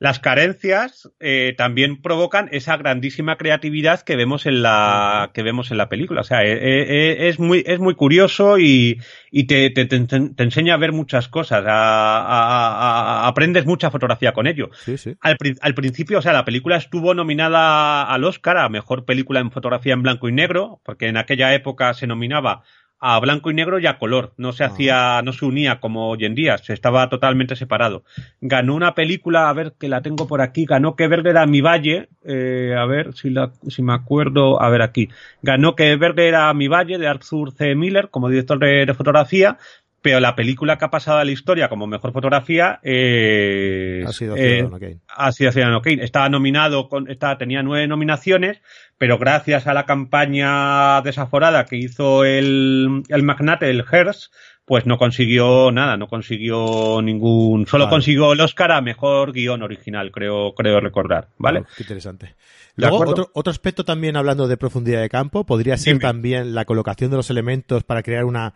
las 0.03 0.18
carencias 0.18 1.09
eh, 1.20 1.55
también 1.57 2.03
provocan 2.03 2.48
esa 2.50 2.76
grandísima 2.76 3.36
creatividad 3.36 4.00
que 4.00 4.16
vemos 4.16 4.46
en 4.46 4.61
la 4.61 5.30
que 5.32 5.44
vemos 5.44 5.70
en 5.70 5.76
la 5.76 5.88
película. 5.88 6.22
O 6.22 6.24
sea, 6.24 6.42
eh, 6.42 6.59
eh, 6.61 7.28
es 7.28 7.38
muy 7.38 7.62
es 7.64 7.78
muy 7.78 7.94
curioso 7.94 8.59
y, 8.59 9.00
y 9.30 9.44
te, 9.44 9.70
te, 9.70 9.86
te, 9.86 10.00
te, 10.00 10.42
enseña 10.42 10.74
a 10.74 10.78
ver 10.78 10.90
muchas 10.90 11.28
cosas. 11.28 11.64
A, 11.64 12.18
a, 12.18 13.26
a, 13.26 13.28
aprendes 13.28 13.64
mucha 13.64 13.92
fotografía 13.92 14.32
con 14.32 14.48
ello. 14.48 14.70
Sí, 14.74 14.98
sí. 14.98 15.14
Al, 15.20 15.36
al, 15.61 15.74
principio, 15.74 16.18
o 16.18 16.22
sea, 16.22 16.32
la 16.32 16.44
película 16.44 16.76
estuvo 16.76 17.14
nominada 17.14 18.03
al 18.03 18.24
Oscar 18.24 18.57
a 18.57 18.68
mejor 18.68 19.05
película 19.05 19.38
en 19.38 19.53
fotografía 19.53 19.94
en 19.94 20.03
blanco 20.03 20.28
y 20.28 20.32
negro, 20.32 20.80
porque 20.84 21.07
en 21.07 21.16
aquella 21.16 21.55
época 21.55 21.94
se 21.94 22.09
nominaba 22.09 22.64
a 23.05 23.18
blanco 23.18 23.50
y 23.50 23.55
negro 23.55 23.80
y 23.80 23.86
a 23.86 23.98
color. 23.98 24.32
No 24.36 24.53
se 24.53 24.62
hacía, 24.62 25.20
no 25.22 25.32
se 25.32 25.44
unía 25.44 25.80
como 25.80 26.09
hoy 26.09 26.24
en 26.24 26.36
día, 26.36 26.57
se 26.59 26.72
estaba 26.72 27.09
totalmente 27.09 27.57
separado. 27.57 28.05
Ganó 28.40 28.76
una 28.76 28.94
película, 28.94 29.48
a 29.48 29.53
ver 29.53 29.74
que 29.78 29.88
la 29.88 30.03
tengo 30.03 30.28
por 30.28 30.40
aquí, 30.40 30.66
ganó 30.66 30.94
Que 30.94 31.09
Verde 31.09 31.30
era 31.30 31.44
mi 31.46 31.61
valle, 31.61 32.09
eh, 32.24 32.76
a 32.78 32.86
ver 32.86 33.12
si, 33.14 33.30
la, 33.30 33.50
si 33.66 33.82
me 33.82 33.92
acuerdo, 33.92 34.62
a 34.62 34.70
ver 34.70 34.82
aquí. 34.82 35.09
Ganó 35.42 35.74
Que 35.74 35.96
Verde 35.96 36.28
era 36.28 36.55
mi 36.55 36.68
valle 36.68 36.96
de 36.96 37.09
Arthur 37.09 37.50
C. 37.50 37.74
Miller 37.74 38.09
como 38.09 38.28
director 38.28 38.61
de 38.61 38.94
fotografía, 38.94 39.59
pero 40.03 40.18
la 40.18 40.34
película 40.34 40.76
que 40.76 40.84
ha 40.84 40.90
pasado 40.90 41.18
a 41.18 41.24
la 41.24 41.30
historia 41.30 41.68
como 41.68 41.86
mejor 41.86 42.12
fotografía 42.12 42.80
eh, 42.82 44.05
ha 44.07 44.12
sido 44.12 44.34
Ciudadano 44.34 44.80
Kane. 44.80 44.98
Ha 45.09 45.32
sido 45.32 45.53
Ciudadano 45.53 45.80
Kane. 45.80 46.05
Estaba 46.05 46.28
nominado, 46.28 46.88
con, 46.88 47.09
estaba, 47.09 47.38
tenía 47.38 47.62
nueve 47.62 47.86
nominaciones, 47.86 48.61
pero 48.98 49.16
gracias 49.16 49.68
a 49.68 49.74
la 49.74 49.86
campaña 49.86 51.00
desaforada 51.03 51.64
que 51.66 51.76
hizo 51.76 52.24
el, 52.24 53.05
el 53.09 53.22
magnate, 53.22 53.70
el 53.70 53.84
Hearst, 53.90 54.32
pues 54.64 54.86
no 54.86 54.98
consiguió 54.98 55.70
nada, 55.70 55.96
no 55.96 56.09
consiguió 56.09 57.00
ningún, 57.00 57.66
solo 57.68 57.84
vale. 57.84 57.94
consiguió 57.94 58.32
el 58.32 58.40
Oscar 58.40 58.72
a 58.72 58.80
mejor 58.80 59.32
guion 59.32 59.62
original, 59.62 60.11
creo, 60.11 60.53
creo 60.55 60.80
recordar, 60.80 61.28
¿vale? 61.38 61.61
Oh, 61.61 61.66
qué 61.76 61.84
interesante. 61.84 62.34
Luego, 62.74 63.00
otro, 63.00 63.30
otro 63.34 63.50
aspecto 63.50 63.84
también 63.84 64.16
hablando 64.16 64.48
de 64.48 64.57
profundidad 64.57 65.00
de 65.00 65.11
campo, 65.11 65.44
podría 65.44 65.76
ser 65.76 65.94
Dime. 65.94 66.03
también 66.03 66.55
la 66.55 66.64
colocación 66.64 67.11
de 67.11 67.18
los 67.18 67.28
elementos 67.30 67.84
para 67.84 68.03
crear 68.03 68.24
una 68.24 68.55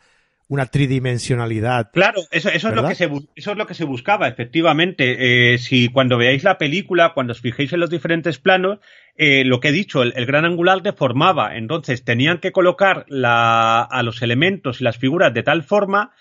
una 0.49 0.66
tridimensionalidad. 0.66 1.90
Claro, 1.92 2.22
eso, 2.30 2.49
eso, 2.51 2.68
es 2.68 2.74
lo 2.74 2.86
que 2.86 2.94
se, 2.94 3.11
eso 3.34 3.51
es 3.53 3.57
lo 3.57 3.66
que 3.66 3.74
se 3.74 3.84
buscaba, 3.84 4.28
efectivamente. 4.28 5.55
Eh, 5.55 5.59
si 5.59 5.88
cuando 5.88 6.18
veáis 6.18 6.44
la 6.44 6.59
película, 6.59 7.12
cuando 7.14 7.32
os 7.32 7.40
fijéis 7.40 7.72
en 7.72 7.80
los 7.80 7.90
diferentes 7.90 8.38
planos, 8.38 8.78
eh, 9.16 9.44
lo 9.44 9.59
que 9.61 9.68
he 9.68 9.72
dicho, 9.72 10.03
el, 10.03 10.12
el, 10.16 10.26
gran 10.26 10.44
angular 10.44 10.82
deformaba. 10.82 11.57
Entonces 11.57 12.05
tenían 12.05 12.38
que 12.38 12.53
colocar 12.53 13.05
la, 13.09 13.82
a 13.82 14.03
los 14.03 14.22
elementos 14.22 14.80
y 14.80 14.84
las 14.84 14.99
figuras 14.99 15.34
de 15.34 15.42
tal 15.42 15.62
forma 15.64 16.12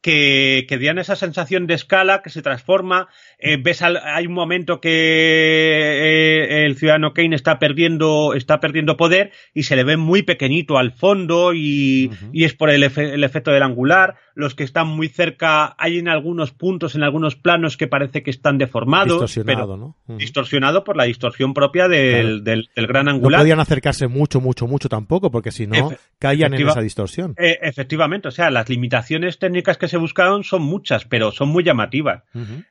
que, 0.00 0.66
que 0.68 0.78
dieran 0.78 0.98
esa 0.98 1.16
sensación 1.16 1.66
de 1.66 1.74
escala 1.74 2.22
que 2.22 2.30
se 2.30 2.42
transforma. 2.42 3.08
Eh, 3.40 3.56
ves 3.56 3.82
al, 3.82 3.98
hay 3.98 4.26
un 4.26 4.32
momento 4.32 4.80
que 4.80 4.90
eh, 4.90 6.66
el 6.66 6.76
ciudadano 6.76 7.14
Kane 7.14 7.36
está 7.36 7.60
perdiendo, 7.60 8.34
está 8.34 8.58
perdiendo 8.58 8.96
poder 8.96 9.30
y 9.54 9.62
se 9.62 9.76
le 9.76 9.84
ve 9.84 9.96
muy 9.96 10.22
pequeñito 10.22 10.76
al 10.76 10.90
fondo 10.90 11.52
y, 11.54 12.08
uh 12.08 12.14
-huh. 12.14 12.30
y 12.32 12.44
es 12.44 12.54
por 12.54 12.68
el, 12.68 12.82
efe, 12.82 13.14
el, 13.14 13.22
efecto 13.22 13.52
del 13.52 13.62
angular. 13.62 14.16
Los 14.34 14.54
que 14.54 14.64
están 14.64 14.88
muy 14.88 15.08
cerca, 15.08 15.74
hay 15.78 15.98
en 15.98 16.08
algunos 16.08 16.52
puntos, 16.52 16.94
en 16.94 17.02
algunos 17.02 17.36
planos 17.36 17.76
que 17.76 17.86
parece 17.86 18.22
que 18.22 18.30
están 18.30 18.58
deformados. 18.58 19.20
Distorsionado, 19.20 19.66
pero 19.66 19.76
¿no? 19.76 19.96
Uh 20.06 20.14
-huh. 20.14 20.18
Distorsionado 20.18 20.82
por 20.82 20.96
la 20.96 21.04
distorsión 21.04 21.54
propia 21.54 21.88
del, 21.88 22.42
claro. 22.42 22.42
del, 22.42 22.70
del, 22.74 22.86
gran 22.86 23.08
angular. 23.08 23.40
No 23.40 23.44
podían 23.44 23.60
acercarse 23.60 24.08
mucho, 24.08 24.40
mucho, 24.40 24.66
mucho 24.66 24.88
tampoco, 24.88 25.30
porque 25.30 25.52
si 25.52 25.66
no, 25.66 25.74
Efe 25.76 25.98
caían 26.18 26.54
en 26.54 26.68
esa 26.68 26.80
distorsión. 26.80 27.34
Eh, 27.38 27.58
efectivamente, 27.62 28.28
o 28.28 28.30
sea, 28.32 28.50
las 28.50 28.68
limitaciones 28.68 29.38
técnicas 29.38 29.76
que 29.76 29.86
se 29.86 29.96
buscaron 29.96 30.42
son 30.44 30.62
muchas, 30.62 31.04
pero 31.04 31.30
son 31.30 31.48
muy 31.48 31.62
llamativas. 31.62 32.22
Uh 32.34 32.38
-huh. 32.40 32.64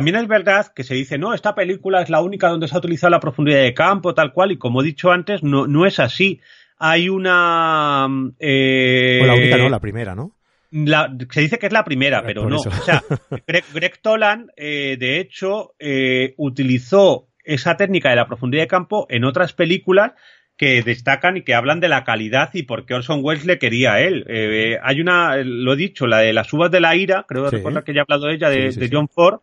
También 0.00 0.16
es 0.16 0.28
verdad 0.28 0.72
que 0.74 0.82
se 0.82 0.94
dice, 0.94 1.18
no, 1.18 1.34
esta 1.34 1.54
película 1.54 2.00
es 2.00 2.08
la 2.08 2.22
única 2.22 2.48
donde 2.48 2.68
se 2.68 2.74
ha 2.74 2.78
utilizado 2.78 3.10
la 3.10 3.20
profundidad 3.20 3.60
de 3.60 3.74
campo, 3.74 4.14
tal 4.14 4.32
cual, 4.32 4.50
y 4.50 4.56
como 4.56 4.80
he 4.80 4.84
dicho 4.84 5.10
antes, 5.10 5.42
no, 5.42 5.66
no 5.66 5.84
es 5.84 6.00
así. 6.00 6.40
Hay 6.78 7.10
una... 7.10 8.08
Eh, 8.38 9.20
o 9.22 9.26
la 9.26 9.34
única, 9.34 9.58
no, 9.58 9.68
la 9.68 9.78
primera, 9.78 10.14
¿no? 10.14 10.32
La, 10.70 11.14
se 11.30 11.42
dice 11.42 11.58
que 11.58 11.66
es 11.66 11.72
la 11.72 11.84
primera, 11.84 12.22
pero 12.24 12.48
no. 12.48 12.56
Eso. 12.56 12.70
O 12.70 12.72
sea, 12.72 13.02
Greg, 13.46 13.64
Greg 13.74 13.98
Tolan, 14.00 14.50
eh, 14.56 14.96
de 14.98 15.20
hecho, 15.20 15.74
eh, 15.78 16.32
utilizó 16.38 17.28
esa 17.44 17.76
técnica 17.76 18.08
de 18.08 18.16
la 18.16 18.26
profundidad 18.26 18.62
de 18.62 18.68
campo 18.68 19.06
en 19.10 19.24
otras 19.24 19.52
películas 19.52 20.12
que 20.56 20.82
destacan 20.82 21.36
y 21.36 21.42
que 21.42 21.54
hablan 21.54 21.80
de 21.80 21.88
la 21.88 22.04
calidad 22.04 22.50
y 22.54 22.62
por 22.62 22.86
qué 22.86 22.94
Orson 22.94 23.20
Welles 23.22 23.44
le 23.44 23.58
quería 23.58 23.94
a 23.94 24.00
él. 24.00 24.24
Eh, 24.28 24.78
hay 24.82 25.00
una, 25.00 25.36
lo 25.38 25.72
he 25.74 25.76
dicho, 25.76 26.06
la 26.06 26.18
de 26.18 26.32
las 26.32 26.52
uvas 26.52 26.70
de 26.70 26.80
la 26.80 26.96
ira, 26.96 27.26
creo 27.28 27.50
sí. 27.50 27.56
recordar 27.56 27.84
que 27.84 27.92
ya 27.92 28.00
he 28.00 28.02
hablado 28.02 28.26
de 28.26 28.34
ella, 28.34 28.48
de, 28.48 28.70
sí, 28.70 28.72
sí, 28.72 28.80
de 28.80 28.90
John 28.94 29.08
Ford. 29.08 29.40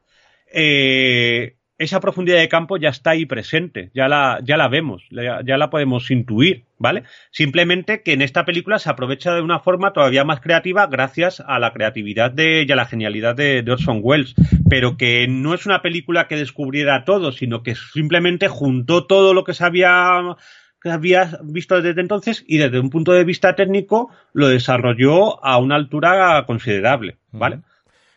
Eh, 0.52 1.58
esa 1.78 2.00
profundidad 2.00 2.40
de 2.40 2.50
campo 2.50 2.78
ya 2.78 2.90
está 2.90 3.12
ahí 3.12 3.26
presente, 3.26 3.92
ya 3.94 4.08
la, 4.08 4.40
ya 4.44 4.58
la 4.58 4.68
vemos, 4.68 5.04
ya, 5.12 5.58
la 5.58 5.70
podemos 5.70 6.10
intuir, 6.10 6.64
¿vale? 6.80 7.04
Simplemente 7.32 8.02
que 8.02 8.14
en 8.14 8.24
esta 8.24 8.46
película 8.46 8.80
se 8.80 8.90
aprovecha 8.90 9.36
de 9.36 9.42
una 9.42 9.60
forma 9.60 9.94
todavía 9.94 10.24
más 10.24 10.42
creativa 10.42 10.88
gracias 10.88 11.44
a 11.46 11.60
la 11.60 11.74
creatividad 11.74 12.32
de, 12.32 12.66
y 12.68 12.72
a 12.72 12.76
la 12.76 12.86
genialidad 12.86 13.36
de, 13.36 13.64
Orson 13.70 14.00
Welles, 14.02 14.34
pero 14.70 14.98
que 14.98 15.28
no 15.28 15.54
es 15.54 15.66
una 15.68 15.82
película 15.84 16.28
que 16.28 16.38
descubriera 16.38 17.06
todo, 17.06 17.32
sino 17.32 17.62
que 17.62 17.76
simplemente 17.76 18.48
juntó 18.48 19.06
todo 19.06 19.34
lo 19.34 19.44
que 19.44 19.54
se 19.54 19.64
había 19.64 20.36
que 20.82 20.92
había 20.92 21.40
visto 21.44 21.82
desde 21.82 22.02
entonces 22.02 22.44
y 22.48 22.58
desde 22.58 22.80
un 22.80 22.92
punto 22.92 23.12
de 23.12 23.24
vista 23.24 23.56
técnico 23.56 24.12
lo 24.34 24.48
desarrolló 24.48 25.44
a 25.44 25.58
una 25.58 25.76
altura 25.76 26.44
considerable, 26.46 27.18
¿vale? 27.32 27.62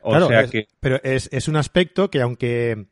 O 0.02 0.10
claro, 0.10 0.28
sea 0.28 0.40
es, 0.42 0.50
que... 0.50 0.68
Pero 0.80 1.00
es, 1.02 1.28
es, 1.32 1.48
un 1.48 1.56
aspecto 1.56 2.10
que 2.10 2.20
aunque 2.20 2.86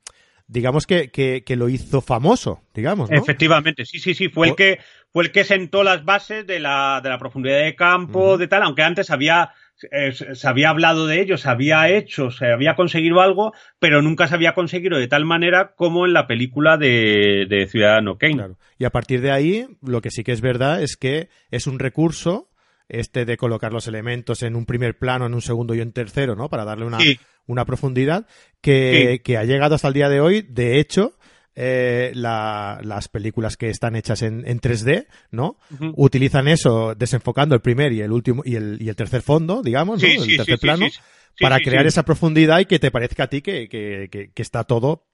digamos 0.46 0.86
que, 0.86 1.10
que, 1.10 1.44
que, 1.44 1.56
lo 1.56 1.68
hizo 1.68 2.00
famoso, 2.00 2.62
digamos, 2.74 3.10
¿no? 3.10 3.16
Efectivamente, 3.16 3.84
sí, 3.84 3.98
sí, 3.98 4.14
sí, 4.14 4.28
fue 4.28 4.48
el 4.48 4.56
que 4.56 4.80
fue 5.12 5.24
el 5.24 5.32
que 5.32 5.44
sentó 5.44 5.84
las 5.84 6.04
bases 6.04 6.46
de 6.46 6.58
la, 6.58 7.00
de 7.02 7.08
la 7.10 7.18
profundidad 7.18 7.62
de 7.62 7.74
campo, 7.74 8.32
uh 8.32 8.34
-huh. 8.34 8.38
de 8.38 8.48
tal, 8.48 8.62
aunque 8.62 8.82
antes 8.82 9.10
había 9.10 9.52
eh, 9.92 10.12
se 10.12 10.48
había 10.48 10.70
hablado 10.70 11.06
de 11.06 11.20
ello, 11.20 11.38
se 11.38 11.48
había 11.48 11.88
hecho, 11.88 12.30
se 12.30 12.46
había 12.46 12.74
conseguido 12.74 13.20
algo, 13.20 13.52
pero 13.78 14.02
nunca 14.02 14.26
se 14.26 14.34
había 14.34 14.54
conseguido 14.54 14.98
de 14.98 15.06
tal 15.06 15.24
manera 15.24 15.74
como 15.76 16.04
en 16.04 16.12
la 16.12 16.26
película 16.26 16.76
de, 16.76 17.46
de 17.48 17.66
Ciudadano 17.68 18.18
Kane. 18.18 18.34
Claro. 18.34 18.58
Y 18.76 18.84
a 18.84 18.90
partir 18.90 19.20
de 19.20 19.30
ahí, 19.30 19.66
lo 19.82 20.00
que 20.02 20.10
sí 20.10 20.24
que 20.24 20.32
es 20.32 20.40
verdad 20.40 20.82
es 20.82 20.96
que 20.96 21.28
es 21.50 21.68
un 21.68 21.78
recurso 21.78 22.47
este 22.88 23.24
de 23.24 23.36
colocar 23.36 23.72
los 23.72 23.86
elementos 23.86 24.42
en 24.42 24.56
un 24.56 24.66
primer 24.66 24.98
plano, 24.98 25.26
en 25.26 25.34
un 25.34 25.42
segundo 25.42 25.74
y 25.74 25.80
en 25.80 25.92
tercero, 25.92 26.36
¿no? 26.36 26.48
Para 26.48 26.64
darle 26.64 26.86
una, 26.86 27.00
sí. 27.00 27.18
una 27.46 27.64
profundidad 27.64 28.26
que, 28.60 29.14
sí. 29.14 29.18
que 29.20 29.36
ha 29.36 29.44
llegado 29.44 29.74
hasta 29.74 29.88
el 29.88 29.94
día 29.94 30.08
de 30.08 30.20
hoy. 30.20 30.42
De 30.42 30.80
hecho, 30.80 31.18
eh, 31.54 32.12
la, 32.14 32.78
las 32.82 33.08
películas 33.08 33.56
que 33.56 33.68
están 33.68 33.96
hechas 33.96 34.22
en, 34.22 34.46
en 34.46 34.60
3D, 34.60 35.06
¿no? 35.32 35.58
Utilizan 35.96 36.46
eso 36.46 36.94
desenfocando 36.94 37.56
el 37.56 37.60
primer 37.60 37.92
y 37.92 38.00
el 38.00 38.12
último 38.12 38.42
y 38.44 38.54
el, 38.54 38.78
y 38.80 38.88
el 38.88 38.94
tercer 38.94 39.22
fondo, 39.22 39.60
digamos, 39.62 40.00
¿no? 40.00 40.08
el 40.08 40.36
tercer 40.36 40.58
plano, 40.60 40.86
para 41.40 41.58
crear 41.58 41.84
esa 41.86 42.04
profundidad 42.04 42.60
y 42.60 42.66
que 42.66 42.78
te 42.78 42.92
parezca 42.92 43.24
a 43.24 43.26
ti 43.26 43.42
que, 43.42 43.68
que, 43.68 44.08
que 44.08 44.42
está 44.42 44.62
todo 44.62 45.07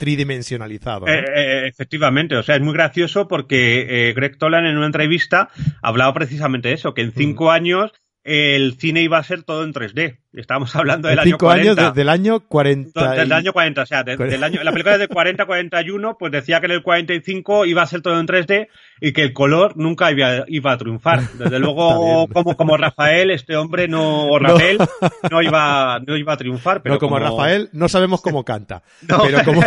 tridimensionalizado. 0.00 1.06
¿no? 1.06 1.12
Eh, 1.12 1.24
eh, 1.36 1.66
efectivamente, 1.68 2.34
o 2.34 2.42
sea, 2.42 2.56
es 2.56 2.62
muy 2.62 2.72
gracioso 2.72 3.28
porque 3.28 4.08
eh, 4.08 4.14
Greg 4.14 4.38
Tolan 4.38 4.64
en 4.64 4.78
una 4.78 4.86
entrevista 4.86 5.50
hablaba 5.82 6.14
precisamente 6.14 6.68
de 6.68 6.74
eso, 6.74 6.94
que 6.94 7.02
en 7.02 7.12
cinco 7.12 7.44
mm. 7.44 7.50
años 7.50 7.92
el 8.22 8.76
cine 8.78 9.02
iba 9.02 9.18
a 9.18 9.22
ser 9.22 9.42
todo 9.44 9.64
en 9.64 9.72
3D. 9.72 10.18
Estábamos 10.34 10.76
hablando 10.76 11.08
del 11.08 11.18
año 11.18 11.38
40. 11.38 11.82
años 11.82 11.94
del 11.94 12.08
año 12.08 12.40
40. 12.40 13.14
Del 13.14 13.32
año 13.32 13.52
40, 13.52 13.82
o 13.82 13.86
sea, 13.86 14.04
de, 14.04 14.16
del 14.16 14.44
año, 14.44 14.62
la 14.62 14.70
película 14.70 14.98
de 14.98 15.08
40-41, 15.08 16.16
pues 16.18 16.30
decía 16.30 16.60
que 16.60 16.66
en 16.66 16.72
el 16.72 16.82
45 16.82 17.64
iba 17.64 17.82
a 17.82 17.86
ser 17.86 18.02
todo 18.02 18.20
en 18.20 18.26
3D 18.26 18.68
y 19.00 19.12
que 19.12 19.22
el 19.22 19.32
color 19.32 19.76
nunca 19.76 20.12
iba, 20.12 20.44
iba 20.46 20.72
a 20.72 20.78
triunfar. 20.78 21.22
Desde 21.32 21.58
luego, 21.58 22.28
como, 22.32 22.56
como 22.56 22.76
Rafael, 22.76 23.30
este 23.30 23.56
hombre 23.56 23.88
no, 23.88 24.26
o 24.26 24.38
Rafael, 24.38 24.78
no. 24.78 24.86
no, 25.30 25.42
iba, 25.42 25.98
no 26.06 26.16
iba 26.16 26.32
a 26.34 26.36
triunfar. 26.36 26.82
Pero 26.82 26.96
no, 26.96 26.98
como, 27.00 27.16
como, 27.16 27.26
Rafael, 27.26 27.70
no 27.72 27.88
sabemos 27.88 28.20
cómo 28.20 28.44
canta. 28.44 28.82
No, 29.08 29.22
pero 29.24 29.44
como, 29.44 29.62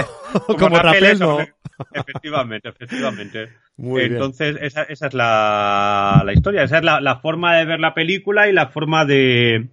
como, 0.45 0.59
como 0.59 0.77
Rafael, 0.77 1.19
Rafael 1.19 1.19
no. 1.19 1.39
Efectivamente, 1.91 2.69
efectivamente. 2.69 3.49
Entonces, 3.77 4.57
esa, 4.61 4.83
esa, 4.83 5.07
es 5.07 5.13
la, 5.13 6.21
la, 6.23 6.33
historia, 6.33 6.63
esa 6.63 6.77
es 6.77 6.83
la, 6.83 7.01
la, 7.01 7.17
forma 7.17 7.57
de 7.57 7.65
ver 7.65 7.79
la 7.79 7.93
película 7.93 8.47
y 8.47 8.53
la 8.53 8.67
forma 8.67 9.05
de, 9.05 9.69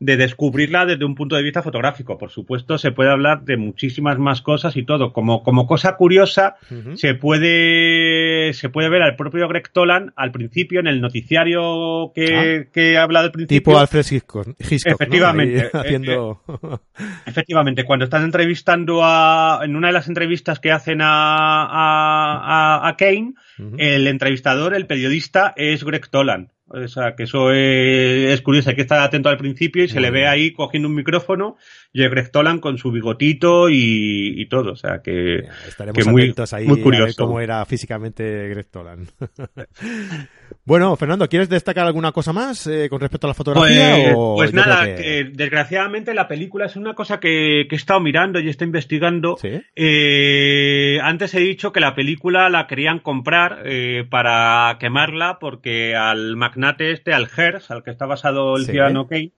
de 0.00 0.16
descubrirla 0.16 0.86
desde 0.86 1.04
un 1.04 1.14
punto 1.14 1.36
de 1.36 1.42
vista 1.42 1.62
fotográfico. 1.62 2.16
Por 2.16 2.30
supuesto, 2.30 2.78
se 2.78 2.90
puede 2.90 3.10
hablar 3.10 3.42
de 3.44 3.58
muchísimas 3.58 4.18
más 4.18 4.40
cosas 4.40 4.74
y 4.76 4.84
todo. 4.84 5.12
Como, 5.12 5.42
como 5.42 5.66
cosa 5.66 5.96
curiosa, 5.96 6.56
uh 6.70 6.74
-huh. 6.74 6.96
se 6.96 7.14
puede 7.14 8.52
se 8.54 8.70
puede 8.70 8.88
ver 8.88 9.02
al 9.02 9.14
propio 9.16 9.46
Greg 9.46 9.70
Tolan 9.70 10.12
al 10.16 10.32
principio 10.32 10.80
en 10.80 10.86
el 10.86 11.02
noticiario 11.02 12.12
que, 12.14 12.64
ah. 12.66 12.70
que 12.72 12.96
habla 12.96 13.22
del 13.22 13.30
principio. 13.30 13.58
Tipo 13.60 13.78
Alfred 13.78 14.06
Hitchcock. 14.10 14.48
Hitchcock 14.58 14.92
efectivamente. 14.92 15.70
¿no? 15.72 15.80
haciendo... 15.80 16.42
efectivamente, 17.26 17.84
cuando 17.84 18.06
están 18.06 18.24
entrevistando 18.24 19.00
a, 19.04 19.60
en 19.62 19.76
una 19.76 19.88
de 19.88 19.92
las 19.92 20.08
entrevistas 20.08 20.60
que 20.60 20.72
hacen 20.72 21.02
a, 21.02 21.66
a, 21.66 22.88
a 22.88 22.96
Kane, 22.96 23.34
uh 23.58 23.62
-huh. 23.62 23.74
el 23.78 24.06
entrevistador, 24.06 24.74
el 24.74 24.86
periodista, 24.86 25.52
es 25.56 25.84
Greg 25.84 26.08
Tolan. 26.08 26.52
O 26.72 26.86
sea, 26.86 27.16
que 27.16 27.24
eso 27.24 27.50
es, 27.50 28.32
es, 28.32 28.42
curioso, 28.42 28.70
hay 28.70 28.76
que 28.76 28.82
estar 28.82 29.00
atento 29.00 29.28
al 29.28 29.36
principio 29.36 29.82
y 29.82 29.88
se 29.88 30.00
le 30.00 30.10
ve 30.10 30.28
ahí 30.28 30.52
cogiendo 30.52 30.88
un 30.88 30.94
micrófono 30.94 31.56
y 31.92 32.06
Greg 32.06 32.30
Tolan 32.30 32.60
con 32.60 32.78
su 32.78 32.92
bigotito 32.92 33.68
y, 33.68 34.40
y 34.40 34.46
todo. 34.46 34.72
O 34.72 34.76
sea, 34.76 35.02
que, 35.02 35.48
Estaremos 35.66 36.04
que 36.04 36.10
muy, 36.10 36.22
atentos 36.22 36.52
ahí 36.52 36.66
muy 36.66 36.80
curioso. 36.80 37.02
a 37.02 37.06
ver 37.06 37.14
cómo 37.16 37.40
era 37.40 37.64
físicamente 37.64 38.48
Greg 38.50 38.70
Tolan. 38.70 39.08
bueno, 40.64 40.94
Fernando, 40.94 41.28
¿quieres 41.28 41.48
destacar 41.48 41.86
alguna 41.86 42.12
cosa 42.12 42.32
más 42.32 42.66
eh, 42.68 42.88
con 42.88 43.00
respecto 43.00 43.26
a 43.26 43.30
la 43.30 43.34
fotografía? 43.34 43.96
Pues, 43.96 44.14
o 44.16 44.34
pues 44.36 44.54
nada, 44.54 44.84
que... 44.84 44.94
que... 44.94 45.30
desgraciadamente 45.32 46.14
la 46.14 46.28
película 46.28 46.66
es 46.66 46.76
una 46.76 46.94
cosa 46.94 47.18
que, 47.18 47.66
que 47.68 47.74
he 47.74 47.78
estado 47.78 47.98
mirando 47.98 48.38
y 48.38 48.46
he 48.46 48.50
estado 48.50 48.68
investigando. 48.68 49.36
¿Sí? 49.38 49.60
Eh, 49.74 50.98
antes 51.02 51.34
he 51.34 51.40
dicho 51.40 51.72
que 51.72 51.80
la 51.80 51.96
película 51.96 52.48
la 52.48 52.68
querían 52.68 53.00
comprar 53.00 53.62
eh, 53.64 54.06
para 54.08 54.76
quemarla 54.78 55.38
porque 55.40 55.96
al 55.96 56.36
magnate 56.60 56.92
este, 56.92 57.12
al 57.12 57.28
Hertz, 57.34 57.70
al 57.70 57.82
que 57.82 57.90
está 57.90 58.06
basado 58.06 58.56
el 58.56 58.64
sí. 58.64 58.72
ciudadano 58.72 59.06
Kane, 59.06 59.32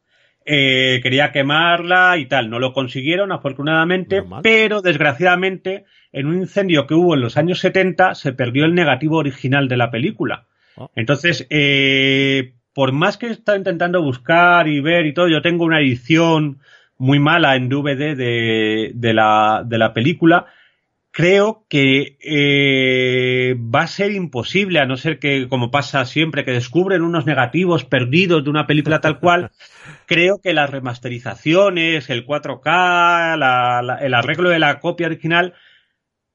eh, 0.44 1.00
quería 1.02 1.30
quemarla 1.30 2.18
y 2.18 2.26
tal. 2.26 2.50
No 2.50 2.58
lo 2.58 2.72
consiguieron, 2.72 3.32
afortunadamente, 3.32 4.22
pero 4.42 4.82
desgraciadamente, 4.82 5.84
en 6.12 6.26
un 6.26 6.38
incendio 6.38 6.86
que 6.86 6.94
hubo 6.94 7.14
en 7.14 7.20
los 7.20 7.36
años 7.36 7.60
70, 7.60 8.14
se 8.14 8.32
perdió 8.32 8.64
el 8.64 8.74
negativo 8.74 9.18
original 9.18 9.68
de 9.68 9.76
la 9.76 9.90
película. 9.90 10.46
Oh. 10.76 10.90
Entonces, 10.96 11.46
eh, 11.50 12.54
por 12.74 12.92
más 12.92 13.16
que 13.16 13.26
he 13.26 13.30
estado 13.30 13.58
intentando 13.58 14.02
buscar 14.02 14.66
y 14.66 14.80
ver 14.80 15.06
y 15.06 15.14
todo, 15.14 15.28
yo 15.28 15.42
tengo 15.42 15.64
una 15.64 15.80
edición 15.80 16.58
muy 16.98 17.18
mala 17.18 17.56
en 17.56 17.68
DVD 17.68 18.16
de, 18.16 18.92
de, 18.94 19.14
la, 19.14 19.62
de 19.64 19.78
la 19.78 19.92
película 19.92 20.46
creo 21.12 21.66
que 21.68 22.16
eh, 22.20 23.54
va 23.54 23.82
a 23.82 23.86
ser 23.86 24.12
imposible, 24.12 24.80
a 24.80 24.86
no 24.86 24.96
ser 24.96 25.18
que, 25.18 25.46
como 25.48 25.70
pasa 25.70 26.04
siempre, 26.06 26.44
que 26.44 26.52
descubren 26.52 27.02
unos 27.02 27.26
negativos 27.26 27.84
perdidos 27.84 28.42
de 28.42 28.50
una 28.50 28.66
película 28.66 29.00
tal 29.00 29.20
cual. 29.20 29.50
creo 30.06 30.40
que 30.42 30.54
las 30.54 30.70
remasterizaciones, 30.70 32.10
el 32.10 32.26
4K, 32.26 33.36
la, 33.36 33.82
la, 33.82 33.96
el 33.96 34.14
arreglo 34.14 34.48
de 34.48 34.58
la 34.58 34.80
copia 34.80 35.06
original, 35.06 35.54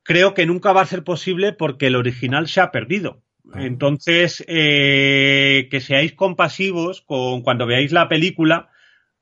creo 0.04 0.34
que 0.34 0.46
nunca 0.46 0.72
va 0.74 0.82
a 0.82 0.86
ser 0.86 1.04
posible 1.04 1.54
porque 1.54 1.88
el 1.88 1.96
original 1.96 2.48
se 2.48 2.62
ha 2.62 2.72
perdido. 2.72 3.24
Ah. 3.52 3.64
Entonces, 3.64 4.44
eh, 4.48 5.68
que 5.72 5.82
seáis 5.82 6.14
compasivos 6.14 7.02
con 7.02 7.42
cuando 7.42 7.66
veáis 7.66 7.92
la 7.92 8.08
película, 8.10 8.70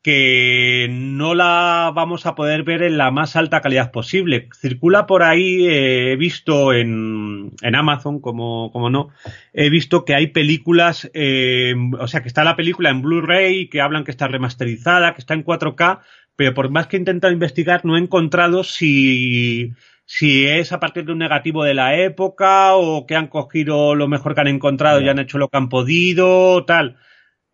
que 0.05 0.85
no 0.87 1.33
la 1.33 1.91
vamos 1.95 2.27
a 2.27 2.35
poder 2.35 2.61
ver 2.61 2.83
en 2.83 2.95
la 2.95 3.09
más 3.09 3.35
alta 3.35 3.61
calidad 3.61 3.89
posible. 3.89 4.49
Circula 4.55 5.07
por 5.07 5.23
ahí, 5.23 5.65
eh, 5.65 6.11
he 6.11 6.15
visto 6.15 6.73
en, 6.73 7.53
en 7.63 7.75
Amazon, 7.75 8.19
como, 8.19 8.71
como, 8.71 8.91
no, 8.91 9.09
he 9.51 9.71
visto 9.71 10.05
que 10.05 10.13
hay 10.13 10.27
películas, 10.27 11.09
eh, 11.15 11.73
o 11.99 12.07
sea, 12.07 12.21
que 12.21 12.27
está 12.27 12.43
la 12.43 12.55
película 12.55 12.91
en 12.91 13.01
Blu-ray, 13.01 13.67
que 13.67 13.81
hablan 13.81 14.03
que 14.03 14.11
está 14.11 14.27
remasterizada, 14.27 15.15
que 15.15 15.21
está 15.21 15.33
en 15.33 15.43
4K, 15.43 16.01
pero 16.35 16.53
por 16.53 16.69
más 16.69 16.85
que 16.85 16.97
he 16.97 16.99
intentado 16.99 17.33
investigar, 17.33 17.83
no 17.83 17.97
he 17.97 17.99
encontrado 17.99 18.63
si, 18.63 19.73
si 20.05 20.45
es 20.45 20.71
a 20.71 20.79
partir 20.79 21.05
de 21.05 21.13
un 21.13 21.17
negativo 21.17 21.63
de 21.63 21.73
la 21.73 21.95
época 21.97 22.75
o 22.75 23.07
que 23.07 23.15
han 23.15 23.25
cogido 23.25 23.95
lo 23.95 24.07
mejor 24.07 24.35
que 24.35 24.41
han 24.41 24.49
encontrado 24.49 25.01
y 25.01 25.09
han 25.09 25.17
hecho 25.17 25.39
lo 25.39 25.49
que 25.49 25.57
han 25.57 25.69
podido, 25.69 26.63
tal. 26.65 26.97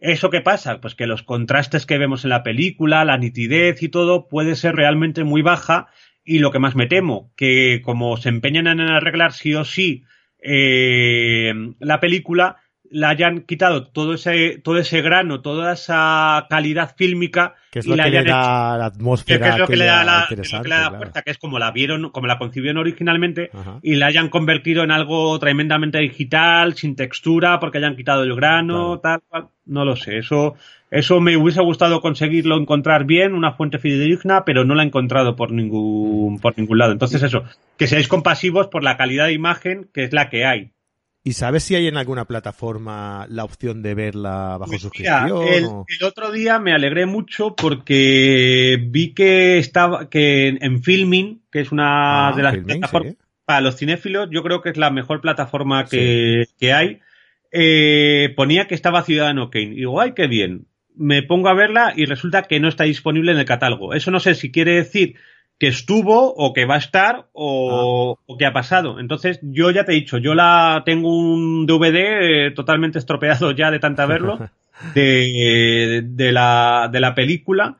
¿Eso 0.02 0.32
qué 0.32 0.42
pasa? 0.42 0.82
Pues 0.82 0.96
que 0.96 1.06
los 1.06 1.22
contrastes 1.22 1.86
que 1.86 2.00
vemos 2.00 2.24
en 2.24 2.32
la 2.32 2.42
película, 2.42 3.06
la 3.06 3.20
nitidez 3.20 3.84
y 3.84 3.90
todo 3.90 4.28
puede 4.28 4.56
ser 4.56 4.76
realmente 4.76 5.24
muy 5.24 5.44
baja 5.44 5.90
y 6.26 6.40
lo 6.40 6.52
que 6.52 6.58
más 6.58 6.76
me 6.76 6.88
temo, 6.88 7.32
que 7.36 7.82
como 7.84 8.18
se 8.18 8.30
empeñan 8.30 8.66
en 8.66 8.82
arreglar 8.82 9.32
sí 9.32 9.54
o 9.54 9.64
sí 9.64 10.04
eh, 10.42 11.54
la 11.80 12.00
película, 12.00 12.58
la 12.92 13.10
hayan 13.10 13.42
quitado 13.42 13.88
todo 13.88 14.14
ese, 14.14 14.60
todo 14.62 14.78
ese 14.78 15.02
grano, 15.02 15.42
toda 15.42 15.74
esa 15.74 16.46
calidad 16.50 16.94
fílmica. 16.96 17.56
Que 17.72 17.80
es 17.80 17.88
lo 17.88 17.96
que 17.96 18.10
le 18.10 18.24
da 18.24 18.78
la 18.78 18.86
atmósfera. 18.86 19.46
Que, 19.46 19.50
es 19.50 19.58
lo 19.58 19.66
que, 19.66 19.74
que 19.74 19.80
le 19.80 19.86
da 19.86 20.04
la, 20.04 20.26
que 20.28 20.36
le 20.36 20.44
da 20.44 20.62
claro. 20.62 20.98
fuerza, 20.98 21.22
que 21.22 21.32
es 21.32 21.38
como 21.38 21.58
la 21.58 21.72
vieron, 21.72 22.10
como 22.10 22.28
la 22.28 22.38
concibieron 22.38 22.78
originalmente, 22.78 23.50
Ajá. 23.54 23.80
y 23.82 23.96
la 23.96 24.08
hayan 24.08 24.28
convertido 24.28 24.84
en 24.84 24.92
algo 24.92 25.40
tremendamente 25.40 26.00
digital, 26.00 26.76
sin 26.76 26.98
textura, 26.98 27.60
porque 27.62 27.78
hayan 27.78 27.96
quitado 27.96 28.24
el 28.24 28.36
grano, 28.36 29.00
claro. 29.00 29.20
tal, 29.20 29.22
cual. 29.28 29.48
No 29.66 29.86
lo 29.86 29.96
sé. 29.96 30.18
Eso, 30.18 30.56
eso 30.90 31.22
me 31.22 31.38
hubiese 31.38 31.62
gustado 31.62 32.02
conseguirlo 32.02 32.58
encontrar 32.58 33.06
bien, 33.06 33.34
una 33.34 33.54
fuente 33.54 33.80
fidedigna, 33.80 34.44
pero 34.44 34.66
no 34.66 34.76
la 34.76 34.84
he 34.84 34.88
encontrado 34.88 35.38
por 35.38 35.54
ningún, 35.54 36.40
por 36.40 36.58
ningún 36.58 36.78
lado. 36.78 36.92
Entonces 36.92 37.24
eso, 37.24 37.46
que 37.78 37.88
seáis 37.88 38.10
compasivos 38.10 38.68
por 38.68 38.84
la 38.84 38.98
calidad 38.98 39.28
de 39.28 39.34
imagen, 39.34 39.90
que 39.94 40.04
es 40.04 40.12
la 40.12 40.30
que 40.30 40.46
hay. 40.46 40.72
¿Y 41.24 41.34
sabes 41.34 41.64
si 41.64 41.76
hay 41.76 41.88
en 41.88 41.98
alguna 41.98 42.26
plataforma 42.26 43.28
la 43.30 43.44
opción 43.44 43.84
de 43.84 43.94
verla 43.94 44.58
bajo 44.58 44.72
pues 44.72 44.82
suscripción? 44.82 45.26
Mira, 45.26 45.56
el, 45.56 45.66
o... 45.66 45.86
el, 45.88 46.06
otro 46.06 46.32
día 46.32 46.58
me 46.58 46.74
alegré 46.74 47.06
mucho 47.06 47.56
porque 47.56 48.84
vi 48.90 49.14
que 49.14 49.60
estaba 49.60 50.10
que 50.10 50.48
en 50.48 50.82
Filming, 50.82 51.44
que 51.52 51.62
es 51.62 51.72
una 51.72 52.30
ah, 52.30 52.34
de 52.36 52.42
las 52.42 52.58
plataformas 52.58 53.14
sí. 53.14 53.20
para 53.46 53.62
los 53.62 53.76
cinéfilos, 53.76 54.30
yo 54.32 54.42
creo 54.42 54.62
que 54.62 54.70
es 54.70 54.78
la 54.78 54.90
mejor 54.90 55.22
plataforma 55.22 55.86
que, 55.86 56.46
sí. 56.48 56.56
que 56.60 56.74
hay. 56.74 57.00
Eh, 57.52 58.34
ponía 58.36 58.68
que 58.68 58.76
estaba 58.76 59.04
Ciudadano 59.04 59.52
Kane. 59.52 59.74
Y 59.74 59.76
digo, 59.76 60.02
ay, 60.02 60.14
qué 60.16 60.26
bien. 60.26 60.66
Me 60.96 61.22
pongo 61.22 61.50
a 61.50 61.54
verla 61.54 61.94
y 61.96 62.06
resulta 62.06 62.44
que 62.44 62.60
no 62.60 62.68
está 62.68 62.86
disponible 62.86 63.32
en 63.32 63.38
el 63.38 63.46
catálogo. 63.46 63.94
Eso 63.94 64.10
no 64.10 64.20
sé 64.20 64.34
si 64.34 64.52
quiere 64.52 64.74
decir 64.74 65.18
que 65.62 65.68
estuvo 65.68 66.34
o 66.34 66.54
que 66.54 66.66
va 66.66 66.74
a 66.74 66.80
estar 66.80 67.28
o, 67.34 68.18
ah. 68.18 68.24
o, 68.26 68.36
que 68.36 68.48
ha 68.48 68.52
pasado. 68.52 69.00
Entonces, 69.00 69.40
yo 69.44 69.70
ya 69.70 69.86
te 69.86 69.92
he 69.92 69.96
dicho, 69.96 70.18
yo 70.18 70.34
la 70.34 70.82
tengo 70.88 71.16
un 71.16 71.68
DVD 71.68 72.48
eh, 72.48 72.52
totalmente 72.56 72.98
estropeado 72.98 73.52
ya 73.52 73.70
de 73.70 73.78
tanta 73.78 74.08
verlo, 74.08 74.40
de, 74.96 76.02
de, 76.04 76.32
la, 76.32 76.90
de 76.92 77.00
la 77.00 77.14
película. 77.14 77.78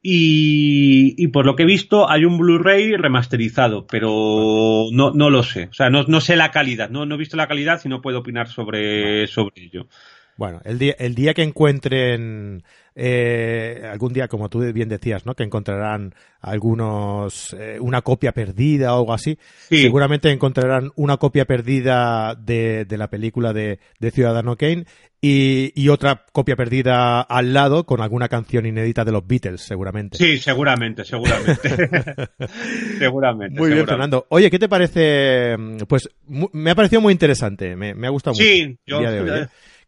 Y, 0.00 1.16
y, 1.16 1.26
por 1.28 1.44
lo 1.44 1.56
que 1.56 1.64
he 1.64 1.66
visto, 1.66 2.08
hay 2.08 2.24
un 2.24 2.38
Blu-ray 2.38 2.92
remasterizado, 2.92 3.84
pero 3.88 4.86
no, 4.92 5.10
no 5.10 5.28
lo 5.28 5.42
sé. 5.42 5.66
O 5.70 5.74
sea, 5.74 5.90
no, 5.90 6.04
no 6.04 6.20
sé 6.20 6.36
la 6.36 6.52
calidad. 6.52 6.88
No, 6.88 7.04
no 7.04 7.16
he 7.16 7.18
visto 7.18 7.36
la 7.36 7.48
calidad 7.48 7.80
y 7.84 7.88
no 7.88 8.00
puedo 8.00 8.20
opinar 8.20 8.46
sobre, 8.46 9.26
sobre 9.26 9.60
ello. 9.60 9.88
Bueno, 10.36 10.60
el 10.64 10.78
día, 10.78 10.94
el 10.98 11.14
día 11.14 11.34
que 11.34 11.42
encuentren 11.42 12.64
eh, 12.96 13.82
algún 13.90 14.12
día, 14.12 14.28
como 14.28 14.48
tú 14.48 14.60
bien 14.72 14.88
decías, 14.88 15.26
¿no? 15.26 15.34
Que 15.34 15.42
encontrarán 15.42 16.14
algunos 16.40 17.54
eh, 17.58 17.78
una 17.80 18.02
copia 18.02 18.32
perdida 18.32 18.94
o 18.94 19.00
algo 19.00 19.12
así. 19.12 19.38
Seguramente 19.68 20.30
encontrarán 20.30 20.92
una 20.94 21.16
copia 21.16 21.44
perdida 21.44 22.34
de, 22.34 22.84
de 22.84 22.98
la 22.98 23.08
película 23.08 23.52
de, 23.52 23.80
de 23.98 24.10
Ciudadano 24.10 24.56
Kane 24.56 24.86
y, 25.20 25.72
y, 25.74 25.88
otra 25.88 26.26
copia 26.32 26.54
perdida 26.54 27.22
al 27.22 27.54
lado 27.54 27.84
con 27.86 28.02
alguna 28.02 28.28
canción 28.28 28.66
inédita 28.66 29.04
de 29.06 29.12
los 29.12 29.26
Beatles, 29.26 29.62
seguramente. 29.62 30.18
Sí, 30.18 30.36
seguramente, 30.38 31.02
seguramente. 31.04 31.70
seguramente. 32.98 33.58
Muy 33.58 33.72
bien, 33.72 33.86
Fernando. 33.86 34.26
Oye, 34.28 34.50
¿qué 34.50 34.58
te 34.58 34.68
parece? 34.68 35.56
Pues 35.88 36.10
me 36.28 36.70
ha 36.70 36.74
parecido 36.74 37.00
muy 37.00 37.12
interesante, 37.12 37.74
me, 37.74 37.94
me 37.94 38.06
ha 38.06 38.10
gustado 38.10 38.34
mucho. 38.34 38.44
Sí, 38.44 38.76
yo. 38.86 39.00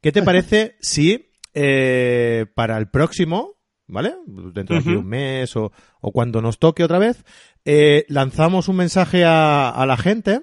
¿Qué 0.01 0.13
te 0.13 0.23
parece 0.23 0.77
si 0.81 1.31
eh, 1.55 2.47
para 2.55 2.77
el 2.77 2.89
próximo, 2.89 3.55
¿vale? 3.87 4.15
Dentro 4.27 4.81
de 4.81 4.97
un 4.97 5.07
mes 5.07 5.57
o, 5.57 5.73
o, 6.01 6.13
cuando 6.13 6.43
nos 6.43 6.59
toque 6.59 6.85
otra 6.85 6.99
vez, 6.99 7.25
eh, 7.65 8.05
lanzamos 8.09 8.69
un 8.69 8.77
mensaje 8.77 9.25
a, 9.25 9.71
a 9.71 9.87
la 9.87 9.97
gente 9.97 10.43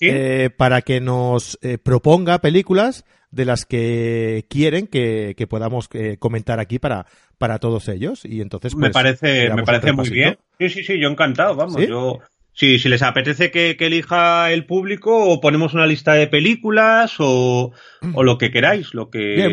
eh, 0.00 0.50
para 0.56 0.82
que 0.82 1.00
nos 1.00 1.58
eh, 1.62 1.78
proponga 1.78 2.40
películas 2.40 3.04
de 3.30 3.44
las 3.44 3.66
que 3.66 4.46
quieren 4.48 4.86
que, 4.86 5.34
que 5.36 5.46
podamos 5.46 5.88
eh, 5.92 6.16
comentar 6.18 6.60
aquí 6.60 6.78
para, 6.78 7.06
para 7.36 7.58
todos 7.58 7.88
ellos. 7.88 8.24
Y 8.24 8.40
entonces, 8.40 8.74
me 8.74 8.82
pues, 8.82 8.92
parece, 8.92 9.52
me 9.52 9.64
parece 9.64 9.92
muy 9.92 10.08
bien. 10.08 10.38
Sí, 10.58 10.68
sí, 10.70 10.84
sí, 10.84 11.00
yo 11.00 11.08
encantado, 11.08 11.54
vamos. 11.54 11.86
Yo 11.86 12.20
Sí, 12.58 12.80
si 12.80 12.88
les 12.88 13.02
apetece 13.02 13.52
que, 13.52 13.76
elija 13.78 14.50
el 14.50 14.66
público 14.66 15.16
o 15.16 15.40
ponemos 15.40 15.74
una 15.74 15.86
lista 15.86 16.14
de 16.14 16.26
películas 16.26 17.14
o, 17.20 17.70
o 18.14 18.22
lo 18.24 18.36
que 18.36 18.50
queráis, 18.50 18.94
lo 18.94 19.10
que, 19.10 19.48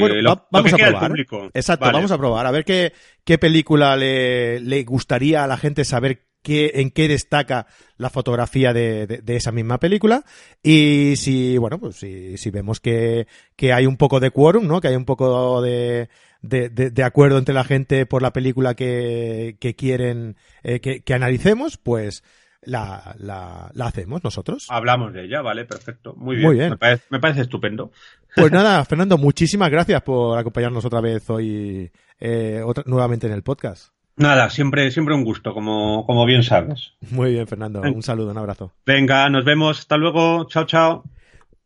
vamos 0.50 0.74
a 0.74 0.76
probar. 0.76 1.12
Exacto, 1.54 1.92
vamos 1.92 2.10
a 2.10 2.18
probar, 2.18 2.48
a 2.48 2.52
ver 2.52 2.66
qué, 2.66 2.94
qué 3.24 3.38
película 3.38 3.96
le, 3.96 4.60
le 4.60 4.84
gustaría 4.86 5.44
a 5.44 5.48
la 5.48 5.56
gente 5.56 5.86
saber 5.86 6.26
qué, 6.42 6.72
en 6.78 6.90
qué 6.90 7.08
destaca 7.08 7.68
la 7.98 8.10
fotografía 8.10 8.74
de, 8.74 9.06
de, 9.06 9.36
esa 9.36 9.52
misma 9.52 9.80
película 9.80 10.24
y 10.64 11.14
si, 11.18 11.60
bueno, 11.60 11.80
pues 11.80 11.98
si, 11.98 12.38
si 12.40 12.50
vemos 12.50 12.80
que, 12.80 13.28
que 13.56 13.72
hay 13.72 13.86
un 13.86 13.98
poco 13.98 14.20
de 14.20 14.32
quórum, 14.32 14.66
¿no? 14.66 14.82
Que 14.82 14.88
hay 14.88 14.96
un 14.96 15.06
poco 15.06 15.62
de, 15.62 16.10
de, 16.42 16.70
de, 16.70 17.04
acuerdo 17.04 17.38
entre 17.38 17.54
la 17.54 17.66
gente 17.66 18.08
por 18.08 18.24
la 18.24 18.34
película 18.34 18.74
que, 18.74 19.58
que 19.60 19.76
quieren 19.76 20.38
eh, 20.64 20.80
que, 20.80 21.02
que 21.02 21.14
analicemos, 21.14 21.78
pues 21.78 22.24
la, 22.66 23.16
la, 23.20 23.72
la, 23.74 23.86
hacemos 23.86 24.24
nosotros. 24.24 24.68
Hablamos 24.70 25.14
de 25.14 25.26
ella, 25.26 25.42
vale, 25.42 25.66
perfecto. 25.66 26.14
Muy 26.16 26.36
bien. 26.36 26.48
Muy 26.48 26.56
bien. 26.58 26.78
Me, 27.10 27.20
parece, 27.20 27.42
estupendo. 27.42 27.92
Pues 28.36 28.52
nada, 28.52 28.84
Fernando, 28.86 29.18
muchísimas 29.18 29.70
gracias 29.70 30.02
por 30.02 30.38
acompañarnos 30.38 30.86
otra 30.86 31.02
vez 31.02 31.30
hoy 31.30 31.92
eh, 32.20 32.62
otra, 32.66 32.84
nuevamente 32.88 33.28
en 33.28 33.34
el 33.34 33.44
podcast. 33.44 33.94
Nada, 34.18 34.50
siempre, 34.50 34.92
siempre 34.92 35.14
un 35.14 35.26
gusto, 35.26 35.54
como, 35.54 36.06
como 36.06 36.26
bien 36.26 36.44
sabes. 36.44 36.94
Muy 37.12 37.32
bien, 37.34 37.48
Fernando. 37.48 37.82
Un 37.82 38.02
saludo, 38.02 38.32
un 38.32 38.38
abrazo. 38.38 38.72
Venga, 38.86 39.30
nos 39.30 39.44
vemos. 39.44 39.80
Hasta 39.80 39.98
luego. 39.98 40.46
Chao, 40.48 40.66
chao. 40.66 41.04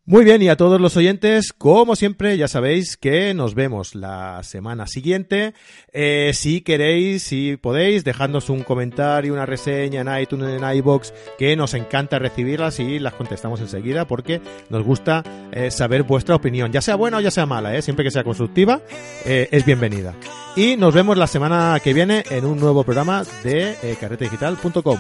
Muy 0.10 0.26
bien, 0.26 0.42
y 0.42 0.50
a 0.50 0.58
todos 0.58 0.82
los 0.82 0.98
oyentes, 0.98 1.54
como 1.54 1.96
siempre, 1.96 2.36
ya 2.36 2.48
sabéis 2.48 2.98
que 2.98 3.36
nos 3.36 3.54
vemos 3.54 3.94
la 3.94 4.42
semana 4.42 4.88
siguiente. 4.88 5.54
Eh, 5.94 6.32
si 6.34 6.62
queréis, 6.62 7.22
si 7.22 7.58
podéis, 7.58 8.04
dejadnos 8.04 8.50
un 8.50 8.64
comentario, 8.64 9.34
una 9.34 9.46
reseña 9.46 10.02
en 10.02 10.20
iTunes, 10.20 10.60
en 10.60 10.78
iBox, 10.78 11.14
que 11.38 11.56
nos 11.56 11.76
encanta 11.76 12.18
recibirlas 12.18 12.80
y 12.80 12.98
las 12.98 13.14
contestamos 13.14 13.60
enseguida 13.60 14.08
porque 14.08 14.42
nos 14.70 14.84
gusta 14.84 15.24
eh, 15.52 15.70
saber 15.70 16.02
vuestra 16.02 16.34
opinión, 16.34 16.72
ya 16.72 16.82
sea 16.82 16.96
buena 16.96 17.18
o 17.18 17.22
ya 17.22 17.30
sea 17.30 17.46
mala, 17.46 17.76
eh, 17.76 17.84
siempre 17.84 18.04
que 18.04 18.10
sea 18.10 18.24
constructiva, 18.24 18.82
es 19.24 19.64
bienvenida. 19.64 20.16
Y 20.56 20.76
nos 20.76 20.92
vemos 20.92 21.20
la 21.20 21.28
semana 21.28 21.80
que 21.84 21.94
viene 21.94 22.24
en 22.32 22.46
un 22.46 22.60
nuevo 22.60 22.84
programa 22.84 23.24
de 23.44 23.96
carretedigital.com. 24.02 24.98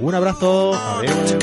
Un 0.00 0.14
abrazo, 0.16 0.74
adiós. 0.74 1.36